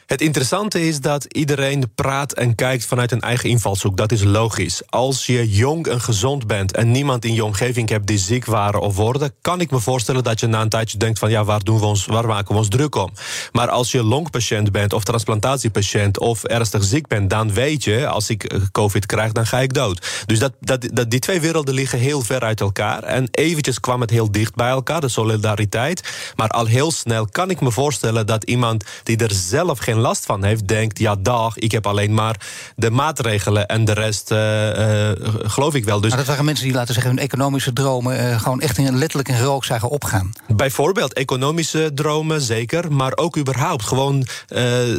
Het 0.07 0.21
interessante 0.21 0.87
is 0.87 1.01
dat 1.01 1.25
iedereen 1.25 1.95
praat 1.95 2.33
en 2.33 2.55
kijkt 2.55 2.87
vanuit 2.87 3.13
een 3.13 3.21
eigen 3.21 3.49
invalshoek. 3.49 3.97
Dat 3.97 4.13
is 4.13 4.23
logisch. 4.23 4.83
Als 4.89 5.27
je 5.27 5.51
jong 5.51 5.87
en 5.87 6.01
gezond 6.01 6.47
bent 6.47 6.73
en 6.73 6.91
niemand 6.91 7.25
in 7.25 7.35
je 7.35 7.45
omgeving 7.45 7.89
hebt 7.89 8.07
die 8.07 8.19
ziek 8.19 8.45
waren 8.45 8.81
of 8.81 8.97
worden, 8.97 9.35
kan 9.41 9.61
ik 9.61 9.71
me 9.71 9.81
voorstellen 9.81 10.23
dat 10.23 10.41
je 10.41 10.47
na 10.47 10.61
een 10.61 10.69
tijdje 10.69 10.99
denkt 10.99 11.19
van 11.19 11.31
ja, 11.31 11.45
waar, 11.45 11.65
doen 11.65 11.79
we 11.79 11.85
ons, 11.85 12.07
waar 12.07 12.27
maken 12.27 12.53
we 12.53 12.59
ons 12.59 12.69
druk 12.69 12.95
om? 12.95 13.11
Maar 13.53 13.69
als 13.69 13.91
je 13.91 14.03
longpatiënt 14.03 14.73
bent 14.73 14.93
of 14.93 15.05
transplantatiepatiënt 15.05 16.19
of 16.19 16.45
ernstig 16.45 16.83
ziek 16.83 17.07
bent, 17.07 17.31
dan 17.31 17.53
weet 17.53 17.85
je, 17.85 18.07
als 18.07 18.31
ik 18.31 18.45
eh, 18.45 18.61
COVID 18.73 19.07
krijg, 19.07 19.33
dan 19.33 19.47
ga 19.47 19.59
ik 19.59 19.75
dood. 19.75 20.25
Dus 20.27 20.39
dat, 20.39 20.53
dat, 20.61 21.11
die 21.11 21.21
twee 21.21 21.41
werelden 21.41 21.75
liggen 21.75 21.99
heel 21.99 22.21
ver 22.21 22.41
uit 22.41 22.61
elkaar. 22.61 23.03
En 23.03 23.29
eventjes 23.31 23.81
kwam 23.81 24.01
het 24.01 24.11
heel 24.11 24.33
dicht 24.33 24.55
bij 24.55 24.71
elkaar, 24.71 25.01
de 25.01 25.09
solidariteit. 25.09 26.33
Maar 26.37 26.49
al 26.49 26.67
heel 26.67 26.91
snel 26.91 27.27
kan 27.27 27.51
ik 27.51 27.61
me 27.61 27.71
voorstellen 27.71 28.27
dat 28.27 28.45
iemand 28.45 28.85
die 29.03 29.17
er 29.17 29.33
zelf 29.33 29.79
geen 29.79 29.92
last 29.99 30.27
van 30.27 30.45
heeft, 30.45 30.69
denkt: 30.69 30.99
ja, 30.99 31.17
dag, 31.17 31.59
ik 31.59 31.73
heb 31.73 31.87
alleen 31.87 32.15
maar 32.15 32.37
de 32.77 32.91
maatregelen 32.91 33.67
en 33.67 33.85
de 33.85 33.93
rest 33.93 34.31
uh, 34.31 34.39
uh, 34.39 35.11
geloof 35.43 35.75
ik 35.75 35.85
wel. 35.85 36.01
Dus 36.01 36.09
maar 36.09 36.19
dat 36.19 36.29
waren 36.29 36.45
mensen 36.45 36.65
die, 36.65 36.75
laten 36.75 36.95
zeggen, 36.95 37.13
hun 37.13 37.23
economische 37.23 37.73
dromen 37.73 38.31
uh, 38.31 38.41
gewoon 38.41 38.61
echt 38.61 38.79
in, 38.79 38.97
letterlijk 38.99 39.29
in 39.29 39.41
rook 39.41 39.65
zagen 39.65 39.89
opgaan. 39.89 40.33
Bijvoorbeeld 40.47 41.13
economische 41.13 41.91
dromen, 41.95 42.41
zeker. 42.41 42.93
Maar 42.93 43.13
ook 43.15 43.39
überhaupt 43.39 43.85
gewoon 43.85 44.27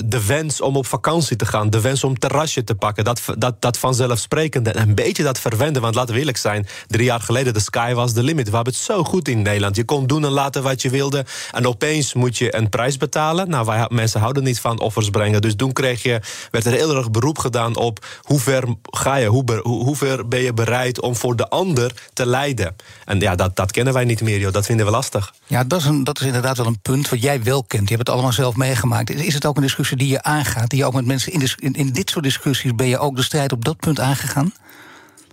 de 0.06 0.24
wens 0.28 0.62
om 0.62 0.78
op 0.78 0.86
vakantie 0.86 1.36
te 1.36 1.46
gaan, 1.46 1.70
de 1.70 1.82
wens 1.82 2.04
om 2.04 2.20
terrasje 2.20 2.64
te 2.64 2.76
pakken. 2.76 3.04
Dat, 3.04 3.22
dat, 3.38 3.62
dat 3.62 3.78
vanzelfsprekende. 3.78 4.72
En 4.72 4.88
een 4.88 4.96
beetje 4.96 5.24
dat 5.24 5.40
verwenden, 5.40 5.82
want 5.82 5.96
laten 5.96 6.14
we 6.14 6.20
eerlijk 6.20 6.38
zijn, 6.38 6.68
drie 6.88 7.06
jaar 7.06 7.20
geleden, 7.20 7.54
de 7.54 7.60
sky 7.60 7.94
was 7.94 8.14
the 8.14 8.24
limit. 8.24 8.50
We 8.50 8.56
hebben 8.56 8.74
het 8.74 8.82
zo 8.82 9.04
goed 9.04 9.28
in 9.28 9.42
Nederland. 9.42 9.76
Je 9.76 9.84
kon 9.84 10.08
doen 10.08 10.26
en 10.26 10.32
laten 10.32 10.64
wat 10.64 10.82
je 10.82 10.90
wilde. 10.90 11.26
En 11.52 11.68
opeens 11.68 12.14
moet 12.14 12.38
je 12.38 12.56
een 12.56 12.70
prijs 12.70 12.98
betalen. 12.98 13.50
Nou, 13.50 13.66
wij, 13.66 13.86
mensen 13.90 14.20
houden 14.20 14.44
niet 14.44 14.60
van 14.60 14.80
brengen. 15.12 15.42
Dus 15.42 15.56
toen 15.56 15.74
kreeg 15.74 16.04
je, 16.04 16.22
werd 16.52 16.66
er 16.66 16.72
heel 16.72 16.96
erg 16.96 17.12
beroep 17.12 17.40
gedaan 17.40 17.76
op 17.76 18.06
hoe 18.22 18.40
ver 18.40 18.64
ga 18.82 19.16
je, 19.16 19.28
hoe, 19.28 19.60
hoe, 19.64 19.96
ver 19.96 20.28
ben 20.28 20.42
je 20.42 20.54
bereid 20.54 21.02
om 21.02 21.16
voor 21.16 21.36
de 21.36 21.50
ander 21.50 21.92
te 22.14 22.26
lijden. 22.26 22.76
En 23.06 23.20
ja, 23.20 23.36
dat, 23.36 23.56
dat 23.56 23.72
kennen 23.72 23.94
wij 23.94 24.06
niet 24.06 24.22
meer, 24.22 24.40
joh. 24.40 24.54
dat 24.54 24.66
vinden 24.66 24.86
we 24.86 24.92
lastig. 24.92 25.34
Ja, 25.48 25.64
dat 25.64 25.80
is, 25.80 25.86
een, 25.86 26.04
dat 26.04 26.20
is 26.20 26.26
inderdaad 26.26 26.58
wel 26.58 26.66
een 26.66 26.82
punt 26.82 27.10
wat 27.10 27.22
jij 27.22 27.44
wel 27.44 27.64
kent. 27.64 27.90
Je 27.90 27.96
hebt 27.96 28.08
het 28.08 28.16
allemaal 28.16 28.34
zelf 28.34 28.56
meegemaakt. 28.56 29.10
Is 29.10 29.34
het 29.34 29.46
ook 29.46 29.56
een 29.56 29.62
discussie 29.62 29.98
die 29.98 30.08
je 30.08 30.24
aangaat, 30.24 30.70
die 30.70 30.80
je 30.80 30.86
ook 30.86 30.94
met 30.94 31.06
mensen 31.06 31.32
in, 31.32 31.50
in, 31.56 31.74
in 31.74 31.92
dit 31.92 32.10
soort 32.10 32.24
discussies 32.24 32.76
ben 32.76 32.88
je 32.88 32.98
ook 32.98 33.16
de 33.16 33.24
strijd 33.24 33.52
op 33.52 33.66
dat 33.66 33.78
punt 33.78 34.00
aangegaan? 34.00 34.54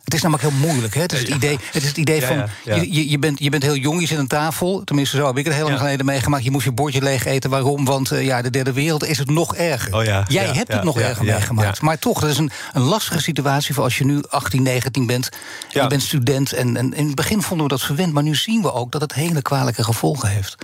Het 0.05 0.15
is 0.15 0.23
namelijk 0.23 0.49
heel 0.49 0.59
moeilijk. 0.59 0.95
Hè? 0.95 1.01
Het, 1.01 1.13
is 1.13 1.19
het, 1.19 1.29
idee, 1.29 1.59
het 1.73 1.83
is 1.83 1.89
het 1.89 1.97
idee 1.97 2.23
van. 2.23 2.47
Je, 2.65 3.11
je, 3.11 3.19
bent, 3.19 3.39
je 3.39 3.51
bent 3.51 3.63
heel 3.63 3.77
jong, 3.77 4.01
je 4.01 4.07
zit 4.07 4.19
aan 4.19 4.27
tafel. 4.27 4.85
Tenminste, 4.85 5.17
zo 5.17 5.27
heb 5.27 5.39
ik 5.39 5.45
het 5.45 5.55
heel 5.55 5.65
lang 5.65 5.79
geleden 5.79 6.07
meegemaakt. 6.07 6.45
Je 6.45 6.51
moest 6.51 6.65
je 6.65 6.73
bordje 6.73 7.03
leeg 7.03 7.25
eten. 7.25 7.51
Waarom? 7.51 7.85
Want 7.85 8.13
uh, 8.13 8.25
ja, 8.25 8.43
de 8.43 8.51
derde 8.51 8.73
wereld 8.73 9.05
is 9.05 9.19
het 9.19 9.31
nog 9.31 9.55
erger. 9.55 9.95
Oh 9.95 10.05
Jij 10.29 10.47
hebt 10.47 10.73
het 10.73 10.83
nog 10.83 11.01
erger 11.01 11.25
meegemaakt. 11.25 11.81
Maar 11.81 11.99
toch, 11.99 12.21
dat 12.21 12.31
is 12.31 12.39
een, 12.39 12.51
een 12.73 12.83
lastige 12.83 13.21
situatie 13.21 13.75
voor 13.75 13.85
als 13.85 13.99
je 13.99 14.05
nu 14.05 14.23
18, 14.29 14.63
19 14.63 15.07
bent. 15.07 15.29
Je 15.73 15.87
bent 15.87 16.03
student. 16.03 16.53
En, 16.53 16.77
en 16.77 16.95
in 16.95 17.07
het 17.07 17.15
begin 17.15 17.43
vonden 17.43 17.67
we 17.67 17.73
dat 17.73 17.83
verwend. 17.83 18.13
Maar 18.13 18.23
nu 18.23 18.35
zien 18.35 18.63
we 18.63 18.73
ook 18.73 18.93
dat 18.93 19.01
het 19.01 19.15
hele 19.15 19.43
kwalijke 19.43 19.85
gevolgen 19.85 20.29
heeft. 20.29 20.57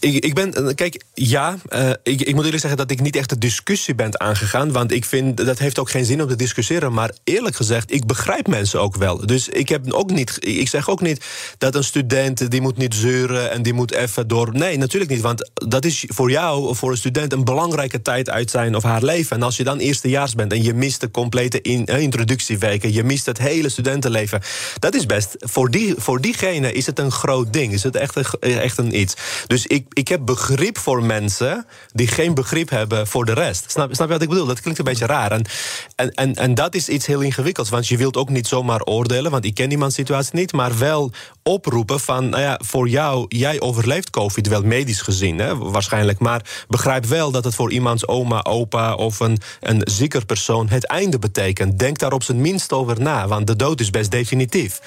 Ik, 0.00 0.24
ik 0.24 0.34
ben, 0.34 0.54
eh, 0.54 0.74
kijk, 0.74 1.02
ja, 1.14 1.56
uh, 1.70 1.90
ik, 2.02 2.20
ik 2.20 2.34
moet 2.34 2.44
eerlijk 2.44 2.60
zeggen 2.60 2.78
dat 2.78 2.90
ik 2.90 3.00
niet 3.00 3.16
echt 3.16 3.28
de 3.28 3.38
discussie 3.38 3.94
ben 3.94 4.20
aangegaan. 4.20 4.72
Want 4.72 4.92
ik 4.92 5.04
vind 5.04 5.36
dat 5.36 5.58
heeft 5.58 5.78
ook 5.78 5.90
geen 5.90 6.04
zin 6.04 6.22
om 6.22 6.28
te 6.28 6.36
discussiëren. 6.36 6.92
Maar 6.92 7.10
eerlijk 7.24 7.56
gezegd, 7.56 7.92
ik 7.92 8.06
begrijp 8.06 8.46
mensen 8.46 8.80
ook 8.80 8.96
wel. 8.96 9.26
Dus 9.26 9.48
ik 9.48 9.68
heb 9.68 9.92
ook 9.92 10.10
niet, 10.10 10.36
ik 10.40 10.68
zeg 10.68 10.88
ook 10.88 11.00
niet 11.00 11.24
dat 11.58 11.74
een 11.74 11.84
student 11.84 12.50
die 12.50 12.60
moet 12.60 12.76
niet 12.76 12.94
zeuren 12.94 13.50
en 13.50 13.62
die 13.62 13.72
moet 13.72 13.92
even 13.92 14.28
door. 14.28 14.52
Nee, 14.52 14.78
natuurlijk 14.78 15.10
niet. 15.10 15.20
Want 15.20 15.50
dat 15.54 15.84
is 15.84 16.04
voor 16.06 16.30
jou, 16.30 16.76
voor 16.76 16.90
een 16.90 16.96
student, 16.96 17.32
een 17.32 17.44
belangrijke 17.44 18.02
tijd 18.02 18.30
uit 18.30 18.50
zijn 18.50 18.76
of 18.76 18.82
haar 18.82 19.02
leven. 19.02 19.36
En 19.36 19.42
als 19.42 19.56
je 19.56 19.64
dan 19.64 19.78
eerstejaars 19.78 20.34
bent 20.34 20.52
en 20.52 20.62
je 20.62 20.74
mist 20.74 21.00
de 21.00 21.10
complete 21.10 21.62
uh, 21.62 21.98
introductieweken, 21.98 22.92
je 22.92 23.04
mist 23.04 23.26
het 23.26 23.38
hele 23.38 23.68
studentenleven. 23.68 24.40
Dat 24.78 24.94
is 24.94 25.06
best. 25.06 25.36
Voor, 25.38 25.70
die, 25.70 25.94
voor 25.96 26.20
diegene 26.20 26.72
is 26.72 26.86
het 26.86 26.98
een 26.98 27.12
groot 27.12 27.52
ding. 27.52 27.72
Is 27.72 27.82
het 27.82 27.96
echt 27.96 28.16
een, 28.16 28.24
echt 28.40 28.78
een 28.78 29.00
iets. 29.00 29.14
Dus 29.46 29.66
ik 29.66 29.86
ik 29.92 30.08
heb 30.08 30.26
begrip 30.26 30.78
voor 30.78 31.02
mensen 31.02 31.66
die 31.92 32.06
geen 32.06 32.34
begrip 32.34 32.70
hebben 32.70 33.06
voor 33.06 33.24
de 33.24 33.32
rest. 33.32 33.70
Snap, 33.70 33.94
snap 33.94 34.06
je 34.06 34.12
wat 34.12 34.22
ik 34.22 34.28
bedoel? 34.28 34.46
Dat 34.46 34.60
klinkt 34.60 34.78
een 34.78 34.84
beetje 34.84 35.06
raar. 35.06 35.32
En, 35.32 35.44
en, 36.14 36.34
en, 36.34 36.54
dat 36.54 36.74
is 36.74 36.88
iets 36.88 37.06
heel 37.06 37.20
ingewikkelds. 37.20 37.70
Want 37.70 37.88
je 37.88 37.96
wilt 37.96 38.16
ook 38.16 38.28
niet 38.28 38.46
zomaar 38.46 38.82
oordelen, 38.82 39.30
want 39.30 39.44
ik 39.44 39.54
ken 39.54 39.70
iemands 39.70 39.94
situatie 39.94 40.34
niet, 40.34 40.52
maar 40.52 40.78
wel 40.78 41.12
oproepen 41.48 42.00
van, 42.00 42.28
nou 42.28 42.42
ja, 42.42 42.60
voor 42.64 42.88
jou, 42.88 43.24
jij 43.28 43.60
overleeft 43.60 44.10
COVID 44.10 44.48
wel 44.48 44.62
medisch 44.62 45.00
gezien, 45.00 45.38
hè, 45.38 45.56
waarschijnlijk. 45.56 46.18
Maar 46.18 46.64
begrijp 46.68 47.04
wel 47.04 47.30
dat 47.30 47.44
het 47.44 47.54
voor 47.54 47.72
iemands 47.72 48.06
oma, 48.06 48.44
opa 48.44 48.94
of 48.94 49.20
een, 49.20 49.38
een 49.60 49.80
zieker 49.84 50.26
persoon 50.26 50.68
het 50.68 50.86
einde 50.86 51.18
betekent. 51.18 51.78
Denk 51.78 51.98
daar 51.98 52.12
op 52.12 52.22
zijn 52.22 52.40
minst 52.40 52.72
over 52.72 53.00
na, 53.00 53.28
want 53.28 53.46
de 53.46 53.56
dood 53.56 53.80
is 53.80 53.90
best 53.90 54.10
definitief. 54.10 54.80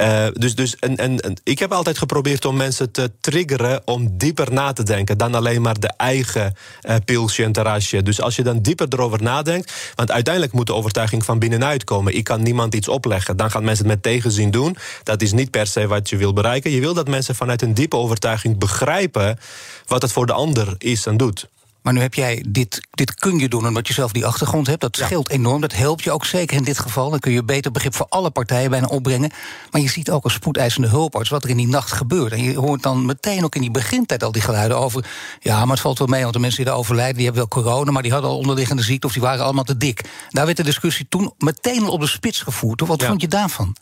Uh, 0.00 0.26
dus 0.32 0.54
dus 0.54 0.76
en, 0.76 0.96
en, 0.96 1.40
ik 1.42 1.58
heb 1.58 1.72
altijd 1.72 1.98
geprobeerd 1.98 2.44
om 2.44 2.56
mensen 2.56 2.90
te 2.90 3.10
triggeren 3.20 3.82
om 3.84 4.18
dieper 4.18 4.52
na 4.52 4.72
te 4.72 4.82
denken 4.82 5.18
dan 5.18 5.34
alleen 5.34 5.62
maar 5.62 5.80
de 5.80 5.92
eigen 5.96 6.54
uh, 6.82 6.94
pilsje 7.04 7.44
en 7.44 7.52
terrasje. 7.52 8.02
Dus 8.02 8.20
als 8.20 8.36
je 8.36 8.42
dan 8.42 8.60
dieper 8.60 8.86
erover 8.90 9.22
nadenkt, 9.22 9.72
want 9.94 10.10
uiteindelijk 10.10 10.54
moet 10.54 10.66
de 10.66 10.74
overtuiging 10.74 11.24
van 11.24 11.38
binnenuit 11.38 11.84
komen. 11.84 12.16
Ik 12.16 12.24
kan 12.24 12.42
niemand 12.42 12.74
iets 12.74 12.88
opleggen. 12.88 13.36
Dan 13.36 13.50
gaan 13.50 13.64
mensen 13.64 13.84
het 13.84 13.94
met 13.94 14.02
tegenzin 14.02 14.50
doen. 14.50 14.76
Dat 15.02 15.22
is 15.22 15.32
niet 15.32 15.50
per 15.50 15.66
se 15.66 15.86
wat 15.86 16.03
je 16.08 16.16
wil 16.16 16.32
bereiken. 16.32 16.70
Je 16.70 16.80
wil 16.80 16.94
dat 16.94 17.08
mensen 17.08 17.34
vanuit 17.34 17.62
een 17.62 17.74
diepe 17.74 17.96
overtuiging 17.96 18.58
begrijpen 18.58 19.38
wat 19.86 20.02
het 20.02 20.12
voor 20.12 20.26
de 20.26 20.32
ander 20.32 20.74
is 20.78 21.06
en 21.06 21.16
doet. 21.16 21.48
Maar 21.84 21.92
nu 21.92 22.00
heb 22.00 22.14
jij 22.14 22.44
dit, 22.48 22.80
dit 22.90 23.14
kun 23.14 23.38
je 23.38 23.48
doen 23.48 23.66
omdat 23.66 23.88
je 23.88 23.94
zelf 23.94 24.12
die 24.12 24.26
achtergrond 24.26 24.66
hebt. 24.66 24.80
Dat 24.80 24.96
scheelt 24.96 25.30
enorm. 25.30 25.60
Dat 25.60 25.72
helpt 25.72 26.04
je 26.04 26.10
ook 26.10 26.24
zeker 26.24 26.56
in 26.56 26.64
dit 26.64 26.78
geval. 26.78 27.10
Dan 27.10 27.18
kun 27.18 27.32
je 27.32 27.44
beter 27.44 27.70
begrip 27.70 27.94
voor 27.94 28.06
alle 28.08 28.30
partijen 28.30 28.70
bijna 28.70 28.86
opbrengen. 28.86 29.30
Maar 29.70 29.80
je 29.80 29.88
ziet 29.88 30.10
ook 30.10 30.24
als 30.24 30.32
spoedeisende 30.32 30.88
hulparts 30.88 31.30
wat 31.30 31.44
er 31.44 31.50
in 31.50 31.56
die 31.56 31.68
nacht 31.68 31.92
gebeurt. 31.92 32.32
En 32.32 32.42
je 32.42 32.58
hoort 32.58 32.82
dan 32.82 33.06
meteen 33.06 33.44
ook 33.44 33.54
in 33.54 33.60
die 33.60 33.70
begintijd 33.70 34.22
al 34.22 34.32
die 34.32 34.42
geluiden 34.42 34.78
over. 34.78 35.06
Ja, 35.40 35.58
maar 35.58 35.72
het 35.72 35.80
valt 35.80 35.98
wel 35.98 36.06
mee, 36.06 36.22
want 36.22 36.34
de 36.34 36.40
mensen 36.40 36.62
die 36.62 36.70
daar 36.70 36.78
overlijden, 36.78 37.16
die 37.16 37.24
hebben 37.24 37.48
wel 37.48 37.62
corona, 37.62 37.90
maar 37.90 38.02
die 38.02 38.12
hadden 38.12 38.30
al 38.30 38.38
onderliggende 38.38 38.82
ziekte 38.82 39.06
of 39.06 39.12
die 39.12 39.22
waren 39.22 39.44
allemaal 39.44 39.64
te 39.64 39.76
dik. 39.76 40.04
Daar 40.30 40.44
werd 40.44 40.56
de 40.56 40.62
discussie 40.62 41.06
toen 41.08 41.32
meteen 41.38 41.86
op 41.86 42.00
de 42.00 42.06
spits 42.06 42.40
gevoerd. 42.40 42.80
Wat 42.80 43.04
vond 43.04 43.20
je 43.20 43.28
daarvan? 43.28 43.76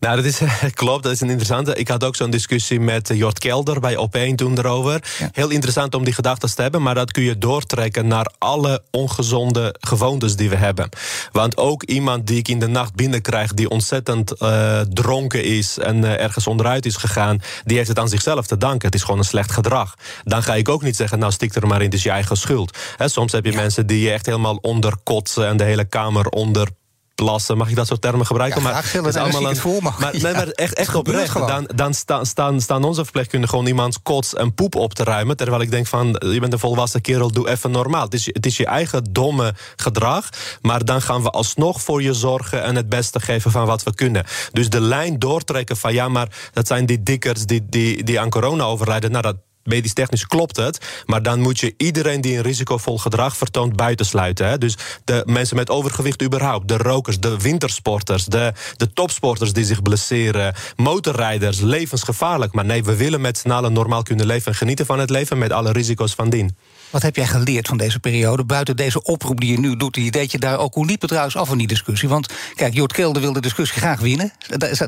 Nou, 0.00 0.16
dat 0.16 0.24
is, 0.24 0.40
klopt, 0.74 1.02
dat 1.02 1.12
is 1.12 1.20
een 1.20 1.28
interessante. 1.28 1.74
Ik 1.74 1.88
had 1.88 2.04
ook 2.04 2.16
zo'n 2.16 2.30
discussie 2.30 2.80
met 2.80 3.10
eh, 3.10 3.16
Jort 3.16 3.38
Kelder 3.38 3.80
bij 3.80 3.96
Op1 3.96 4.34
toen 4.34 4.58
erover. 4.58 5.02
Heel 5.32 5.50
interessant 5.50 5.94
om 5.94 6.04
die 6.04 6.12
gedachten 6.14 6.54
te 6.54 6.62
hebben, 6.62 6.82
maar 6.82 6.94
dat 6.94 7.10
kun 7.12 7.22
je 7.22 7.38
doortrekken 7.38 8.06
naar 8.06 8.32
alle 8.38 8.82
ongezonde 8.90 9.74
gewoontes 9.80 10.36
die 10.36 10.50
we 10.50 10.56
hebben. 10.56 10.88
Want 11.32 11.56
ook 11.56 11.82
iemand 11.82 12.26
die 12.26 12.38
ik 12.38 12.48
in 12.48 12.58
de 12.58 12.66
nacht 12.66 12.94
binnenkrijg, 12.94 13.54
die 13.54 13.68
ontzettend 13.68 14.42
uh, 14.42 14.80
dronken 14.80 15.44
is 15.44 15.78
en 15.78 15.96
uh, 15.96 16.20
ergens 16.20 16.46
onderuit 16.46 16.86
is 16.86 16.96
gegaan, 16.96 17.42
die 17.64 17.76
heeft 17.76 17.88
het 17.88 17.98
aan 17.98 18.08
zichzelf 18.08 18.46
te 18.46 18.56
danken. 18.56 18.86
Het 18.86 18.94
is 18.94 19.02
gewoon 19.02 19.18
een 19.18 19.24
slecht 19.24 19.52
gedrag. 19.52 19.94
Dan 20.24 20.42
ga 20.42 20.54
ik 20.54 20.68
ook 20.68 20.82
niet 20.82 20.96
zeggen, 20.96 21.18
nou 21.18 21.32
stik 21.32 21.54
er 21.54 21.66
maar 21.66 21.78
in, 21.78 21.84
het 21.84 21.94
is 21.94 22.02
je 22.02 22.10
eigen 22.10 22.36
schuld. 22.36 22.78
He, 22.96 23.08
soms 23.08 23.32
heb 23.32 23.44
je 23.44 23.52
mensen 23.52 23.86
die 23.86 24.00
je 24.00 24.10
echt 24.10 24.26
helemaal 24.26 24.58
onderkotsen 24.60 25.46
en 25.46 25.56
de 25.56 25.64
hele 25.64 25.84
kamer 25.84 26.28
onder 26.28 26.68
plassen. 27.14 27.56
Mag 27.56 27.68
ik 27.68 27.76
dat 27.76 27.86
soort 27.86 28.00
termen 28.00 28.26
gebruiken? 28.26 28.62
Ja, 28.62 28.68
maar 28.68 28.90
het 28.92 29.06
is 29.06 29.16
allemaal 29.16 29.50
een, 29.50 29.56
voor 29.56 29.82
maar, 29.82 30.12
nee, 30.12 30.32
maar 30.32 30.48
echt, 30.48 30.74
echt 30.74 30.94
oprecht. 30.94 31.34
Dan, 31.34 31.70
dan 31.74 31.94
staan, 31.94 32.26
staan, 32.26 32.60
staan 32.60 32.84
onze 32.84 33.02
verpleegkundigen 33.02 33.54
gewoon 33.54 33.70
iemands 33.70 33.98
kots 34.02 34.34
en 34.34 34.54
poep 34.54 34.74
op 34.74 34.94
te 34.94 35.04
ruimen. 35.04 35.36
Terwijl 35.36 35.62
ik 35.62 35.70
denk 35.70 35.86
van, 35.86 36.06
je 36.18 36.40
bent 36.40 36.52
een 36.52 36.58
volwassen 36.58 37.00
kerel, 37.00 37.32
doe 37.32 37.48
even 37.48 37.70
normaal. 37.70 38.04
Het 38.04 38.14
is, 38.14 38.26
het 38.26 38.46
is 38.46 38.56
je 38.56 38.66
eigen 38.66 39.04
domme 39.10 39.54
gedrag. 39.76 40.28
Maar 40.60 40.84
dan 40.84 41.02
gaan 41.02 41.22
we 41.22 41.30
alsnog 41.30 41.82
voor 41.82 42.02
je 42.02 42.12
zorgen 42.12 42.62
en 42.62 42.76
het 42.76 42.88
beste 42.88 43.20
geven 43.20 43.50
van 43.50 43.66
wat 43.66 43.82
we 43.82 43.94
kunnen. 43.94 44.24
Dus 44.52 44.68
de 44.68 44.80
lijn 44.80 45.18
doortrekken 45.18 45.76
van 45.76 45.92
ja, 45.92 46.08
maar 46.08 46.28
dat 46.52 46.66
zijn 46.66 46.86
die 46.86 47.02
dikkers 47.02 47.46
die, 47.46 47.66
die, 47.68 48.04
die 48.04 48.20
aan 48.20 48.30
corona 48.30 48.64
overlijden. 48.64 49.10
Nou, 49.10 49.22
dat 49.22 49.36
medisch 49.64 49.92
technisch 49.92 50.26
klopt 50.26 50.56
het. 50.56 50.78
Maar 51.06 51.22
dan 51.22 51.40
moet 51.40 51.60
je 51.60 51.74
iedereen 51.76 52.20
die 52.20 52.36
een 52.36 52.42
risicovol 52.42 52.98
gedrag 52.98 53.36
vertoont 53.36 53.76
buitensluiten. 53.76 54.48
Hè? 54.48 54.58
Dus 54.58 54.76
de 55.04 55.22
mensen 55.26 55.56
met 55.56 55.70
overgewicht 55.70 56.22
überhaupt. 56.22 56.68
De 56.68 56.76
rokers, 56.76 57.20
de 57.20 57.38
wintersporters, 57.38 58.24
de, 58.24 58.52
de 58.76 58.92
topsporters 58.92 59.52
die 59.52 59.64
zich 59.64 59.82
blesseren. 59.82 60.54
Motorrijders, 60.76 61.60
levensgevaarlijk. 61.60 62.52
Maar 62.52 62.64
nee, 62.64 62.84
we 62.84 62.96
willen 62.96 63.20
met 63.20 63.38
z'n 63.38 63.50
allen 63.50 63.72
normaal 63.72 64.02
kunnen 64.02 64.26
leven 64.26 64.52
en 64.52 64.58
genieten 64.58 64.86
van 64.86 64.98
het 64.98 65.10
leven 65.10 65.38
met 65.38 65.52
alle 65.52 65.72
risico's 65.72 66.14
van 66.14 66.30
dien. 66.30 66.56
Wat 66.94 67.02
heb 67.02 67.16
jij 67.16 67.26
geleerd 67.26 67.68
van 67.68 67.76
deze 67.76 68.00
periode? 68.00 68.44
Buiten 68.44 68.76
deze 68.76 69.02
oproep 69.02 69.40
die 69.40 69.50
je 69.50 69.58
nu 69.58 69.76
doet, 69.76 69.94
die 69.94 70.10
deed 70.10 70.30
je 70.30 70.38
daar 70.38 70.58
ook. 70.58 70.74
Hoe 70.74 70.86
liep 70.86 71.00
het 71.00 71.08
trouwens 71.08 71.36
af 71.36 71.48
van 71.48 71.58
die 71.58 71.66
discussie? 71.66 72.08
Want 72.08 72.32
kijk, 72.54 72.74
Jort 72.74 72.92
Kelder 72.92 73.22
wil 73.22 73.32
de 73.32 73.40
discussie 73.40 73.78
graag 73.78 74.00
winnen. 74.00 74.32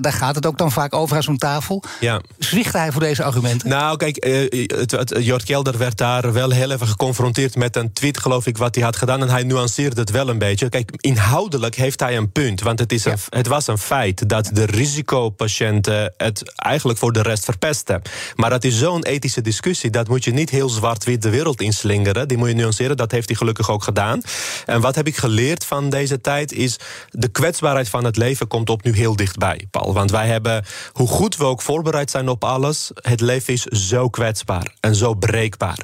Daar, 0.00 0.12
gaat 0.12 0.34
het 0.34 0.46
ook 0.46 0.58
dan 0.58 0.72
vaak 0.72 0.94
over 0.94 1.16
aan 1.16 1.22
zo'n 1.22 1.36
tafel. 1.36 1.82
Ja. 2.00 2.20
Zwicht 2.38 2.72
hij 2.72 2.92
voor 2.92 3.00
deze 3.00 3.22
argumenten? 3.22 3.68
Nou, 3.68 3.96
kijk, 3.96 4.26
uh, 4.26 4.68
het, 4.78 4.90
het, 4.90 5.16
Jort 5.18 5.44
Kelder 5.44 5.78
werd 5.78 5.96
daar 5.96 6.32
wel 6.32 6.50
heel 6.50 6.70
even 6.70 6.86
geconfronteerd 6.86 7.56
met 7.56 7.76
een 7.76 7.92
tweet, 7.92 8.18
geloof 8.18 8.46
ik, 8.46 8.58
wat 8.58 8.74
hij 8.74 8.84
had 8.84 8.96
gedaan. 8.96 9.22
En 9.22 9.28
hij 9.28 9.42
nuanceerde 9.42 10.00
het 10.00 10.10
wel 10.10 10.28
een 10.28 10.38
beetje. 10.38 10.68
Kijk, 10.68 10.90
inhoudelijk 10.96 11.74
heeft 11.74 12.00
hij 12.00 12.16
een 12.16 12.32
punt. 12.32 12.60
Want 12.60 12.78
het, 12.78 12.92
is 12.92 13.04
een, 13.04 13.18
het 13.28 13.46
was 13.46 13.66
een 13.66 13.78
feit 13.78 14.28
dat 14.28 14.50
de 14.52 14.64
risicopatiënten 14.64 16.14
het 16.16 16.52
eigenlijk 16.56 16.98
voor 16.98 17.12
de 17.12 17.22
rest 17.22 17.44
verpesten. 17.44 18.02
Maar 18.34 18.50
dat 18.50 18.64
is 18.64 18.78
zo'n 18.78 19.04
ethische 19.04 19.40
discussie. 19.40 19.90
Dat 19.90 20.08
moet 20.08 20.24
je 20.24 20.32
niet 20.32 20.50
heel 20.50 20.68
zwart-wit 20.68 21.22
de 21.22 21.30
wereld 21.30 21.60
inslingen 21.60 21.94
Die 22.04 22.36
moet 22.36 22.48
je 22.48 22.54
nuanceren. 22.54 22.96
Dat 22.96 23.10
heeft 23.10 23.28
hij 23.28 23.36
gelukkig 23.36 23.70
ook 23.70 23.82
gedaan. 23.82 24.20
En 24.66 24.80
wat 24.80 24.94
heb 24.94 25.06
ik 25.06 25.16
geleerd 25.16 25.64
van 25.64 25.90
deze 25.90 26.20
tijd 26.20 26.52
is... 26.52 26.78
de 27.10 27.28
kwetsbaarheid 27.28 27.88
van 27.88 28.04
het 28.04 28.16
leven 28.16 28.48
komt 28.48 28.70
op 28.70 28.82
nu 28.82 28.94
heel 28.94 29.16
dichtbij, 29.16 29.66
Paul. 29.70 29.94
Want 29.94 30.10
wij 30.10 30.26
hebben, 30.26 30.64
hoe 30.92 31.08
goed 31.08 31.36
we 31.36 31.44
ook 31.44 31.62
voorbereid 31.62 32.10
zijn 32.10 32.28
op 32.28 32.44
alles... 32.44 32.90
het 32.94 33.20
leven 33.20 33.52
is 33.52 33.62
zo 33.62 34.08
kwetsbaar 34.08 34.74
en 34.80 34.94
zo 34.94 35.14
breekbaar. 35.14 35.78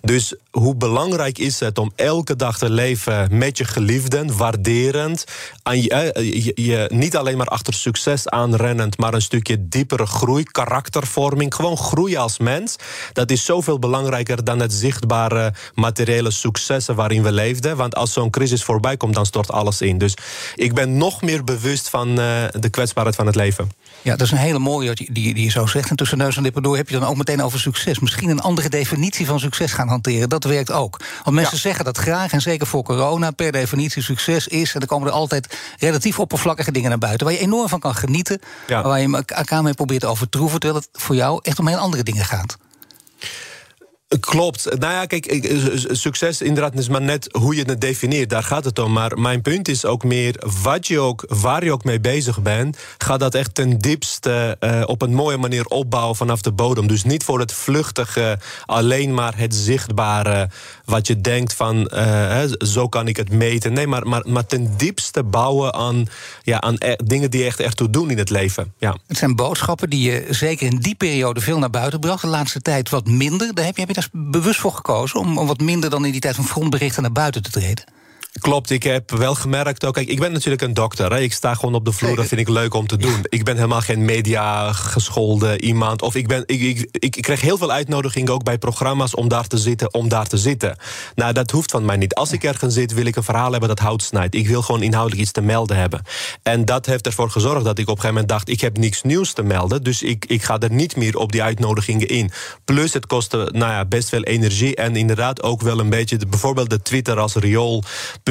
Dus 0.00 0.34
hoe 0.50 0.76
belangrijk 0.76 1.38
is 1.38 1.60
het 1.60 1.78
om 1.78 1.92
elke 1.96 2.36
dag 2.36 2.58
te 2.58 2.70
leven 2.70 3.38
met 3.38 3.58
je 3.58 3.64
geliefden... 3.64 4.36
waarderend, 4.36 5.24
aan 5.62 5.82
je, 5.82 5.88
eh, 5.88 6.42
je 6.54 6.90
niet 6.92 7.16
alleen 7.16 7.36
maar 7.36 7.46
achter 7.46 7.74
succes 7.74 8.28
aanrennend... 8.28 8.98
maar 8.98 9.14
een 9.14 9.22
stukje 9.22 9.68
diepere 9.68 10.06
groei, 10.06 10.42
karaktervorming... 10.44 11.54
gewoon 11.54 11.76
groeien 11.76 12.20
als 12.20 12.38
mens. 12.38 12.76
Dat 13.12 13.30
is 13.30 13.44
zoveel 13.44 13.78
belangrijker 13.78 14.44
dan 14.44 14.60
het 14.60 14.72
zichtbare 14.72 15.52
materiële 15.74 16.30
successen 16.30 16.94
waarin 16.94 17.22
we 17.22 17.32
leefden. 17.32 17.76
Want 17.76 17.94
als 17.94 18.12
zo'n 18.12 18.30
crisis 18.30 18.64
voorbij 18.64 18.96
komt, 18.96 19.14
dan 19.14 19.26
stort 19.26 19.50
alles 19.50 19.80
in. 19.80 19.98
Dus 19.98 20.16
ik 20.54 20.74
ben 20.74 20.96
nog 20.96 21.22
meer 21.22 21.44
bewust 21.44 21.88
van 21.88 22.08
uh, 22.08 22.16
de 22.60 22.68
kwetsbaarheid 22.70 23.16
van 23.16 23.26
het 23.26 23.34
leven. 23.34 23.70
Ja, 24.02 24.16
dat 24.16 24.26
is 24.26 24.30
een 24.30 24.38
hele 24.38 24.58
mooie 24.58 24.94
die, 24.94 25.12
die, 25.12 25.34
die 25.34 25.44
je 25.44 25.50
zo 25.50 25.66
zegt. 25.66 25.90
En 25.90 25.96
tussen 25.96 26.18
neus 26.18 26.36
en 26.36 26.42
lippen 26.42 26.62
door 26.62 26.76
heb 26.76 26.88
je 26.88 26.98
dan 26.98 27.08
ook 27.08 27.16
meteen 27.16 27.42
over 27.42 27.58
succes. 27.60 27.98
Misschien 27.98 28.28
een 28.28 28.40
andere 28.40 28.68
definitie 28.68 29.26
van 29.26 29.40
succes 29.40 29.72
gaan 29.72 29.88
hanteren. 29.88 30.28
Dat 30.28 30.44
werkt 30.44 30.72
ook. 30.72 31.00
Want 31.24 31.36
mensen 31.36 31.58
zeggen 31.58 31.84
dat 31.84 31.98
graag, 31.98 32.32
en 32.32 32.40
zeker 32.40 32.66
voor 32.66 32.82
corona, 32.82 33.30
per 33.30 33.52
definitie 33.52 34.02
succes 34.02 34.48
is. 34.48 34.74
En 34.74 34.80
er 34.80 34.86
komen 34.86 35.08
er 35.08 35.14
altijd 35.14 35.56
relatief 35.78 36.18
oppervlakkige 36.18 36.72
dingen 36.72 36.88
naar 36.88 36.98
buiten. 36.98 37.26
Waar 37.26 37.34
je 37.34 37.40
enorm 37.40 37.68
van 37.68 37.80
kan 37.80 37.94
genieten. 37.94 38.40
Waar 38.66 39.00
je 39.00 39.24
elkaar 39.26 39.62
mee 39.62 39.74
probeert 39.74 40.00
te 40.00 40.06
overtroeven. 40.06 40.60
Terwijl 40.60 40.82
het 40.82 41.02
voor 41.02 41.14
jou 41.14 41.40
echt 41.42 41.58
om 41.58 41.68
heel 41.68 41.78
andere 41.78 42.02
dingen 42.02 42.24
gaat. 42.24 42.56
Klopt. 44.20 44.78
Nou 44.78 44.92
ja, 44.92 45.06
kijk, 45.06 45.52
succes 45.90 46.42
inderdaad 46.42 46.78
is 46.78 46.88
maar 46.88 47.02
net 47.02 47.28
hoe 47.32 47.54
je 47.54 47.62
het 47.62 47.80
definieert. 47.80 48.30
Daar 48.30 48.42
gaat 48.42 48.64
het 48.64 48.78
om. 48.78 48.92
Maar 48.92 49.18
mijn 49.18 49.42
punt 49.42 49.68
is 49.68 49.84
ook 49.84 50.04
meer, 50.04 50.44
wat 50.62 50.86
je 50.86 50.98
ook, 50.98 51.24
waar 51.28 51.64
je 51.64 51.72
ook 51.72 51.84
mee 51.84 52.00
bezig 52.00 52.42
bent... 52.42 52.78
ga 52.98 53.16
dat 53.16 53.34
echt 53.34 53.54
ten 53.54 53.78
diepste 53.78 54.56
uh, 54.60 54.82
op 54.86 55.02
een 55.02 55.14
mooie 55.14 55.36
manier 55.36 55.64
opbouwen 55.64 56.16
vanaf 56.16 56.42
de 56.42 56.52
bodem. 56.52 56.86
Dus 56.86 57.04
niet 57.04 57.24
voor 57.24 57.40
het 57.40 57.52
vluchtige, 57.52 58.38
alleen 58.66 59.14
maar 59.14 59.36
het 59.36 59.54
zichtbare... 59.54 60.50
wat 60.88 61.06
je 61.06 61.20
denkt 61.20 61.54
van, 61.54 61.90
uh, 61.94 62.42
zo 62.58 62.88
kan 62.88 63.08
ik 63.08 63.16
het 63.16 63.30
meten. 63.30 63.72
Nee, 63.72 63.86
maar, 63.86 64.08
maar, 64.08 64.22
maar 64.26 64.46
ten 64.46 64.76
diepste 64.76 65.22
bouwen 65.22 65.74
aan, 65.74 66.06
ja, 66.42 66.60
aan 66.60 66.76
e 66.78 66.96
dingen 67.04 67.30
die 67.30 67.44
echt 67.44 67.60
ertoe 67.60 67.90
doen 67.90 68.10
in 68.10 68.18
het 68.18 68.30
leven. 68.30 68.72
Ja. 68.78 68.96
Het 69.06 69.16
zijn 69.16 69.36
boodschappen 69.36 69.90
die 69.90 70.10
je 70.10 70.26
zeker 70.30 70.66
in 70.66 70.76
die 70.76 70.94
periode 70.94 71.40
veel 71.40 71.58
naar 71.58 71.70
buiten 71.70 72.00
bracht. 72.00 72.22
De 72.22 72.28
laatste 72.28 72.60
tijd 72.60 72.88
wat 72.88 73.06
minder. 73.06 73.54
Daar 73.54 73.64
heb 73.64 73.74
je, 73.74 73.80
heb 73.80 73.94
je 73.94 74.00
daar 74.00 74.30
bewust 74.30 74.60
voor 74.60 74.72
gekozen 74.72 75.20
om, 75.20 75.38
om 75.38 75.46
wat 75.46 75.60
minder 75.60 75.90
dan 75.90 76.04
in 76.04 76.12
die 76.12 76.20
tijd 76.20 76.34
van 76.34 76.44
frontberichten 76.44 77.02
naar 77.02 77.12
buiten 77.12 77.42
te 77.42 77.50
treden? 77.50 77.84
Klopt, 78.40 78.70
ik 78.70 78.82
heb 78.82 79.10
wel 79.10 79.34
gemerkt 79.34 79.84
ook. 79.84 79.94
Kijk, 79.94 80.08
ik 80.08 80.20
ben 80.20 80.32
natuurlijk 80.32 80.62
een 80.62 80.74
dokter. 80.74 81.12
Hè. 81.12 81.20
Ik 81.20 81.32
sta 81.32 81.54
gewoon 81.54 81.74
op 81.74 81.84
de 81.84 81.92
vloer, 81.92 82.16
dat 82.16 82.26
vind 82.26 82.40
ik 82.40 82.48
leuk 82.48 82.74
om 82.74 82.86
te 82.86 82.96
doen. 82.96 83.20
Ik 83.28 83.44
ben 83.44 83.56
helemaal 83.56 83.80
geen 83.80 84.04
media 84.04 84.72
gescholden 84.72 85.64
iemand. 85.64 86.02
Of 86.02 86.14
ik, 86.14 86.28
ben, 86.28 86.42
ik, 86.46 86.60
ik, 86.60 86.88
ik, 86.92 87.16
ik 87.16 87.22
kreeg 87.22 87.40
heel 87.40 87.58
veel 87.58 87.70
uitnodigingen 87.70 88.32
ook 88.32 88.44
bij 88.44 88.58
programma's 88.58 89.14
om 89.14 89.28
daar 89.28 89.46
te 89.46 89.58
zitten, 89.58 89.94
om 89.94 90.08
daar 90.08 90.26
te 90.26 90.36
zitten. 90.36 90.76
Nou, 91.14 91.32
dat 91.32 91.50
hoeft 91.50 91.70
van 91.70 91.84
mij 91.84 91.96
niet. 91.96 92.14
Als 92.14 92.32
ik 92.32 92.44
ergens 92.44 92.74
zit, 92.74 92.94
wil 92.94 93.06
ik 93.06 93.16
een 93.16 93.22
verhaal 93.22 93.50
hebben 93.50 93.68
dat 93.68 93.78
hout 93.78 94.02
snijdt. 94.02 94.34
Ik 94.34 94.48
wil 94.48 94.62
gewoon 94.62 94.82
inhoudelijk 94.82 95.22
iets 95.22 95.32
te 95.32 95.40
melden 95.40 95.76
hebben. 95.76 96.02
En 96.42 96.64
dat 96.64 96.86
heeft 96.86 97.06
ervoor 97.06 97.30
gezorgd 97.30 97.64
dat 97.64 97.78
ik 97.78 97.88
op 97.88 97.94
een 97.96 98.00
gegeven 98.00 98.08
moment 98.08 98.28
dacht: 98.28 98.48
ik 98.48 98.60
heb 98.60 98.78
niks 98.78 99.02
nieuws 99.02 99.32
te 99.32 99.42
melden. 99.42 99.82
Dus 99.82 100.02
ik, 100.02 100.24
ik 100.24 100.42
ga 100.42 100.58
er 100.58 100.72
niet 100.72 100.96
meer 100.96 101.16
op 101.16 101.32
die 101.32 101.42
uitnodigingen 101.42 102.08
in. 102.08 102.30
Plus, 102.64 102.92
het 102.92 103.06
kostte 103.06 103.48
nou 103.52 103.72
ja, 103.72 103.84
best 103.84 104.08
veel 104.08 104.22
energie. 104.22 104.76
En 104.76 104.96
inderdaad 104.96 105.42
ook 105.42 105.60
wel 105.60 105.78
een 105.78 105.90
beetje, 105.90 106.18
bijvoorbeeld 106.28 106.70
de 106.70 106.82
Twitter 106.82 107.18
als 107.18 107.34
riool 107.34 107.82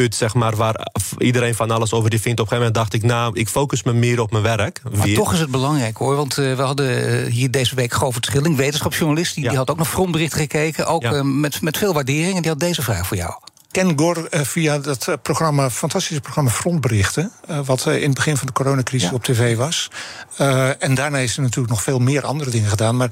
zeg 0.09 0.33
maar, 0.33 0.55
waar 0.55 0.87
iedereen 1.17 1.55
van 1.55 1.71
alles 1.71 1.93
over 1.93 2.09
die 2.09 2.21
vindt. 2.21 2.39
Op 2.39 2.45
een 2.45 2.51
gegeven 2.51 2.73
moment 2.73 2.91
dacht 2.91 3.03
ik, 3.03 3.09
nou, 3.09 3.39
ik 3.39 3.49
focus 3.49 3.83
me 3.83 3.93
meer 3.93 4.19
op 4.19 4.31
mijn 4.31 4.43
werk. 4.43 4.81
Maar 4.97 5.07
toch 5.07 5.33
is 5.33 5.39
het 5.39 5.51
belangrijk 5.51 5.97
hoor, 5.97 6.15
want 6.15 6.37
uh, 6.37 6.55
we 6.55 6.61
hadden 6.61 7.25
uh, 7.25 7.31
hier 7.31 7.51
deze 7.51 7.75
week 7.75 7.93
Govert 7.93 8.25
Schilling, 8.25 8.55
wetenschapsjournalist, 8.55 9.35
die, 9.35 9.43
ja. 9.43 9.49
die 9.49 9.57
had 9.57 9.69
ook 9.69 9.77
naar 9.77 9.85
frontberichten 9.85 10.39
gekeken, 10.39 10.87
ook 10.87 11.01
ja. 11.01 11.13
uh, 11.13 11.21
met, 11.21 11.61
met 11.61 11.77
veel 11.77 11.93
waardering. 11.93 12.35
En 12.35 12.41
die 12.41 12.51
had 12.51 12.59
deze 12.59 12.81
vraag 12.81 13.07
voor 13.07 13.17
jou. 13.17 13.33
Ken 13.71 13.99
Gor 13.99 14.27
via 14.31 14.79
dat 14.79 15.17
programma, 15.21 15.69
fantastische 15.69 16.21
programma 16.21 16.49
Frontberichten, 16.49 17.31
wat 17.65 17.85
in 17.85 18.01
het 18.01 18.13
begin 18.13 18.37
van 18.37 18.47
de 18.47 18.53
coronacrisis 18.53 19.09
ja. 19.09 19.15
op 19.15 19.23
tv 19.23 19.55
was. 19.55 19.91
en 20.79 20.95
daarna 20.95 21.17
is 21.17 21.35
er 21.35 21.41
natuurlijk 21.41 21.69
nog 21.69 21.83
veel 21.83 21.99
meer 21.99 22.25
andere 22.25 22.49
dingen 22.49 22.69
gedaan. 22.69 22.97
Maar 22.97 23.09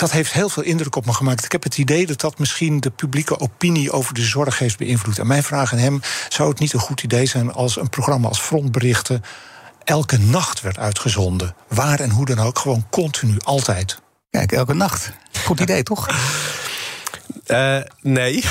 dat 0.00 0.10
heeft 0.10 0.32
heel 0.32 0.48
veel 0.48 0.62
indruk 0.62 0.96
op 0.96 1.06
me 1.06 1.12
gemaakt. 1.12 1.44
Ik 1.44 1.52
heb 1.52 1.62
het 1.62 1.78
idee 1.78 2.06
dat 2.06 2.20
dat 2.20 2.38
misschien 2.38 2.80
de 2.80 2.90
publieke 2.90 3.40
opinie 3.40 3.92
over 3.92 4.14
de 4.14 4.22
zorg 4.22 4.58
heeft 4.58 4.78
beïnvloed. 4.78 5.18
En 5.18 5.26
mijn 5.26 5.42
vraag 5.42 5.72
aan 5.72 5.78
hem: 5.78 6.00
zou 6.28 6.48
het 6.48 6.58
niet 6.58 6.72
een 6.72 6.80
goed 6.80 7.02
idee 7.02 7.26
zijn 7.26 7.52
als 7.52 7.76
een 7.76 7.88
programma 7.88 8.28
als 8.28 8.40
Frontberichten 8.40 9.22
elke 9.84 10.18
nacht 10.18 10.60
werd 10.60 10.78
uitgezonden? 10.78 11.54
Waar 11.68 12.00
en 12.00 12.10
hoe 12.10 12.26
dan 12.26 12.38
ook, 12.38 12.58
gewoon 12.58 12.86
continu, 12.90 13.36
altijd. 13.44 14.00
Kijk, 14.30 14.52
elke 14.52 14.74
nacht. 14.74 15.12
Goed 15.44 15.60
idee, 15.60 15.82
toch? 15.82 16.08
Uh, 17.46 17.76
nee. 18.18 18.44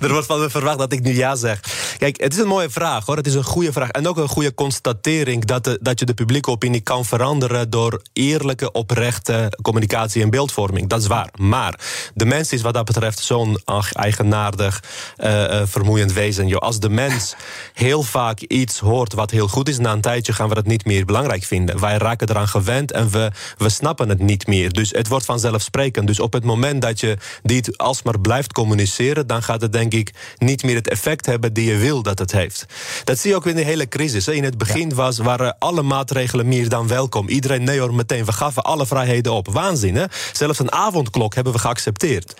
er 0.00 0.12
wordt 0.12 0.26
van 0.26 0.40
me 0.40 0.50
verwacht 0.50 0.78
dat 0.78 0.92
ik 0.92 1.02
nu 1.02 1.14
ja 1.14 1.36
zeg. 1.36 1.60
Kijk, 1.98 2.20
het 2.20 2.32
is 2.32 2.38
een 2.38 2.46
mooie 2.46 2.70
vraag 2.70 3.06
hoor. 3.06 3.16
Het 3.16 3.26
is 3.26 3.34
een 3.34 3.44
goede 3.44 3.72
vraag. 3.72 3.88
En 3.88 4.08
ook 4.08 4.16
een 4.16 4.28
goede 4.28 4.54
constatering 4.54 5.44
dat, 5.44 5.64
de, 5.64 5.78
dat 5.82 5.98
je 5.98 6.04
de 6.04 6.14
publieke 6.14 6.50
opinie 6.50 6.80
kan 6.80 7.04
veranderen 7.04 7.70
door 7.70 8.02
eerlijke, 8.12 8.72
oprechte 8.72 9.52
communicatie 9.62 10.22
en 10.22 10.30
beeldvorming. 10.30 10.88
Dat 10.88 11.00
is 11.00 11.06
waar. 11.06 11.28
Maar 11.38 11.80
de 12.14 12.24
mens 12.24 12.52
is 12.52 12.62
wat 12.62 12.74
dat 12.74 12.84
betreft 12.84 13.18
zo'n 13.18 13.58
eigenaardig, 13.92 14.82
uh, 15.18 15.62
vermoeiend 15.64 16.12
wezen. 16.12 16.58
Als 16.58 16.80
de 16.80 16.88
mens 16.88 17.34
heel 17.74 18.02
vaak 18.02 18.40
iets 18.40 18.78
hoort 18.78 19.12
wat 19.12 19.30
heel 19.30 19.48
goed 19.48 19.68
is, 19.68 19.78
na 19.78 19.92
een 19.92 20.00
tijdje 20.00 20.32
gaan 20.32 20.48
we 20.48 20.54
dat 20.54 20.66
niet 20.66 20.84
meer 20.84 21.04
belangrijk 21.04 21.44
vinden. 21.44 21.80
Wij 21.80 21.96
raken 21.96 22.28
eraan 22.28 22.48
gewend 22.48 22.92
en 22.92 23.10
we, 23.10 23.30
we 23.56 23.68
snappen 23.68 24.08
het 24.08 24.18
niet 24.18 24.46
meer. 24.46 24.72
Dus 24.72 24.90
het 24.90 25.08
wordt 25.08 25.24
vanzelfsprekend. 25.24 26.06
Dus 26.06 26.20
op 26.20 26.32
het 26.32 26.44
moment 26.44 26.82
dat 26.82 27.00
je 27.00 27.09
dit 27.42 27.78
alsmaar 27.78 28.20
blijft 28.20 28.52
communiceren, 28.52 29.26
dan 29.26 29.42
gaat 29.42 29.60
het 29.60 29.72
denk 29.72 29.92
ik 29.92 30.12
niet 30.38 30.62
meer 30.62 30.74
het 30.74 30.88
effect 30.88 31.26
hebben 31.26 31.52
die 31.52 31.70
je 31.70 31.76
wil 31.76 32.02
dat 32.02 32.18
het 32.18 32.32
heeft. 32.32 32.66
Dat 33.04 33.18
zie 33.18 33.30
je 33.30 33.36
ook 33.36 33.46
in 33.46 33.56
de 33.56 33.64
hele 33.64 33.88
crisis. 33.88 34.28
In 34.28 34.44
het 34.44 34.58
begin 34.58 34.94
was, 34.94 35.18
waren 35.18 35.56
alle 35.58 35.82
maatregelen 35.82 36.48
meer 36.48 36.68
dan 36.68 36.88
welkom. 36.88 37.28
Iedereen, 37.28 37.64
nee 37.64 37.80
hoor, 37.80 37.94
meteen. 37.94 38.24
We 38.24 38.32
gaven 38.32 38.62
alle 38.62 38.86
vrijheden 38.86 39.32
op. 39.32 39.48
Waanzin, 39.48 39.96
hè? 39.96 40.04
Zelfs 40.32 40.58
een 40.58 40.72
avondklok 40.72 41.34
hebben 41.34 41.52
we 41.52 41.58
geaccepteerd. 41.58 42.34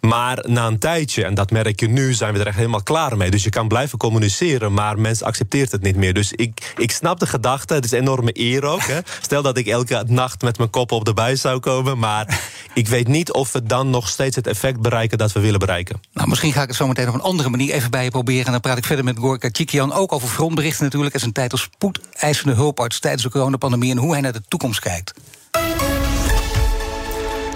Maar 0.00 0.44
na 0.48 0.66
een 0.66 0.78
tijdje, 0.78 1.24
en 1.24 1.34
dat 1.34 1.50
merk 1.50 1.80
je 1.80 1.88
nu, 1.88 2.14
zijn 2.14 2.32
we 2.32 2.40
er 2.40 2.46
echt 2.46 2.56
helemaal 2.56 2.82
klaar 2.82 3.16
mee. 3.16 3.30
Dus 3.30 3.44
je 3.44 3.50
kan 3.50 3.68
blijven 3.68 3.98
communiceren, 3.98 4.72
maar 4.72 4.98
mensen 4.98 5.26
accepteert 5.26 5.72
het 5.72 5.82
niet 5.82 5.96
meer. 5.96 6.14
Dus 6.14 6.32
ik, 6.32 6.72
ik 6.76 6.90
snap 6.90 7.20
de 7.20 7.26
gedachte. 7.26 7.74
Het 7.74 7.84
is 7.84 7.90
een 7.90 7.98
enorme 7.98 8.30
eer 8.32 8.64
ook. 8.64 8.82
Hè? 8.82 8.98
Stel 9.20 9.42
dat 9.42 9.56
ik 9.56 9.66
elke 9.66 10.04
nacht 10.06 10.42
met 10.42 10.58
mijn 10.58 10.70
kop 10.70 10.92
op 10.92 11.04
de 11.04 11.14
buis 11.14 11.40
zou 11.40 11.58
komen. 11.58 11.98
Maar 11.98 12.40
ik 12.74 12.88
weet 12.88 13.08
niet 13.08 13.32
of 13.32 13.52
we 13.52 13.62
dan 13.62 13.90
nog 13.90 14.08
steeds 14.12 14.36
het 14.36 14.46
effect 14.46 14.80
bereiken 14.80 15.18
dat 15.18 15.32
we 15.32 15.40
willen 15.40 15.58
bereiken. 15.58 16.00
Nou, 16.12 16.28
misschien 16.28 16.52
ga 16.52 16.62
ik 16.62 16.68
het 16.68 16.76
zo 16.76 16.86
meteen 16.86 17.08
op 17.08 17.14
een 17.14 17.20
andere 17.20 17.48
manier 17.48 17.72
even 17.72 17.90
bij 17.90 18.04
je 18.04 18.10
proberen. 18.10 18.46
En 18.46 18.52
dan 18.52 18.60
praat 18.60 18.78
ik 18.78 18.84
verder 18.84 19.04
met 19.04 19.18
Gorka 19.18 19.48
Chikian 19.52 19.92
ook 19.92 20.12
over 20.12 20.28
frontberichten 20.28 20.84
natuurlijk. 20.84 21.14
En 21.14 21.20
zijn 21.20 21.32
tijd 21.32 21.52
als 21.52 21.62
spoedeisende 21.62 22.54
hulparts 22.54 23.00
tijdens 23.00 23.22
de 23.22 23.30
coronapandemie 23.30 23.90
en 23.90 23.96
hoe 23.96 24.12
hij 24.12 24.20
naar 24.20 24.32
de 24.32 24.42
toekomst 24.48 24.80
kijkt. 24.80 25.12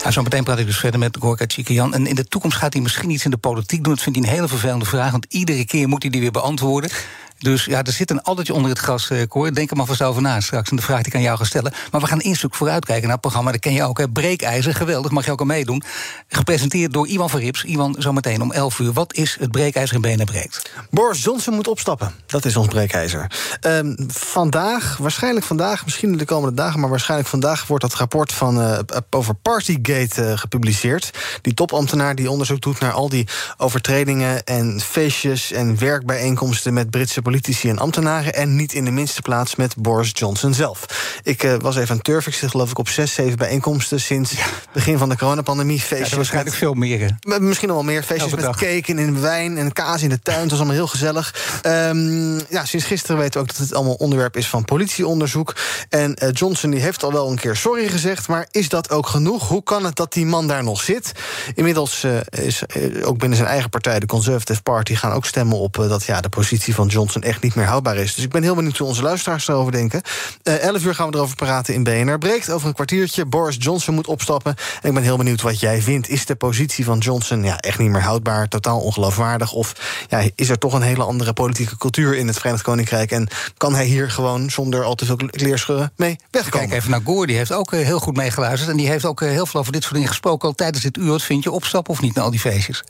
Nou, 0.06 0.18
zo 0.18 0.24
meteen 0.24 0.44
praat 0.44 0.58
ik 0.58 0.66
dus 0.66 0.78
verder 0.78 1.00
met 1.00 1.16
Gorka 1.20 1.44
Chikian. 1.48 1.94
En 1.94 2.06
in 2.06 2.14
de 2.14 2.24
toekomst 2.24 2.56
gaat 2.56 2.72
hij 2.72 2.82
misschien 2.82 3.10
iets 3.10 3.24
in 3.24 3.30
de 3.30 3.36
politiek 3.36 3.84
doen. 3.84 3.94
Dat 3.94 4.02
vindt 4.02 4.18
hij 4.18 4.28
een 4.28 4.34
hele 4.34 4.48
vervelende 4.48 4.84
vraag, 4.84 5.10
want 5.10 5.26
iedere 5.28 5.64
keer 5.64 5.88
moet 5.88 6.02
hij 6.02 6.10
die 6.10 6.20
weer 6.20 6.30
beantwoorden. 6.30 6.90
Dus 7.38 7.64
ja, 7.64 7.82
er 7.82 7.92
zit 7.92 8.10
een 8.10 8.22
addertje 8.22 8.54
onder 8.54 8.70
het 8.70 8.78
gras, 8.78 9.10
uh, 9.10 9.22
Cor. 9.22 9.54
Denk 9.54 9.70
er 9.70 9.76
maar 9.76 9.86
vast 9.86 10.02
over 10.02 10.22
na 10.22 10.40
straks. 10.40 10.70
En 10.70 10.76
de 10.76 10.82
vraag 10.82 10.96
die 10.96 11.06
ik 11.06 11.14
aan 11.14 11.20
jou 11.20 11.38
ga 11.38 11.44
stellen. 11.44 11.72
Maar 11.90 12.00
we 12.00 12.06
gaan 12.06 12.22
ook 12.44 12.54
vooruitkijken 12.54 13.02
naar 13.02 13.12
het 13.12 13.20
programma. 13.20 13.52
Dat 13.52 13.60
ken 13.60 13.72
je 13.72 13.84
ook? 13.84 14.12
Breekijzer. 14.12 14.74
Geweldig, 14.74 15.10
mag 15.10 15.24
je 15.24 15.30
ook 15.30 15.40
al 15.40 15.46
meedoen. 15.46 15.82
Gepresenteerd 16.28 16.92
door 16.92 17.08
Iwan 17.08 17.30
van 17.30 17.40
Rips. 17.40 17.64
Iwan, 17.64 17.96
zometeen 17.98 18.42
om 18.42 18.52
11 18.52 18.78
uur. 18.78 18.92
Wat 18.92 19.14
is 19.14 19.36
het 19.40 19.50
breekijzer 19.50 19.94
in 19.94 20.00
benen 20.00 20.26
breekt? 20.26 20.70
Boris 20.90 21.22
Johnson 21.22 21.54
moet 21.54 21.68
opstappen. 21.68 22.12
Dat 22.26 22.44
is 22.44 22.56
ons 22.56 22.66
breekijzer. 22.66 23.30
Um, 23.60 23.96
vandaag, 24.08 24.96
waarschijnlijk 24.96 25.46
vandaag, 25.46 25.84
misschien 25.84 26.16
de 26.16 26.24
komende 26.24 26.56
dagen... 26.56 26.80
maar 26.80 26.90
waarschijnlijk 26.90 27.28
vandaag 27.28 27.66
wordt 27.66 27.82
dat 27.82 27.94
rapport 27.94 28.32
van, 28.32 28.60
uh, 28.60 28.78
over 29.10 29.34
Partygate 29.34 30.22
uh, 30.22 30.38
gepubliceerd. 30.38 31.10
Die 31.42 31.54
topambtenaar 31.54 32.14
die 32.14 32.30
onderzoek 32.30 32.60
doet 32.60 32.80
naar 32.80 32.92
al 32.92 33.08
die 33.08 33.28
overtredingen... 33.56 34.44
en 34.44 34.80
feestjes 34.80 35.52
en 35.52 35.78
werkbijeenkomsten 35.78 36.74
met 36.74 36.90
Britse 36.90 37.22
politici 37.26 37.68
en 37.68 37.78
ambtenaren. 37.78 38.34
En 38.34 38.56
niet 38.56 38.72
in 38.72 38.84
de 38.84 38.90
minste 38.90 39.22
plaats 39.22 39.56
met 39.56 39.76
Boris 39.76 40.10
Johnson 40.12 40.54
zelf. 40.54 40.86
Ik 41.22 41.42
uh, 41.42 41.54
was 41.58 41.76
even 41.76 41.94
aan 41.94 42.02
turf. 42.02 42.26
Ik 42.26 42.34
zit 42.34 42.50
geloof 42.50 42.70
ik 42.70 42.78
op 42.78 42.88
zes, 42.88 43.14
zeven 43.14 43.38
bijeenkomsten 43.38 44.00
sinds 44.00 44.30
het 44.30 44.68
begin 44.72 44.98
van 44.98 45.08
de 45.08 45.16
coronapandemie. 45.16 45.80
Feestjes 45.80 46.10
ja, 46.10 46.16
waarschijnlijk 46.16 46.50
met, 46.50 46.64
veel 46.64 46.74
meer. 46.74 47.16
Misschien 47.40 47.68
nog 47.68 47.76
wel 47.76 47.86
meer. 47.86 48.02
Feestjes 48.02 48.34
met 48.34 48.44
cake 48.44 48.84
en 48.86 48.98
in 48.98 49.20
wijn 49.20 49.58
en 49.58 49.72
kaas 49.72 50.02
in 50.02 50.08
de 50.08 50.20
tuin. 50.22 50.40
Het 50.40 50.50
was 50.50 50.58
allemaal 50.58 50.76
heel 50.76 50.86
gezellig. 50.86 51.34
Um, 51.66 52.40
ja, 52.48 52.64
sinds 52.64 52.86
gisteren 52.86 53.18
weten 53.18 53.32
we 53.32 53.38
ook 53.38 53.46
dat 53.46 53.56
het 53.56 53.74
allemaal 53.74 53.94
onderwerp 53.94 54.36
is 54.36 54.48
van 54.48 54.64
politieonderzoek. 54.64 55.56
En 55.88 56.16
uh, 56.22 56.28
Johnson 56.32 56.70
die 56.70 56.80
heeft 56.80 57.02
al 57.02 57.12
wel 57.12 57.30
een 57.30 57.38
keer 57.38 57.56
sorry 57.56 57.88
gezegd. 57.88 58.28
Maar 58.28 58.46
is 58.50 58.68
dat 58.68 58.90
ook 58.90 59.06
genoeg? 59.06 59.48
Hoe 59.48 59.62
kan 59.62 59.84
het 59.84 59.96
dat 59.96 60.12
die 60.12 60.26
man 60.26 60.46
daar 60.46 60.64
nog 60.64 60.80
zit? 60.80 61.12
Inmiddels 61.54 62.04
uh, 62.04 62.16
is 62.30 62.62
ook 63.02 63.18
binnen 63.18 63.38
zijn 63.38 63.50
eigen 63.50 63.70
partij, 63.70 64.00
de 64.00 64.06
Conservative 64.06 64.62
Party, 64.62 64.94
gaan 64.94 65.12
ook 65.12 65.26
stemmen 65.26 65.58
op 65.58 65.74
dat 65.74 66.04
ja, 66.04 66.20
de 66.20 66.28
positie 66.28 66.74
van 66.74 66.86
Johnson 66.86 67.15
echt 67.22 67.42
niet 67.42 67.54
meer 67.54 67.64
houdbaar 67.64 67.96
is. 67.96 68.14
Dus 68.14 68.24
ik 68.24 68.30
ben 68.30 68.42
heel 68.42 68.54
benieuwd 68.54 68.76
hoe 68.76 68.86
onze 68.86 69.02
luisteraars 69.02 69.48
erover 69.48 69.72
denken. 69.72 70.02
Uh, 70.42 70.54
11 70.54 70.84
uur 70.84 70.94
gaan 70.94 71.10
we 71.10 71.16
erover 71.16 71.36
praten 71.36 71.74
in 71.74 71.84
BNR 71.84 72.18
Breekt. 72.18 72.50
Over 72.50 72.68
een 72.68 72.74
kwartiertje. 72.74 73.26
Boris 73.26 73.56
Johnson 73.58 73.94
moet 73.94 74.06
opstappen. 74.06 74.54
En 74.82 74.88
ik 74.88 74.94
ben 74.94 75.02
heel 75.02 75.16
benieuwd 75.16 75.42
wat 75.42 75.60
jij 75.60 75.82
vindt. 75.82 76.08
Is 76.08 76.26
de 76.26 76.34
positie 76.34 76.84
van 76.84 76.98
Johnson 76.98 77.42
ja, 77.42 77.58
echt 77.58 77.78
niet 77.78 77.90
meer 77.90 78.02
houdbaar? 78.02 78.48
Totaal 78.48 78.80
ongeloofwaardig? 78.80 79.52
Of 79.52 79.72
ja, 80.08 80.22
is 80.34 80.48
er 80.48 80.58
toch 80.58 80.72
een 80.72 80.82
hele 80.82 81.02
andere 81.02 81.32
politieke 81.32 81.76
cultuur 81.76 82.16
in 82.16 82.26
het 82.26 82.36
Verenigd 82.36 82.62
Koninkrijk? 82.62 83.10
En 83.10 83.28
kan 83.56 83.74
hij 83.74 83.84
hier 83.84 84.10
gewoon 84.10 84.50
zonder 84.50 84.84
al 84.84 84.94
te 84.94 85.04
veel 85.04 85.16
kleerscheuren 85.16 85.92
mee 85.96 86.16
wegkomen? 86.30 86.68
Kijk 86.68 86.80
even 86.80 86.90
naar 86.90 87.00
Gore. 87.04 87.26
Die 87.26 87.36
heeft 87.36 87.52
ook 87.52 87.72
uh, 87.72 87.84
heel 87.84 87.98
goed 87.98 88.16
meegeluisterd. 88.16 88.70
En 88.70 88.76
die 88.76 88.88
heeft 88.88 89.04
ook 89.04 89.20
uh, 89.20 89.30
heel 89.30 89.46
veel 89.46 89.60
over 89.60 89.72
dit 89.72 89.82
soort 89.82 89.94
dingen 89.94 90.08
gesproken. 90.08 90.48
Al 90.48 90.54
tijdens 90.54 90.82
dit 90.82 90.96
uur. 90.96 91.06
Wat 91.06 91.22
vind 91.22 91.42
je 91.42 91.50
opstappen 91.50 91.92
of 91.92 92.00
niet 92.00 92.14
naar 92.14 92.24
al 92.24 92.30
die 92.30 92.40
feestjes? 92.40 92.84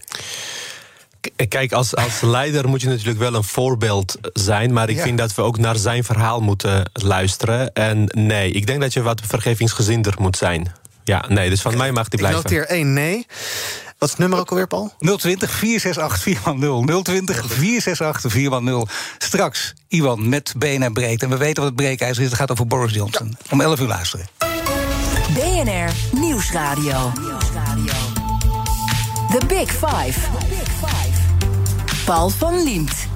Kijk, 1.48 1.72
als, 1.72 1.94
als 1.96 2.20
leider 2.20 2.68
moet 2.68 2.80
je 2.80 2.88
natuurlijk 2.88 3.18
wel 3.18 3.34
een 3.34 3.44
voorbeeld 3.44 4.18
zijn. 4.32 4.72
Maar 4.72 4.88
ik 4.88 5.00
vind 5.00 5.18
dat 5.18 5.34
we 5.34 5.42
ook 5.42 5.58
naar 5.58 5.76
zijn 5.76 6.04
verhaal 6.04 6.40
moeten 6.40 6.90
luisteren. 6.92 7.72
En 7.72 8.04
nee, 8.14 8.50
ik 8.50 8.66
denk 8.66 8.80
dat 8.80 8.92
je 8.92 9.02
wat 9.02 9.20
vergevingsgezinder 9.24 10.14
moet 10.18 10.36
zijn. 10.36 10.72
Ja, 11.04 11.24
nee, 11.28 11.50
dus 11.50 11.60
van 11.60 11.76
mij 11.76 11.92
mag 11.92 12.08
die 12.08 12.18
blijven. 12.18 12.40
Ik 12.40 12.50
noteer 12.50 12.66
één 12.66 12.92
nee. 12.92 13.26
Wat 13.98 14.08
is 14.08 14.10
het 14.10 14.18
nummer 14.18 14.38
ook 14.38 14.50
alweer, 14.50 14.66
Paul? 14.66 14.92
020 14.98 15.50
468 15.50 16.38
4x0. 16.38 17.02
020 17.02 17.44
468 17.46 18.34
4x0. 18.34 18.92
Straks, 19.18 19.74
Iwan, 19.88 20.28
met 20.28 20.54
BNR 20.58 20.92
Breed. 20.92 21.22
En 21.22 21.28
we 21.28 21.36
weten 21.36 21.62
wat 21.62 21.72
het 21.72 21.76
breekijzer 21.76 22.22
is. 22.22 22.28
Het 22.28 22.38
gaat 22.38 22.50
over 22.50 22.66
Boris 22.66 22.94
Johnson. 22.94 23.36
Om 23.50 23.60
11 23.60 23.80
uur 23.80 23.86
luisteren. 23.86 24.26
BNR 25.34 26.18
Nieuwsradio. 26.20 27.12
Nieuwsradio. 27.20 27.92
The 29.38 29.46
Big 29.46 29.70
Five. 29.70 30.65
Paul 32.06 32.28
van 32.28 32.62
Liemt. 32.62 33.06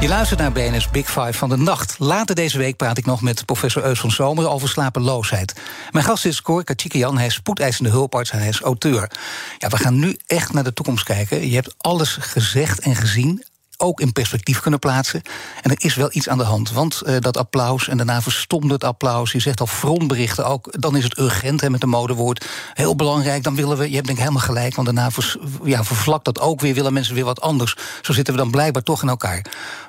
Je 0.00 0.08
luistert 0.08 0.40
naar 0.40 0.52
BNS 0.52 0.90
Big 0.90 1.06
Five 1.06 1.32
van 1.32 1.48
de 1.48 1.56
nacht. 1.56 1.98
Later 1.98 2.34
deze 2.34 2.58
week 2.58 2.76
praat 2.76 2.98
ik 2.98 3.06
nog 3.06 3.22
met 3.22 3.44
professor 3.44 3.84
Eus 3.84 4.00
van 4.00 4.10
Zomer 4.10 4.48
over 4.48 4.68
slapeloosheid. 4.68 5.60
Mijn 5.90 6.04
gast 6.04 6.24
is 6.24 6.42
Cor 6.42 6.64
Kachikian, 6.64 7.16
hij 7.16 7.26
is 7.26 7.34
spoedeisende 7.34 7.90
hulparts 7.90 8.30
en 8.30 8.38
hij 8.38 8.48
is 8.48 8.60
auteur. 8.60 9.10
Ja, 9.58 9.68
we 9.68 9.76
gaan 9.76 9.98
nu 9.98 10.16
echt 10.26 10.52
naar 10.52 10.64
de 10.64 10.72
toekomst 10.72 11.04
kijken. 11.04 11.48
Je 11.48 11.54
hebt 11.54 11.74
alles 11.78 12.16
gezegd 12.20 12.80
en 12.80 12.94
gezien 12.94 13.44
ook 13.80 14.00
in 14.00 14.12
perspectief 14.12 14.60
kunnen 14.60 14.80
plaatsen. 14.80 15.22
En 15.62 15.70
er 15.70 15.84
is 15.84 15.94
wel 15.94 16.08
iets 16.12 16.28
aan 16.28 16.38
de 16.38 16.44
hand. 16.44 16.72
Want 16.72 17.02
uh, 17.06 17.16
dat 17.18 17.36
applaus 17.36 17.88
en 17.88 17.96
daarna 17.96 18.22
verstomde 18.22 18.74
het 18.74 18.84
applaus. 18.84 19.32
Je 19.32 19.40
zegt 19.40 19.60
al 19.60 19.66
frontberichten 19.66 20.46
ook. 20.46 20.80
Dan 20.80 20.96
is 20.96 21.04
het 21.04 21.18
urgent 21.18 21.60
hè, 21.60 21.70
met 21.70 21.82
een 21.82 21.88
modewoord. 21.88 22.46
Heel 22.74 22.96
belangrijk. 22.96 23.42
Dan 23.42 23.54
willen 23.54 23.78
we. 23.78 23.88
Je 23.88 23.94
hebt 23.94 24.06
denk 24.06 24.18
ik 24.18 24.24
helemaal 24.24 24.46
gelijk. 24.46 24.74
Want 24.74 24.86
daarna 24.86 25.10
vers, 25.10 25.36
ja, 25.64 25.84
vervlakt 25.84 26.24
dat 26.24 26.40
ook 26.40 26.60
weer. 26.60 26.74
Willen 26.74 26.92
mensen 26.92 27.14
weer 27.14 27.24
wat 27.24 27.40
anders. 27.40 27.76
Zo 28.02 28.12
zitten 28.12 28.34
we 28.34 28.40
dan 28.40 28.50
blijkbaar 28.50 28.82
toch 28.82 29.02
in 29.02 29.08
elkaar. 29.08 29.44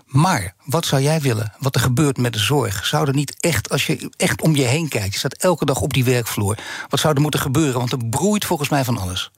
Maar 0.05 0.53
wat 0.65 0.85
zou 0.85 1.01
jij 1.01 1.21
willen? 1.21 1.53
Wat 1.59 1.75
er 1.75 1.81
gebeurt 1.81 2.17
met 2.17 2.33
de 2.33 2.39
zorg? 2.39 2.85
Zou 2.85 3.07
er 3.07 3.13
niet 3.13 3.35
echt, 3.39 3.69
als 3.69 3.85
je 3.85 4.11
echt 4.17 4.41
om 4.41 4.55
je 4.55 4.63
heen 4.63 4.87
kijkt, 4.87 5.13
je 5.13 5.19
staat 5.19 5.33
elke 5.33 5.65
dag 5.65 5.81
op 5.81 5.93
die 5.93 6.03
werkvloer. 6.03 6.57
Wat 6.89 6.99
zou 6.99 7.13
er 7.15 7.21
moeten 7.21 7.39
gebeuren? 7.39 7.79
Want 7.79 7.91
er 7.91 8.07
broeit 8.09 8.45
volgens 8.45 8.69
mij 8.69 8.83
van 8.83 8.97
alles. 8.97 9.31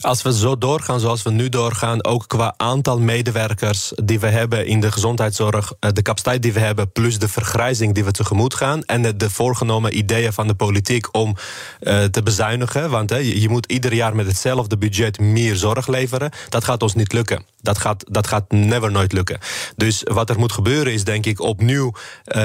Als 0.00 0.22
we 0.22 0.32
zo 0.32 0.58
doorgaan 0.58 1.00
zoals 1.00 1.22
we 1.22 1.30
nu 1.30 1.48
doorgaan, 1.48 2.04
ook 2.04 2.24
qua 2.26 2.54
aantal 2.56 2.98
medewerkers 2.98 3.92
die 4.02 4.20
we 4.20 4.26
hebben 4.26 4.66
in 4.66 4.80
de 4.80 4.92
gezondheidszorg, 4.92 5.72
eh, 5.80 5.90
de 5.92 6.02
capaciteit 6.02 6.42
die 6.42 6.52
we 6.52 6.60
hebben, 6.60 6.92
plus 6.92 7.18
de 7.18 7.28
vergrijzing 7.28 7.94
die 7.94 8.04
we 8.04 8.10
tegemoet 8.10 8.54
gaan 8.54 8.82
en 8.84 9.18
de 9.18 9.30
voorgenomen 9.30 9.96
ideeën 9.96 10.32
van 10.32 10.46
de 10.46 10.54
politiek 10.54 11.14
om 11.14 11.36
uh, 11.80 12.04
te 12.04 12.22
bezuinigen. 12.22 12.90
Want 12.90 13.10
je 13.10 13.46
moet 13.48 13.72
ieder 13.72 13.94
jaar 13.94 14.16
met 14.16 14.26
hetzelfde 14.26 14.78
budget 14.78 15.20
meer 15.20 15.56
zorg 15.56 15.86
leveren. 15.86 16.30
Dat 16.48 16.64
gaat 16.64 16.82
ons 16.82 16.94
niet 16.94 17.12
lukken. 17.12 17.44
Dat 17.60 17.78
gaat, 17.78 18.04
dat 18.08 18.26
gaat 18.26 18.50
never 18.50 18.90
nooit 18.90 19.12
lukken. 19.12 19.38
Dus 19.76 20.02
wat 20.04 20.30
er 20.30 20.38
moet 20.38 20.52
gebeuren 20.52 20.92
is 20.92 21.04
denk 21.04 21.26
ik 21.26 21.40
opnieuw 21.40 21.92
uh, 22.26 22.42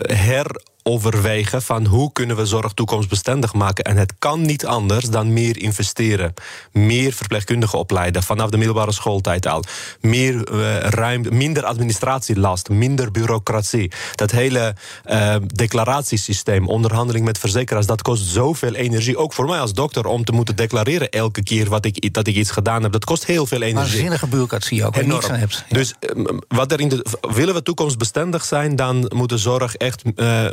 her 0.00 0.60
overwegen 0.88 1.62
van 1.62 1.86
hoe 1.86 2.12
kunnen 2.12 2.36
we 2.36 2.46
zorg 2.46 2.72
toekomstbestendig 2.72 3.52
maken. 3.54 3.84
En 3.84 3.96
het 3.96 4.12
kan 4.18 4.42
niet 4.42 4.66
anders 4.66 5.08
dan 5.10 5.32
meer 5.32 5.58
investeren. 5.58 6.34
Meer 6.72 7.12
verpleegkundigen 7.12 7.78
opleiden 7.78 8.22
vanaf 8.22 8.50
de 8.50 8.56
middelbare 8.56 8.92
schooltijd 8.92 9.46
al. 9.46 9.64
Meer 10.00 10.34
uh, 10.52 10.78
ruim, 10.78 11.26
minder 11.30 11.64
administratielast, 11.64 12.68
minder 12.68 13.10
bureaucratie. 13.10 13.92
Dat 14.14 14.30
hele 14.30 14.74
uh, 15.06 15.36
declaratiesysteem, 15.46 16.68
onderhandeling 16.68 17.24
met 17.24 17.38
verzekeraars, 17.38 17.86
dat 17.86 18.02
kost 18.02 18.24
zoveel 18.24 18.74
energie. 18.74 19.16
Ook 19.16 19.32
voor 19.32 19.46
mij 19.46 19.60
als 19.60 19.72
dokter 19.72 20.06
om 20.06 20.24
te 20.24 20.32
moeten 20.32 20.56
declareren 20.56 21.10
elke 21.10 21.42
keer 21.42 21.68
wat 21.68 21.84
ik, 21.84 22.12
dat 22.12 22.26
ik 22.26 22.34
iets 22.34 22.50
gedaan 22.50 22.82
heb. 22.82 22.92
Dat 22.92 23.04
kost 23.04 23.24
heel 23.26 23.46
veel 23.46 23.62
energie. 23.62 23.90
Waanzinnige 23.90 24.26
bureaucratie 24.26 24.84
ook, 24.84 25.04
niks 25.04 25.28
aan 25.28 25.38
hebt. 25.38 25.64
Ja. 25.68 25.76
Dus 25.76 25.94
uh, 26.00 26.24
wat 26.48 26.72
er 26.72 26.80
in 26.80 26.88
de, 26.88 27.06
willen 27.20 27.54
we 27.54 27.62
toekomstbestendig 27.62 28.44
zijn, 28.44 28.76
dan 28.76 29.10
moet 29.14 29.28
de 29.28 29.38
zorg 29.38 29.76
echt 29.76 30.02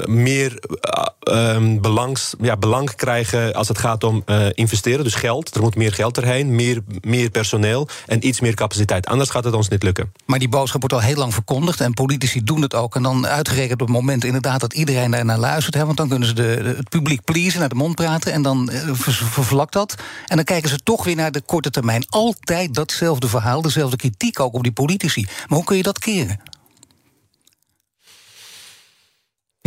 meer 0.06 0.22
uh, 0.30 1.80
belangs, 1.80 2.34
ja, 2.42 2.58
belang 2.58 2.96
krijgen 2.96 3.54
als 3.54 3.68
het 3.68 3.78
gaat 3.78 4.04
om 4.04 4.24
uh, 4.26 4.46
investeren. 4.54 5.04
Dus 5.04 5.16
geld. 5.16 5.56
Er 5.56 5.62
moet 5.62 5.76
meer 5.76 5.94
geld 5.94 6.18
erheen, 6.18 6.56
meer, 6.56 6.82
meer 7.02 7.30
personeel 7.30 7.88
en 8.06 8.28
iets 8.28 8.40
meer 8.40 8.54
capaciteit. 8.54 9.06
Anders 9.06 9.30
gaat 9.30 9.44
het 9.44 9.54
ons 9.54 9.68
niet 9.68 9.84
lukken. 9.84 10.12
Maar 10.26 10.40
die 10.40 10.50
boodschap 10.50 10.80
wordt 10.80 10.96
al 10.96 11.02
heel 11.02 11.16
lang 11.16 11.34
verkondigd 11.34 11.82
en 11.82 11.94
politici 11.94 12.44
doen 12.44 12.62
het 12.62 12.74
ook. 12.74 12.96
En 12.96 13.04
dan 13.04 13.28
uitgerekend 13.28 13.82
op 13.82 13.88
het 13.88 13.96
moment 13.96 14.24
inderdaad 14.24 14.60
dat 14.60 14.74
iedereen 14.74 15.12
daar 15.12 15.26
naar 15.26 15.38
luistert. 15.38 15.76
Hè, 15.76 15.86
want 15.86 15.98
dan 15.98 16.10
kunnen 16.10 16.28
ze 16.28 16.34
de, 16.34 16.74
het 16.78 16.90
publiek 16.90 17.24
pleasen, 17.24 17.60
naar 17.60 17.70
de 17.70 17.76
mond 17.76 17.96
praten 17.96 18.34
en 18.34 18.42
dan 18.42 18.70
uh, 18.72 18.94
vervlakt 18.94 19.74
dat. 19.74 19.96
En 20.26 20.36
dan 20.36 20.46
kijken 20.46 20.70
ze 20.70 20.78
toch 20.84 21.04
weer 21.04 21.16
naar 21.16 21.32
de 21.32 21.42
korte 21.42 21.70
termijn. 21.70 22.06
Altijd 22.10 22.74
datzelfde 22.74 23.28
verhaal, 23.28 23.62
dezelfde 23.62 23.98
kritiek 23.98 24.40
ook 24.40 24.54
op 24.54 24.64
die 24.64 24.72
politici. 24.72 25.28
Maar 25.48 25.58
hoe 25.58 25.68
kun 25.68 25.78
je 25.78 25.84
dat 25.84 26.00
keren? 26.00 26.40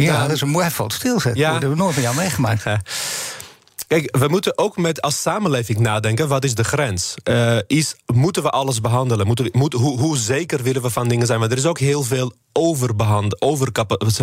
Ja, 0.05 0.23
dat 0.23 0.31
is 0.31 0.41
een 0.41 0.49
mooi 0.49 0.71
valt 0.71 0.93
stilzetten. 0.93 1.41
Ja. 1.41 1.53
Dat 1.53 1.61
hebben 1.61 1.79
we 1.79 1.85
nooit 1.85 1.95
met 1.95 2.05
jou 2.05 2.17
meegemaakt. 2.17 2.65
Kijk, 3.87 4.17
we 4.17 4.29
moeten 4.29 4.59
ook 4.59 4.77
met 4.77 5.03
als 5.03 5.23
samenleving 5.23 5.79
nadenken: 5.79 6.29
wat 6.29 6.45
is 6.45 6.55
de 6.55 6.65
grens? 6.65 7.15
Uh, 7.25 7.59
is, 7.67 7.95
moeten 8.07 8.43
we 8.43 8.51
alles 8.51 8.81
behandelen? 8.81 9.27
Moeten 9.27 9.45
we, 9.45 9.51
moet, 9.53 9.73
hoe, 9.73 9.99
hoe 9.99 10.17
zeker 10.17 10.63
willen 10.63 10.83
we 10.83 10.91
van 10.91 11.09
dingen 11.09 11.27
zijn? 11.27 11.41
Maar 11.41 11.51
er 11.51 11.57
is 11.57 11.67
ook 11.67 11.79
heel 11.79 12.03
veel 12.03 12.33
overbehand, 12.57 13.41
over, 13.41 13.69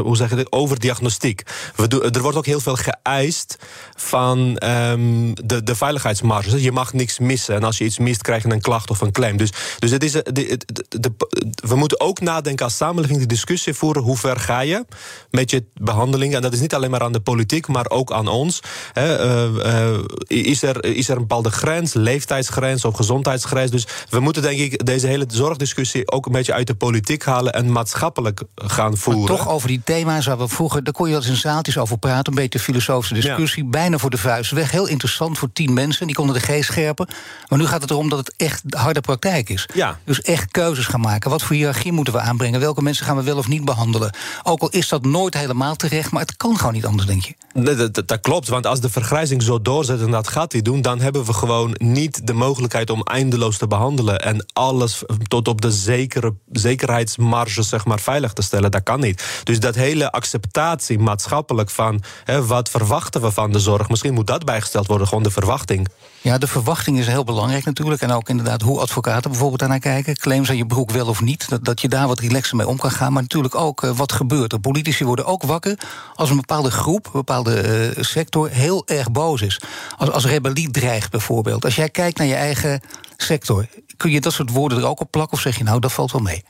hoe 0.02 0.46
overdiagnostiek. 0.50 1.44
We 1.76 2.10
er 2.14 2.22
wordt 2.22 2.38
ook 2.38 2.46
heel 2.46 2.60
veel 2.60 2.76
geëist 2.76 3.58
van 3.96 4.40
um, 4.64 5.34
de, 5.46 5.64
de 5.64 5.76
veiligheidsmarges. 5.76 6.62
Je 6.62 6.72
mag 6.72 6.94
niks 6.94 7.20
missen. 7.20 7.56
En 7.56 7.64
als 7.64 7.78
je 7.78 7.84
iets 7.84 8.00
mist, 8.00 8.22
krijg 8.22 8.44
je 8.44 8.50
een 8.50 8.62
klacht 8.62 8.90
of 8.90 9.02
een 9.02 9.12
claim. 9.12 9.38
Dus, 9.38 9.52
dus 9.80 9.92
het 9.92 10.04
is, 10.04 10.12
de, 10.12 10.60
de, 10.90 11.14
we 11.56 11.76
moeten 11.76 12.00
ook 12.00 12.20
nadenken 12.20 12.66
als 12.66 12.78
samenleving 12.78 13.20
de 13.20 13.26
discussie 13.26 13.74
voeren. 13.74 14.04
Hoe 14.04 14.18
ver 14.18 14.40
ga 14.40 14.60
je 14.60 14.86
met 15.30 15.50
je 15.50 15.66
behandeling? 15.74 16.36
En 16.36 16.42
dat 16.42 16.54
is 16.54 16.60
niet 16.60 16.74
alleen 16.74 16.90
maar 16.90 17.02
aan 17.04 17.12
de 17.12 17.20
politiek, 17.20 17.68
maar 17.68 17.90
ook 17.90 18.12
aan 18.12 18.28
ons. 18.28 18.60
He, 18.94 19.26
uh, 19.26 19.94
uh, 19.94 20.00
is, 20.28 20.64
er, 20.64 20.84
is 20.84 21.10
er 21.10 21.16
een 21.16 21.22
bepaalde 21.22 21.52
grens, 21.52 21.94
leeftijdsgrens 21.94 22.86
of 22.86 22.96
gezondheidsgrens? 22.96 23.72
Dus 23.72 23.88
we 24.10 24.20
moeten 24.20 24.42
denk 24.42 24.60
ik 24.60 24.86
deze 24.86 25.08
hele 25.08 25.26
zorgdiscussie 25.28 26.12
ook 26.12 26.26
een 26.26 26.32
beetje 26.32 26.54
uit 26.54 26.68
de 26.68 26.76
politiek 26.76 27.24
halen 27.24 27.54
en 27.54 27.72
maatschappelijk 27.72 28.23
gaan 28.56 28.98
voeren. 28.98 29.22
Maar 29.22 29.38
toch 29.38 29.50
over 29.50 29.68
die 29.68 29.82
thema's 29.84 30.26
waar 30.26 30.38
we 30.38 30.48
vroeger... 30.48 30.84
daar 30.84 30.94
kon 30.94 31.10
je 31.10 31.16
als 31.16 31.28
in 31.28 31.36
zaaltjes 31.36 31.78
over 31.78 31.98
praten, 31.98 32.34
een 32.34 32.40
beetje 32.40 32.60
filosofische 32.60 33.14
discussie... 33.14 33.66
bijna 33.66 33.98
voor 33.98 34.10
de 34.10 34.18
vuist 34.18 34.52
weg. 34.52 34.72
Heel 34.72 34.88
interessant 34.88 35.38
voor 35.38 35.52
tien 35.54 35.74
mensen, 35.74 36.08
die 36.08 36.16
konden 36.16 36.36
de 36.36 36.42
geest 36.42 36.70
scherpen. 36.70 37.08
Maar 37.48 37.60
nu 37.60 37.66
gaat 37.66 37.82
het 37.82 37.92
erom 37.92 38.10
dat 38.10 38.20
het 38.20 38.34
echt 38.38 38.64
harde 38.70 39.02
praktijk 39.02 39.50
is. 39.50 39.70
Ja. 39.74 40.00
Dus 40.04 40.22
echt 40.22 40.52
keuzes 40.52 40.86
gaan 40.86 41.00
maken. 41.00 41.30
Wat 41.30 41.44
voor 41.44 41.56
hiërarchie 41.56 41.92
moeten 41.92 42.14
we 42.14 42.20
aanbrengen? 42.20 42.60
Welke 42.60 42.82
mensen 42.82 43.06
gaan 43.06 43.16
we 43.16 43.24
wel 43.24 43.38
of 43.38 43.48
niet 43.48 43.66
behandelen? 43.66 44.16
Ook 44.44 44.62
al 44.62 44.70
is 44.70 44.90
dat 44.90 45.06
nooit 45.06 45.34
helemaal 45.34 45.76
terecht, 45.76 46.12
maar 46.12 46.22
het 46.22 46.38
kan 46.38 46.58
gewoon 46.58 46.74
niet 46.74 46.86
anders, 46.86 47.08
denk 47.08 47.24
je. 47.26 47.34
Dat, 47.54 47.94
dat, 47.94 48.08
dat 48.08 48.20
klopt, 48.20 48.48
want 48.48 48.66
als 48.66 48.80
de 48.80 48.90
vergrijzing 48.90 49.44
zo 49.44 49.62
doorzet... 49.62 50.02
en 50.02 50.12
dat 50.12 50.28
gaat 50.28 50.52
hij 50.52 50.62
doen, 50.62 50.82
dan 50.82 51.00
hebben 51.00 51.26
we 51.26 51.34
gewoon 51.34 51.76
niet 51.78 52.28
de 52.28 52.34
mogelijkheid... 52.34 52.90
om 52.90 53.02
eindeloos 53.02 53.58
te 53.58 53.68
behandelen 53.68 54.22
en 54.22 54.46
alles 54.54 55.04
tot 55.28 55.48
op 55.48 55.62
de 55.62 55.72
zekere, 55.72 56.34
zekerheidsmarge, 56.52 57.62
zeg 57.62 57.86
maar 57.86 58.00
te 58.22 58.42
stellen. 58.42 58.72
Dat 58.72 58.84
kan 58.84 59.00
niet. 59.00 59.24
Dus 59.44 59.60
dat 59.60 59.76
hele 59.76 60.12
acceptatie 60.12 61.00
maatschappelijk 61.00 61.70
van 61.70 62.04
hè, 62.24 62.46
wat 62.46 62.70
verwachten 62.70 63.22
we 63.22 63.32
van 63.32 63.52
de 63.52 63.60
zorg, 63.60 63.90
misschien 63.90 64.14
moet 64.14 64.28
dat 64.28 64.46
bijgesteld 64.46 64.88
worden, 64.88 65.08
gewoon 65.08 65.24
de 65.24 65.32
verwachting. 65.32 65.88
Ja, 66.22 66.38
de 66.38 66.48
verwachting 66.48 67.00
is 67.00 67.08
heel 67.08 67.24
belangrijk 67.24 67.66
natuurlijk. 67.66 68.02
En 68.02 68.12
ook 68.12 68.30
inderdaad 68.30 68.62
hoe 68.62 68.80
advocaten 68.80 69.30
bijvoorbeeld 69.30 69.60
daarnaar 69.60 69.80
kijken. 69.80 70.16
Claims 70.16 70.50
aan 70.50 70.58
je 70.58 70.66
broek 70.66 70.92
wel 70.92 71.08
of 71.08 71.22
niet. 71.22 71.50
Dat, 71.50 71.66
dat 71.66 71.82
je 71.82 71.88
daar 71.88 72.08
wat 72.08 72.20
relaxer 72.20 72.56
mee 72.56 72.68
om 72.68 72.78
kan 72.78 72.92
gaan. 72.92 73.14
Maar 73.14 73.22
natuurlijk 73.22 73.56
ook 73.56 73.84
uh, 73.84 73.92
wat 73.98 74.12
gebeurt 74.12 74.54
er. 74.54 74.60
Politici 74.60 75.06
worden 75.06 75.26
ook 75.26 75.44
wakker 75.44 75.80
als 76.14 76.30
een 76.30 76.36
bepaalde 76.36 76.72
groep, 76.72 77.06
een 77.06 77.12
bepaalde 77.12 77.92
uh, 77.98 78.04
sector 78.04 78.50
heel 78.50 78.88
erg 78.88 79.12
boos 79.12 79.42
is. 79.42 79.62
Als, 79.98 80.12
als 80.12 80.26
rebellie 80.26 80.72
dreigt 80.72 81.12
bijvoorbeeld. 81.12 81.66
Als 81.66 81.76
jij 81.76 81.90
kijkt 81.90 82.18
naar 82.18 82.28
je 82.28 82.36
eigen 82.36 82.82
sector. 83.18 83.68
Kun 83.98 84.12
je 84.12 84.22
dat 84.22 84.34
soort 84.34 84.50
woorden 84.50 84.78
er 84.78 84.88
ook 84.88 85.00
op 85.00 85.12
plakken? 85.12 85.34
Of 85.34 85.44
zeg 85.44 85.58
je 85.58 85.64
nou, 85.64 85.80
dat 85.80 85.94
valt 85.94 86.12
wel 86.12 86.22
mee? 86.22 86.44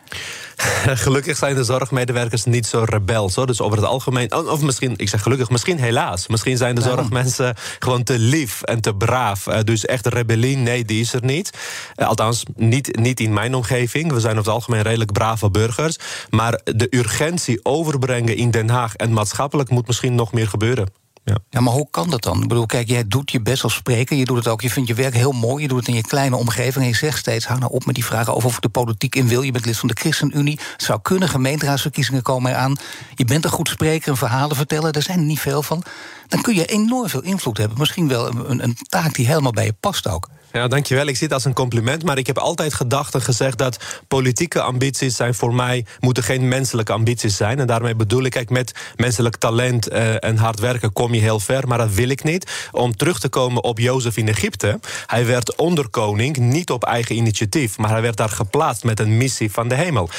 gelukkig 1.05 1.37
zijn 1.37 1.55
de 1.55 1.63
zorgmedewerkers 1.63 2.43
niet 2.43 2.65
zo 2.65 2.83
rebels. 2.83 3.35
Hoor. 3.35 3.47
Dus 3.47 3.61
over 3.61 3.77
het 3.77 3.87
algemeen, 3.87 4.33
of 4.33 4.61
misschien, 4.61 4.93
ik 4.97 5.09
zeg 5.09 5.21
gelukkig, 5.21 5.49
misschien 5.49 5.79
helaas. 5.79 6.27
Misschien 6.27 6.57
zijn 6.57 6.75
de 6.75 6.81
zorgmensen 6.81 7.55
gewoon 7.79 8.03
te 8.03 8.19
lief 8.19 8.61
en 8.61 8.81
te 8.81 8.95
braaf. 8.95 9.47
Uh, 9.47 9.59
dus 9.63 9.85
echt 9.85 10.07
rebellie, 10.07 10.57
nee, 10.57 10.85
die 10.85 11.01
is 11.01 11.13
er 11.13 11.23
niet. 11.23 11.57
Uh, 11.95 12.07
althans, 12.07 12.43
niet, 12.55 12.97
niet 12.97 13.19
in 13.19 13.33
mijn 13.33 13.55
omgeving. 13.55 14.11
We 14.11 14.19
zijn 14.19 14.37
over 14.37 14.51
het 14.51 14.53
algemeen 14.53 14.81
redelijk 14.81 15.11
brave 15.11 15.49
burgers. 15.49 15.97
Maar 16.29 16.59
de 16.63 16.87
urgentie 16.89 17.59
overbrengen 17.65 18.35
in 18.35 18.51
Den 18.51 18.69
Haag 18.69 18.95
en 18.95 19.13
maatschappelijk 19.13 19.69
moet 19.69 19.87
misschien 19.87 20.15
nog 20.15 20.33
meer 20.33 20.47
gebeuren. 20.47 21.02
Ja. 21.25 21.59
maar 21.59 21.73
hoe 21.73 21.87
kan 21.91 22.09
dat 22.09 22.23
dan? 22.23 22.41
Ik 22.41 22.47
bedoel, 22.47 22.65
kijk, 22.65 22.87
jij 22.87 23.07
doet 23.07 23.31
je 23.31 23.41
best 23.41 23.63
als 23.63 23.73
spreker. 23.73 24.17
Je 24.17 24.25
doet 24.25 24.37
het 24.37 24.47
ook, 24.47 24.61
je 24.61 24.69
vindt 24.69 24.89
je 24.89 24.95
werk 24.95 25.13
heel 25.13 25.31
mooi. 25.31 25.61
Je 25.61 25.67
doet 25.67 25.79
het 25.79 25.87
in 25.87 25.93
je 25.93 26.01
kleine 26.01 26.35
omgeving. 26.35 26.85
En 26.85 26.91
je 26.91 26.95
zegt 26.95 27.17
steeds, 27.17 27.45
hou 27.45 27.59
nou 27.59 27.71
op 27.71 27.85
met 27.85 27.95
die 27.95 28.05
vragen 28.05 28.35
over 28.35 28.49
of 28.49 28.59
de 28.59 28.69
politiek 28.69 29.15
in 29.15 29.27
wil. 29.27 29.41
Je 29.41 29.51
bent 29.51 29.65
lid 29.65 29.77
van 29.77 29.87
de 29.87 29.95
ChristenUnie. 29.99 30.59
Het 30.71 30.83
zou 30.83 30.99
kunnen, 31.01 31.29
gemeenteraadsverkiezingen 31.29 32.21
komen 32.21 32.51
eraan. 32.51 32.77
Je 33.15 33.25
bent 33.25 33.43
een 33.43 33.51
goed 33.51 33.67
spreker, 33.67 34.09
een 34.09 34.17
verhalen 34.17 34.55
vertellen. 34.55 34.91
Er 34.91 35.01
zijn 35.01 35.19
er 35.19 35.25
niet 35.25 35.39
veel 35.39 35.63
van. 35.63 35.83
Dan 36.27 36.41
kun 36.41 36.55
je 36.55 36.65
enorm 36.65 37.09
veel 37.09 37.23
invloed 37.23 37.57
hebben. 37.57 37.77
Misschien 37.77 38.07
wel 38.07 38.27
een, 38.27 38.63
een 38.63 38.77
taak 38.87 39.15
die 39.15 39.27
helemaal 39.27 39.51
bij 39.51 39.65
je 39.65 39.75
past 39.79 40.07
ook. 40.07 40.29
Ja, 40.53 40.67
dankjewel. 40.67 41.07
Ik 41.07 41.15
zie 41.15 41.25
het 41.27 41.33
als 41.33 41.45
een 41.45 41.53
compliment. 41.53 42.03
Maar 42.03 42.17
ik 42.17 42.27
heb 42.27 42.37
altijd 42.37 42.73
gedacht 42.73 43.13
en 43.13 43.21
gezegd 43.21 43.57
dat 43.57 44.01
politieke 44.07 44.61
ambities 44.61 45.15
zijn 45.15 45.33
voor 45.33 45.53
mij 45.53 45.85
moeten 45.99 46.23
geen 46.23 46.47
menselijke 46.47 46.91
ambities 46.91 47.37
zijn. 47.37 47.59
En 47.59 47.67
daarmee 47.67 47.95
bedoel 47.95 48.23
ik, 48.23 48.31
kijk, 48.31 48.49
met 48.49 48.71
menselijk 48.95 49.35
talent 49.35 49.91
uh, 49.91 50.23
en 50.23 50.37
hard 50.37 50.59
werken 50.59 50.93
kom 50.93 51.13
je 51.13 51.21
heel 51.21 51.39
ver. 51.39 51.67
Maar 51.67 51.77
dat 51.77 51.93
wil 51.93 52.09
ik 52.09 52.23
niet. 52.23 52.69
Om 52.71 52.95
terug 52.95 53.19
te 53.19 53.29
komen 53.29 53.63
op 53.63 53.79
Jozef 53.79 54.17
in 54.17 54.27
Egypte. 54.27 54.79
Hij 55.05 55.25
werd 55.25 55.55
onderkoning, 55.55 56.37
niet 56.37 56.71
op 56.71 56.83
eigen 56.83 57.15
initiatief. 57.15 57.77
Maar 57.77 57.89
hij 57.89 58.01
werd 58.01 58.17
daar 58.17 58.29
geplaatst 58.29 58.83
met 58.83 58.99
een 58.99 59.17
missie 59.17 59.51
van 59.51 59.67
de 59.67 59.75
hemel 59.75 60.09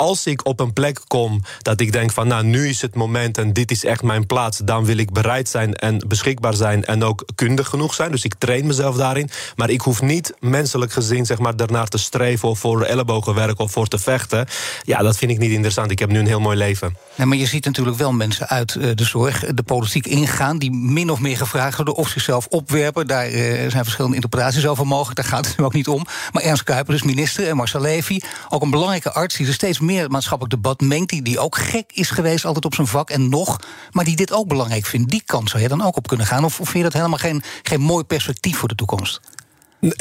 als 0.00 0.26
ik 0.26 0.46
op 0.46 0.60
een 0.60 0.72
plek 0.72 1.00
kom 1.06 1.42
dat 1.62 1.80
ik 1.80 1.92
denk 1.92 2.12
van 2.12 2.28
nou 2.28 2.44
nu 2.44 2.68
is 2.68 2.82
het 2.82 2.94
moment 2.94 3.38
en 3.38 3.52
dit 3.52 3.70
is 3.70 3.84
echt 3.84 4.02
mijn 4.02 4.26
plaats, 4.26 4.58
dan 4.58 4.84
wil 4.84 4.96
ik 4.96 5.12
bereid 5.12 5.48
zijn 5.48 5.74
en 5.74 6.04
beschikbaar 6.08 6.54
zijn 6.54 6.84
en 6.84 7.04
ook 7.04 7.24
kundig 7.34 7.68
genoeg 7.68 7.94
zijn. 7.94 8.10
Dus 8.10 8.24
ik 8.24 8.34
train 8.38 8.66
mezelf 8.66 8.96
daarin. 8.96 9.30
Maar 9.56 9.70
ik 9.70 9.79
hoef 9.80 10.02
niet 10.02 10.34
menselijk 10.38 10.92
gezien 10.92 11.26
zeg 11.26 11.38
maar 11.38 11.56
daarnaar 11.56 11.88
te 11.88 11.98
streven 11.98 12.48
of 12.48 12.58
voor 12.58 12.82
ellebogenwerk 12.82 13.58
of 13.58 13.72
voor 13.72 13.86
te 13.86 13.98
vechten. 13.98 14.46
Ja, 14.82 14.98
dat 14.98 15.16
vind 15.16 15.30
ik 15.30 15.38
niet 15.38 15.50
interessant. 15.50 15.90
Ik 15.90 15.98
heb 15.98 16.10
nu 16.10 16.18
een 16.18 16.26
heel 16.26 16.40
mooi 16.40 16.56
leven. 16.56 16.96
Nee, 17.14 17.26
maar 17.26 17.36
je 17.36 17.46
ziet 17.46 17.64
natuurlijk 17.64 17.96
wel 17.96 18.12
mensen 18.12 18.48
uit 18.48 18.74
eh, 18.74 18.90
de 18.94 19.04
zorg 19.04 19.44
de 19.44 19.62
politiek 19.62 20.06
ingaan 20.06 20.58
die 20.58 20.72
min 20.72 21.10
of 21.10 21.20
meer 21.20 21.36
gevraagd 21.36 21.76
worden 21.76 21.94
of 21.94 22.08
zichzelf 22.08 22.46
opwerpen. 22.46 23.06
Daar 23.06 23.30
uh, 23.30 23.70
zijn 23.70 23.84
verschillende 23.84 24.16
interpretaties 24.16 24.66
over 24.66 24.86
mogelijk. 24.86 25.16
Daar 25.16 25.30
gaat 25.30 25.46
het 25.46 25.56
nu 25.56 25.64
ook 25.64 25.74
niet 25.74 25.88
om. 25.88 26.06
Maar 26.32 26.42
Ernst 26.42 26.64
Kuiper, 26.64 26.92
dus 26.92 27.02
minister, 27.02 27.48
en 27.48 27.56
Marcel 27.56 27.80
Levy, 27.80 28.20
ook 28.48 28.62
een 28.62 28.70
belangrijke 28.70 29.12
arts 29.12 29.36
die 29.36 29.46
er 29.46 29.52
steeds 29.52 29.78
meer 29.78 30.00
meer 30.00 30.10
maatschappelijk 30.10 30.54
debat 30.54 30.80
mengt. 30.80 31.08
Die, 31.08 31.22
die 31.22 31.38
ook 31.38 31.56
gek 31.56 31.90
is 31.92 32.10
geweest 32.10 32.44
altijd 32.44 32.64
op 32.64 32.74
zijn 32.74 32.86
vak 32.86 33.10
en 33.10 33.28
nog. 33.28 33.60
Maar 33.90 34.04
die 34.04 34.16
dit 34.16 34.32
ook 34.32 34.48
belangrijk 34.48 34.86
vindt. 34.86 35.10
Die 35.10 35.22
kant 35.24 35.50
zou 35.50 35.62
je 35.62 35.68
dan 35.68 35.82
ook 35.82 35.96
op 35.96 36.08
kunnen 36.08 36.26
gaan? 36.26 36.44
Of, 36.44 36.60
of 36.60 36.68
vind 36.68 36.78
je 36.78 36.90
dat 36.90 36.92
helemaal 36.92 37.18
geen, 37.18 37.42
geen 37.62 37.80
mooi 37.80 38.04
perspectief 38.04 38.56
voor 38.56 38.68
de 38.68 38.74
toekomst? 38.74 39.20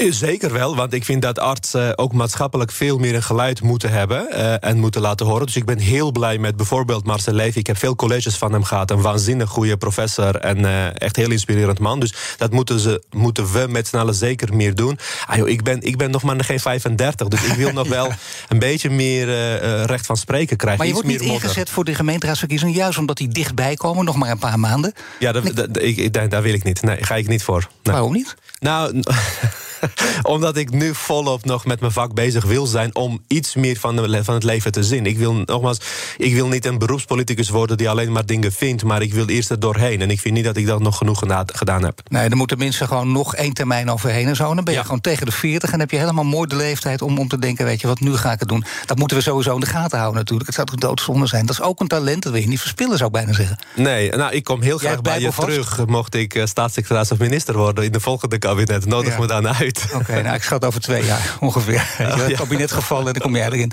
Zeker 0.10 0.54
wel, 0.54 0.76
want 0.76 0.94
ik 0.94 1.06
vind 1.06 1.22
dat 1.22 1.40
artsen 1.40 1.98
ook 1.98 2.14
maatschappelijk 2.14 2.72
veel 2.72 2.98
meer 2.98 3.16
een 3.16 3.24
geluid 3.24 3.62
moeten 3.62 3.92
hebben 3.92 4.28
uh, 4.32 4.64
en 4.64 4.80
moeten 4.80 5.02
laten 5.02 5.26
horen. 5.26 5.46
Dus 5.46 5.56
ik 5.56 5.66
ben 5.66 5.78
heel 5.78 6.12
blij 6.12 6.38
met 6.38 6.56
bijvoorbeeld 6.56 7.06
Marcel 7.06 7.34
Levy. 7.34 7.58
Ik 7.58 7.68
heb 7.68 7.78
veel 7.78 7.96
colleges 7.96 8.36
van 8.36 8.52
hem 8.52 8.64
gehad. 8.64 8.92
Een 8.92 9.02
waanzinnig 9.02 9.50
goede 9.50 9.78
professor 9.78 10.36
en 10.36 10.58
uh, 10.58 11.02
echt 11.02 11.16
heel 11.16 11.32
inspirerend 11.32 11.80
man. 11.80 12.00
Dus 12.00 12.14
dat 12.38 12.52
moeten, 12.52 12.80
ze, 12.80 13.04
moeten 13.12 13.52
we 13.52 13.68
met 13.70 13.88
z'n 13.88 13.98
allen 13.98 14.16
zeker 14.16 14.56
meer 14.56 14.76
doen. 14.76 15.00
Ah, 15.26 15.38
joh, 15.38 15.50
ik, 15.50 15.64
ben, 15.64 15.82
ik 15.82 15.98
ben 15.98 16.12
nog 16.12 16.24
maar 16.24 16.44
geen 16.44 16.60
35, 16.60 17.28
dus 17.28 17.44
ik 17.44 17.54
wil 17.54 17.72
nog 17.72 17.86
ja. 17.86 17.92
wel 17.92 18.12
een 18.50 18.60
beetje 18.60 18.90
meer 18.90 19.28
uh, 19.28 19.84
recht 19.84 20.06
van 20.06 20.18
spreken 20.18 20.58
krijgen. 20.58 20.80
Maar 20.80 20.88
je 20.88 20.94
wordt 20.94 21.08
niet 21.08 21.22
ingezet 21.22 21.70
voor 21.70 21.84
de 21.84 21.96
gemeenteraadsverkiezingen, 21.96 22.74
juist 22.74 22.98
omdat 22.98 23.18
die 23.18 23.28
dichtbij 23.28 23.76
komen, 23.76 24.06
nog 24.06 24.16
maar 24.16 24.32
een 24.32 24.40
paar 24.40 24.60
maanden. 24.60 24.94
Ja, 25.20 25.32
dat, 25.32 25.56
dat, 25.56 25.82
ik, 25.82 26.14
daar, 26.14 26.30
daar 26.30 26.42
wil 26.42 26.54
ik 26.54 26.64
niet. 26.64 26.82
Nee, 26.82 27.04
ga 27.04 27.16
ik 27.16 27.28
niet 27.28 27.44
voor. 27.44 27.68
Nee. 27.84 27.94
Waarom 27.94 28.14
niet? 28.14 28.36
Nou. 28.60 29.02
Omdat 30.22 30.58
ik 30.58 30.72
nu 30.72 30.96
volop 30.96 31.46
nog 31.46 31.66
met 31.66 31.80
mijn 31.80 31.92
vak 31.92 32.14
bezig 32.14 32.46
wil 32.46 32.66
zijn 32.66 32.96
om 32.96 33.24
iets 33.28 33.56
meer 33.56 33.78
van, 33.78 33.96
de, 33.96 34.24
van 34.24 34.34
het 34.34 34.44
leven 34.44 34.72
te 34.72 34.84
zien. 34.84 35.06
Ik 35.06 35.18
wil 35.18 35.34
nogmaals, 35.34 35.78
ik 36.18 36.34
wil 36.34 36.48
niet 36.48 36.66
een 36.66 36.78
beroepspoliticus 36.78 37.50
worden 37.50 37.78
die 37.78 37.90
alleen 37.90 38.12
maar 38.12 38.26
dingen 38.26 38.52
vindt, 38.52 38.84
maar 38.84 39.02
ik 39.02 39.14
wil 39.14 39.28
eerst 39.28 39.50
er 39.50 39.60
doorheen. 39.60 40.02
En 40.02 40.10
ik 40.10 40.20
vind 40.20 40.36
niet 40.36 40.44
dat 40.44 40.58
ik 40.58 40.66
dat 40.66 40.80
nog 40.80 40.98
genoeg 40.98 41.24
gedaan 41.46 41.84
heb. 41.84 42.02
Nee, 42.08 42.30
er 42.30 42.36
moeten 42.36 42.58
mensen 42.58 42.88
gewoon 42.88 43.12
nog 43.12 43.36
één 43.36 43.54
termijn 43.54 43.92
overheen 43.92 44.28
en 44.28 44.36
zo. 44.36 44.56
Dan 44.56 44.64
ben 44.64 44.74
je 44.74 44.80
ja. 44.80 44.86
gewoon 44.86 45.02
tegen 45.02 45.26
de 45.26 45.32
40 45.32 45.72
en 45.72 45.80
heb 45.80 45.92
je 45.92 45.98
helemaal 45.98 46.24
mooi 46.24 46.48
de 46.48 46.56
leeftijd 46.56 47.02
om, 47.02 47.18
om 47.18 47.28
te 47.28 47.40
denken: 47.40 47.66
weet 47.66 47.82
je 47.82 47.88
wat, 47.88 48.00
nu 48.00 48.16
ga 48.16 48.32
ik 48.32 48.40
het 48.40 48.50
doen. 48.50 48.64
Dat 48.86 48.98
moeten 48.98 49.18
we 49.18 49.24
sowieso 49.24 49.54
in 49.54 49.60
de 49.60 49.66
gaten 49.66 49.98
houden 49.98 50.20
natuurlijk. 50.20 50.48
Het 50.48 50.56
zou 50.56 50.68
toch 50.68 50.80
doodzonde 50.80 51.28
zijn. 51.28 51.46
Dat 51.46 51.60
is 51.60 51.62
ook 51.62 51.80
een 51.80 51.88
talent, 51.88 52.24
dat 52.24 52.32
wil 52.32 52.42
je 52.42 52.48
niet 52.48 52.60
verspillen, 52.60 52.98
zou 52.98 53.10
ik 53.10 53.16
bijna 53.16 53.34
zeggen. 53.34 53.60
Nee, 53.76 54.10
nou, 54.10 54.34
ik 54.34 54.44
kom 54.44 54.62
heel 54.62 54.78
graag 54.78 55.02
bij 55.02 55.20
je 55.20 55.32
terug. 55.40 55.86
Mocht 55.86 56.16
ik 56.16 56.36
uh, 56.36 56.46
staatssecretaris 56.46 57.12
of 57.12 57.18
minister 57.18 57.58
worden 57.58 57.84
in 57.84 57.92
de 57.92 58.00
volgende 58.00 58.38
kabinet, 58.38 58.86
nodig 58.86 59.14
ja. 59.14 59.20
me 59.20 59.28
dan 59.28 59.48
uit. 59.48 59.69
Oké, 59.78 59.96
okay, 59.96 60.22
nou, 60.22 60.36
ik 60.36 60.44
schat 60.44 60.66
over 60.66 60.82
twee 60.82 61.06
jaar 61.06 61.36
ongeveer. 61.40 61.96
Oh, 62.00 62.16
het 62.16 62.34
kabinet 62.34 62.72
gevallen 62.72 63.08
en 63.08 63.14
dan 63.14 63.22
kom 63.22 63.36
jij 63.36 63.46
erin. 63.46 63.72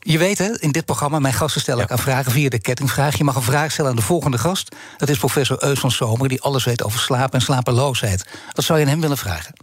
Je 0.00 0.18
weet 0.18 0.38
hè, 0.38 0.60
in 0.60 0.72
dit 0.72 0.84
programma, 0.84 1.18
mijn 1.18 1.34
gasten 1.34 1.60
stellen 1.60 1.84
ja. 1.88 1.90
aan 1.90 1.98
vragen 1.98 2.32
via 2.32 2.48
de 2.48 2.58
kettingvraag. 2.58 3.16
Je 3.16 3.24
mag 3.24 3.34
een 3.34 3.42
vraag 3.42 3.72
stellen 3.72 3.90
aan 3.90 3.96
de 3.96 4.02
volgende 4.02 4.38
gast. 4.38 4.74
Dat 4.96 5.08
is 5.08 5.18
professor 5.18 5.62
Eus 5.62 5.78
van 5.78 5.90
Zomer, 5.90 6.28
die 6.28 6.40
alles 6.40 6.64
weet 6.64 6.82
over 6.82 7.00
slaap 7.00 7.34
en 7.34 7.40
slapeloosheid. 7.40 8.26
Wat 8.52 8.64
zou 8.64 8.78
je 8.78 8.84
aan 8.84 8.90
hem 8.90 9.00
willen 9.00 9.18
vragen? 9.18 9.54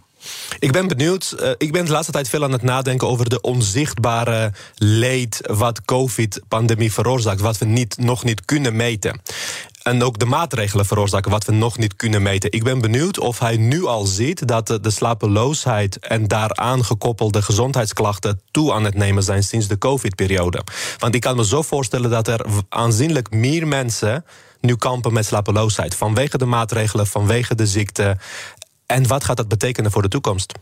Ik 0.59 0.71
ben 0.71 0.87
benieuwd. 0.87 1.35
Uh, 1.39 1.49
ik 1.57 1.71
ben 1.71 1.85
de 1.85 1.91
laatste 1.91 2.11
tijd 2.11 2.29
veel 2.29 2.43
aan 2.43 2.51
het 2.51 2.61
nadenken 2.61 3.07
over 3.07 3.29
de 3.29 3.41
onzichtbare 3.41 4.51
leed 4.75 5.39
wat 5.41 5.85
COVID-pandemie 5.85 6.93
veroorzaakt, 6.93 7.41
wat 7.41 7.57
we 7.57 7.65
niet, 7.65 7.97
nog 7.97 8.23
niet 8.23 8.45
kunnen 8.45 8.75
meten 8.75 9.21
en 9.87 10.03
ook 10.03 10.19
de 10.19 10.25
maatregelen 10.25 10.85
veroorzaken 10.85 11.31
wat 11.31 11.45
we 11.45 11.51
nog 11.51 11.77
niet 11.77 11.95
kunnen 11.95 12.21
meten. 12.21 12.51
Ik 12.51 12.63
ben 12.63 12.81
benieuwd 12.81 13.19
of 13.19 13.39
hij 13.39 13.57
nu 13.57 13.85
al 13.85 14.05
ziet 14.05 14.47
dat 14.47 14.67
de 14.67 14.89
slapeloosheid 14.89 15.99
en 15.99 16.27
daaraan 16.27 16.85
gekoppelde 16.85 17.41
gezondheidsklachten 17.41 18.41
toe 18.51 18.73
aan 18.73 18.83
het 18.83 18.95
nemen 18.95 19.23
zijn 19.23 19.43
sinds 19.43 19.67
de 19.67 19.77
COVID-periode. 19.77 20.63
Want 20.97 21.15
ik 21.15 21.21
kan 21.21 21.35
me 21.35 21.45
zo 21.45 21.61
voorstellen 21.61 22.09
dat 22.09 22.27
er 22.27 22.45
aanzienlijk 22.69 23.31
meer 23.31 23.67
mensen 23.67 24.25
nu 24.61 24.75
kampen 24.75 25.13
met 25.13 25.25
slapeloosheid 25.25 25.95
vanwege 25.95 26.37
de 26.37 26.45
maatregelen, 26.45 27.07
vanwege 27.07 27.55
de 27.55 27.67
ziekte. 27.67 28.17
En 28.85 29.07
wat 29.07 29.23
gaat 29.23 29.37
dat 29.37 29.47
betekenen 29.47 29.91
voor 29.91 30.01
de 30.01 30.07
toekomst? 30.07 30.53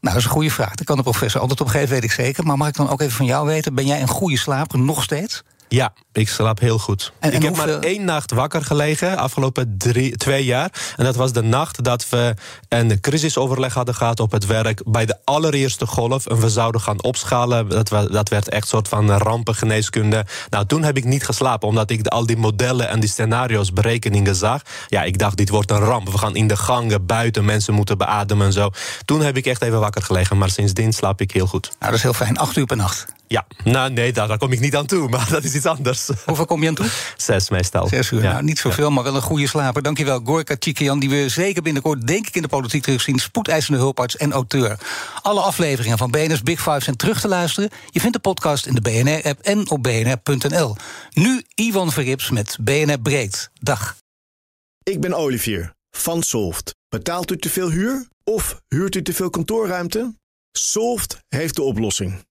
Nou, 0.00 0.14
dat 0.14 0.16
is 0.16 0.24
een 0.24 0.30
goede 0.30 0.50
vraag. 0.50 0.74
Daar 0.74 0.86
kan 0.86 0.96
de 0.96 1.02
professor 1.02 1.40
altijd 1.40 1.60
op 1.60 1.66
geven, 1.66 1.88
weet 1.88 2.04
ik 2.04 2.12
zeker. 2.12 2.44
Maar 2.44 2.56
mag 2.56 2.68
ik 2.68 2.76
dan 2.76 2.88
ook 2.88 3.00
even 3.00 3.16
van 3.16 3.26
jou 3.26 3.46
weten: 3.46 3.74
ben 3.74 3.86
jij 3.86 4.00
een 4.00 4.08
goede 4.08 4.38
slaper 4.38 4.78
nog 4.78 5.02
steeds? 5.02 5.42
Ja, 5.72 5.92
ik 6.12 6.28
slaap 6.28 6.60
heel 6.60 6.78
goed. 6.78 7.12
En, 7.18 7.30
en 7.30 7.36
ik 7.36 7.42
heb 7.42 7.56
hoeveel... 7.56 7.74
maar 7.74 7.82
één 7.82 8.04
nacht 8.04 8.30
wakker 8.30 8.64
gelegen, 8.64 9.16
afgelopen 9.16 9.74
drie, 9.78 10.16
twee 10.16 10.44
jaar. 10.44 10.94
En 10.96 11.04
dat 11.04 11.16
was 11.16 11.32
de 11.32 11.42
nacht 11.42 11.84
dat 11.84 12.08
we 12.08 12.34
een 12.68 13.00
crisisoverleg 13.00 13.74
hadden 13.74 13.94
gehad 13.94 14.20
op 14.20 14.32
het 14.32 14.46
werk... 14.46 14.82
bij 14.84 15.06
de 15.06 15.18
allereerste 15.24 15.86
golf. 15.86 16.26
En 16.26 16.40
we 16.40 16.50
zouden 16.50 16.80
gaan 16.80 17.02
opschalen. 17.02 17.68
Dat, 17.68 17.88
dat 17.88 18.28
werd 18.28 18.48
echt 18.48 18.62
een 18.62 18.68
soort 18.68 18.88
van 18.88 19.10
rampengeneeskunde. 19.10 20.26
Nou, 20.50 20.66
toen 20.66 20.82
heb 20.82 20.96
ik 20.96 21.04
niet 21.04 21.24
geslapen, 21.24 21.68
omdat 21.68 21.90
ik 21.90 22.06
al 22.06 22.26
die 22.26 22.36
modellen 22.36 22.88
en 22.88 23.00
die 23.00 23.10
scenario's, 23.10 23.72
berekeningen 23.72 24.34
zag. 24.34 24.62
Ja, 24.88 25.02
ik 25.02 25.18
dacht, 25.18 25.36
dit 25.36 25.48
wordt 25.48 25.70
een 25.70 25.78
ramp. 25.78 26.08
We 26.08 26.18
gaan 26.18 26.36
in 26.36 26.46
de 26.46 26.56
gangen, 26.56 27.06
buiten, 27.06 27.44
mensen 27.44 27.74
moeten 27.74 27.98
beademen 27.98 28.46
en 28.46 28.52
zo. 28.52 28.70
Toen 29.04 29.20
heb 29.20 29.36
ik 29.36 29.46
echt 29.46 29.62
even 29.62 29.80
wakker 29.80 30.02
gelegen. 30.02 30.38
Maar 30.38 30.50
sindsdien 30.50 30.92
slaap 30.92 31.20
ik 31.20 31.30
heel 31.30 31.46
goed. 31.46 31.64
Nou, 31.64 31.76
dat 31.78 31.94
is 31.94 32.02
heel 32.02 32.12
fijn. 32.12 32.38
Acht 32.38 32.56
uur 32.56 32.66
per 32.66 32.76
nacht. 32.76 33.06
Ja, 33.32 33.46
nou 33.64 33.92
nee, 33.92 34.12
daar, 34.12 34.28
daar, 34.28 34.38
kom 34.38 34.52
ik 34.52 34.60
niet 34.60 34.76
aan 34.76 34.86
toe, 34.86 35.08
maar 35.12 35.28
dat 35.30 35.44
is 35.44 35.54
iets 35.54 35.66
anders. 35.66 36.10
Hoeveel 36.24 36.44
kom 36.44 36.62
je 36.62 36.68
aan 36.68 36.74
toe? 36.74 36.86
Zes 37.16 37.50
meestal. 37.50 37.88
Zes 37.88 38.10
uur, 38.10 38.22
ja. 38.22 38.32
nou, 38.32 38.44
niet 38.44 38.58
zoveel, 38.58 38.90
maar 38.90 39.04
wel 39.04 39.14
een 39.14 39.22
goede 39.22 39.48
slaper. 39.48 39.82
Dankjewel, 39.82 40.20
Gorka 40.24 40.56
Chikian, 40.58 40.98
die 40.98 41.10
we 41.10 41.28
zeker 41.28 41.62
binnenkort, 41.62 42.06
denk 42.06 42.26
ik, 42.26 42.34
in 42.34 42.42
de 42.42 42.48
politiek 42.48 42.82
terugzien. 42.82 43.18
Spoedeisende 43.18 43.78
hulparts 43.78 44.16
en 44.16 44.32
auteur. 44.32 44.78
Alle 45.22 45.40
afleveringen 45.40 45.98
van 45.98 46.10
BNR's 46.10 46.42
Big 46.42 46.62
Five 46.62 46.80
zijn 46.80 46.96
terug 46.96 47.20
te 47.20 47.28
luisteren. 47.28 47.70
Je 47.90 48.00
vindt 48.00 48.14
de 48.14 48.22
podcast 48.22 48.66
in 48.66 48.74
de 48.74 48.80
BNR-app 48.80 49.40
en 49.40 49.70
op 49.70 49.82
bnr.nl. 49.82 50.76
Nu 51.10 51.42
Ivan 51.54 51.92
Verrips 51.92 52.30
met 52.30 52.56
BNR 52.60 53.00
Breed. 53.00 53.50
Dag. 53.60 53.96
Ik 54.82 55.00
ben 55.00 55.14
Olivier 55.14 55.72
van 55.90 56.22
Solft. 56.22 56.74
Betaalt 56.88 57.30
u 57.30 57.38
te 57.38 57.50
veel 57.50 57.70
huur 57.70 58.08
of 58.24 58.60
huurt 58.68 58.94
u 58.94 59.02
te 59.02 59.12
veel 59.12 59.30
kantoorruimte? 59.30 60.14
Solft 60.52 61.18
heeft 61.28 61.56
de 61.56 61.62
oplossing. 61.62 62.30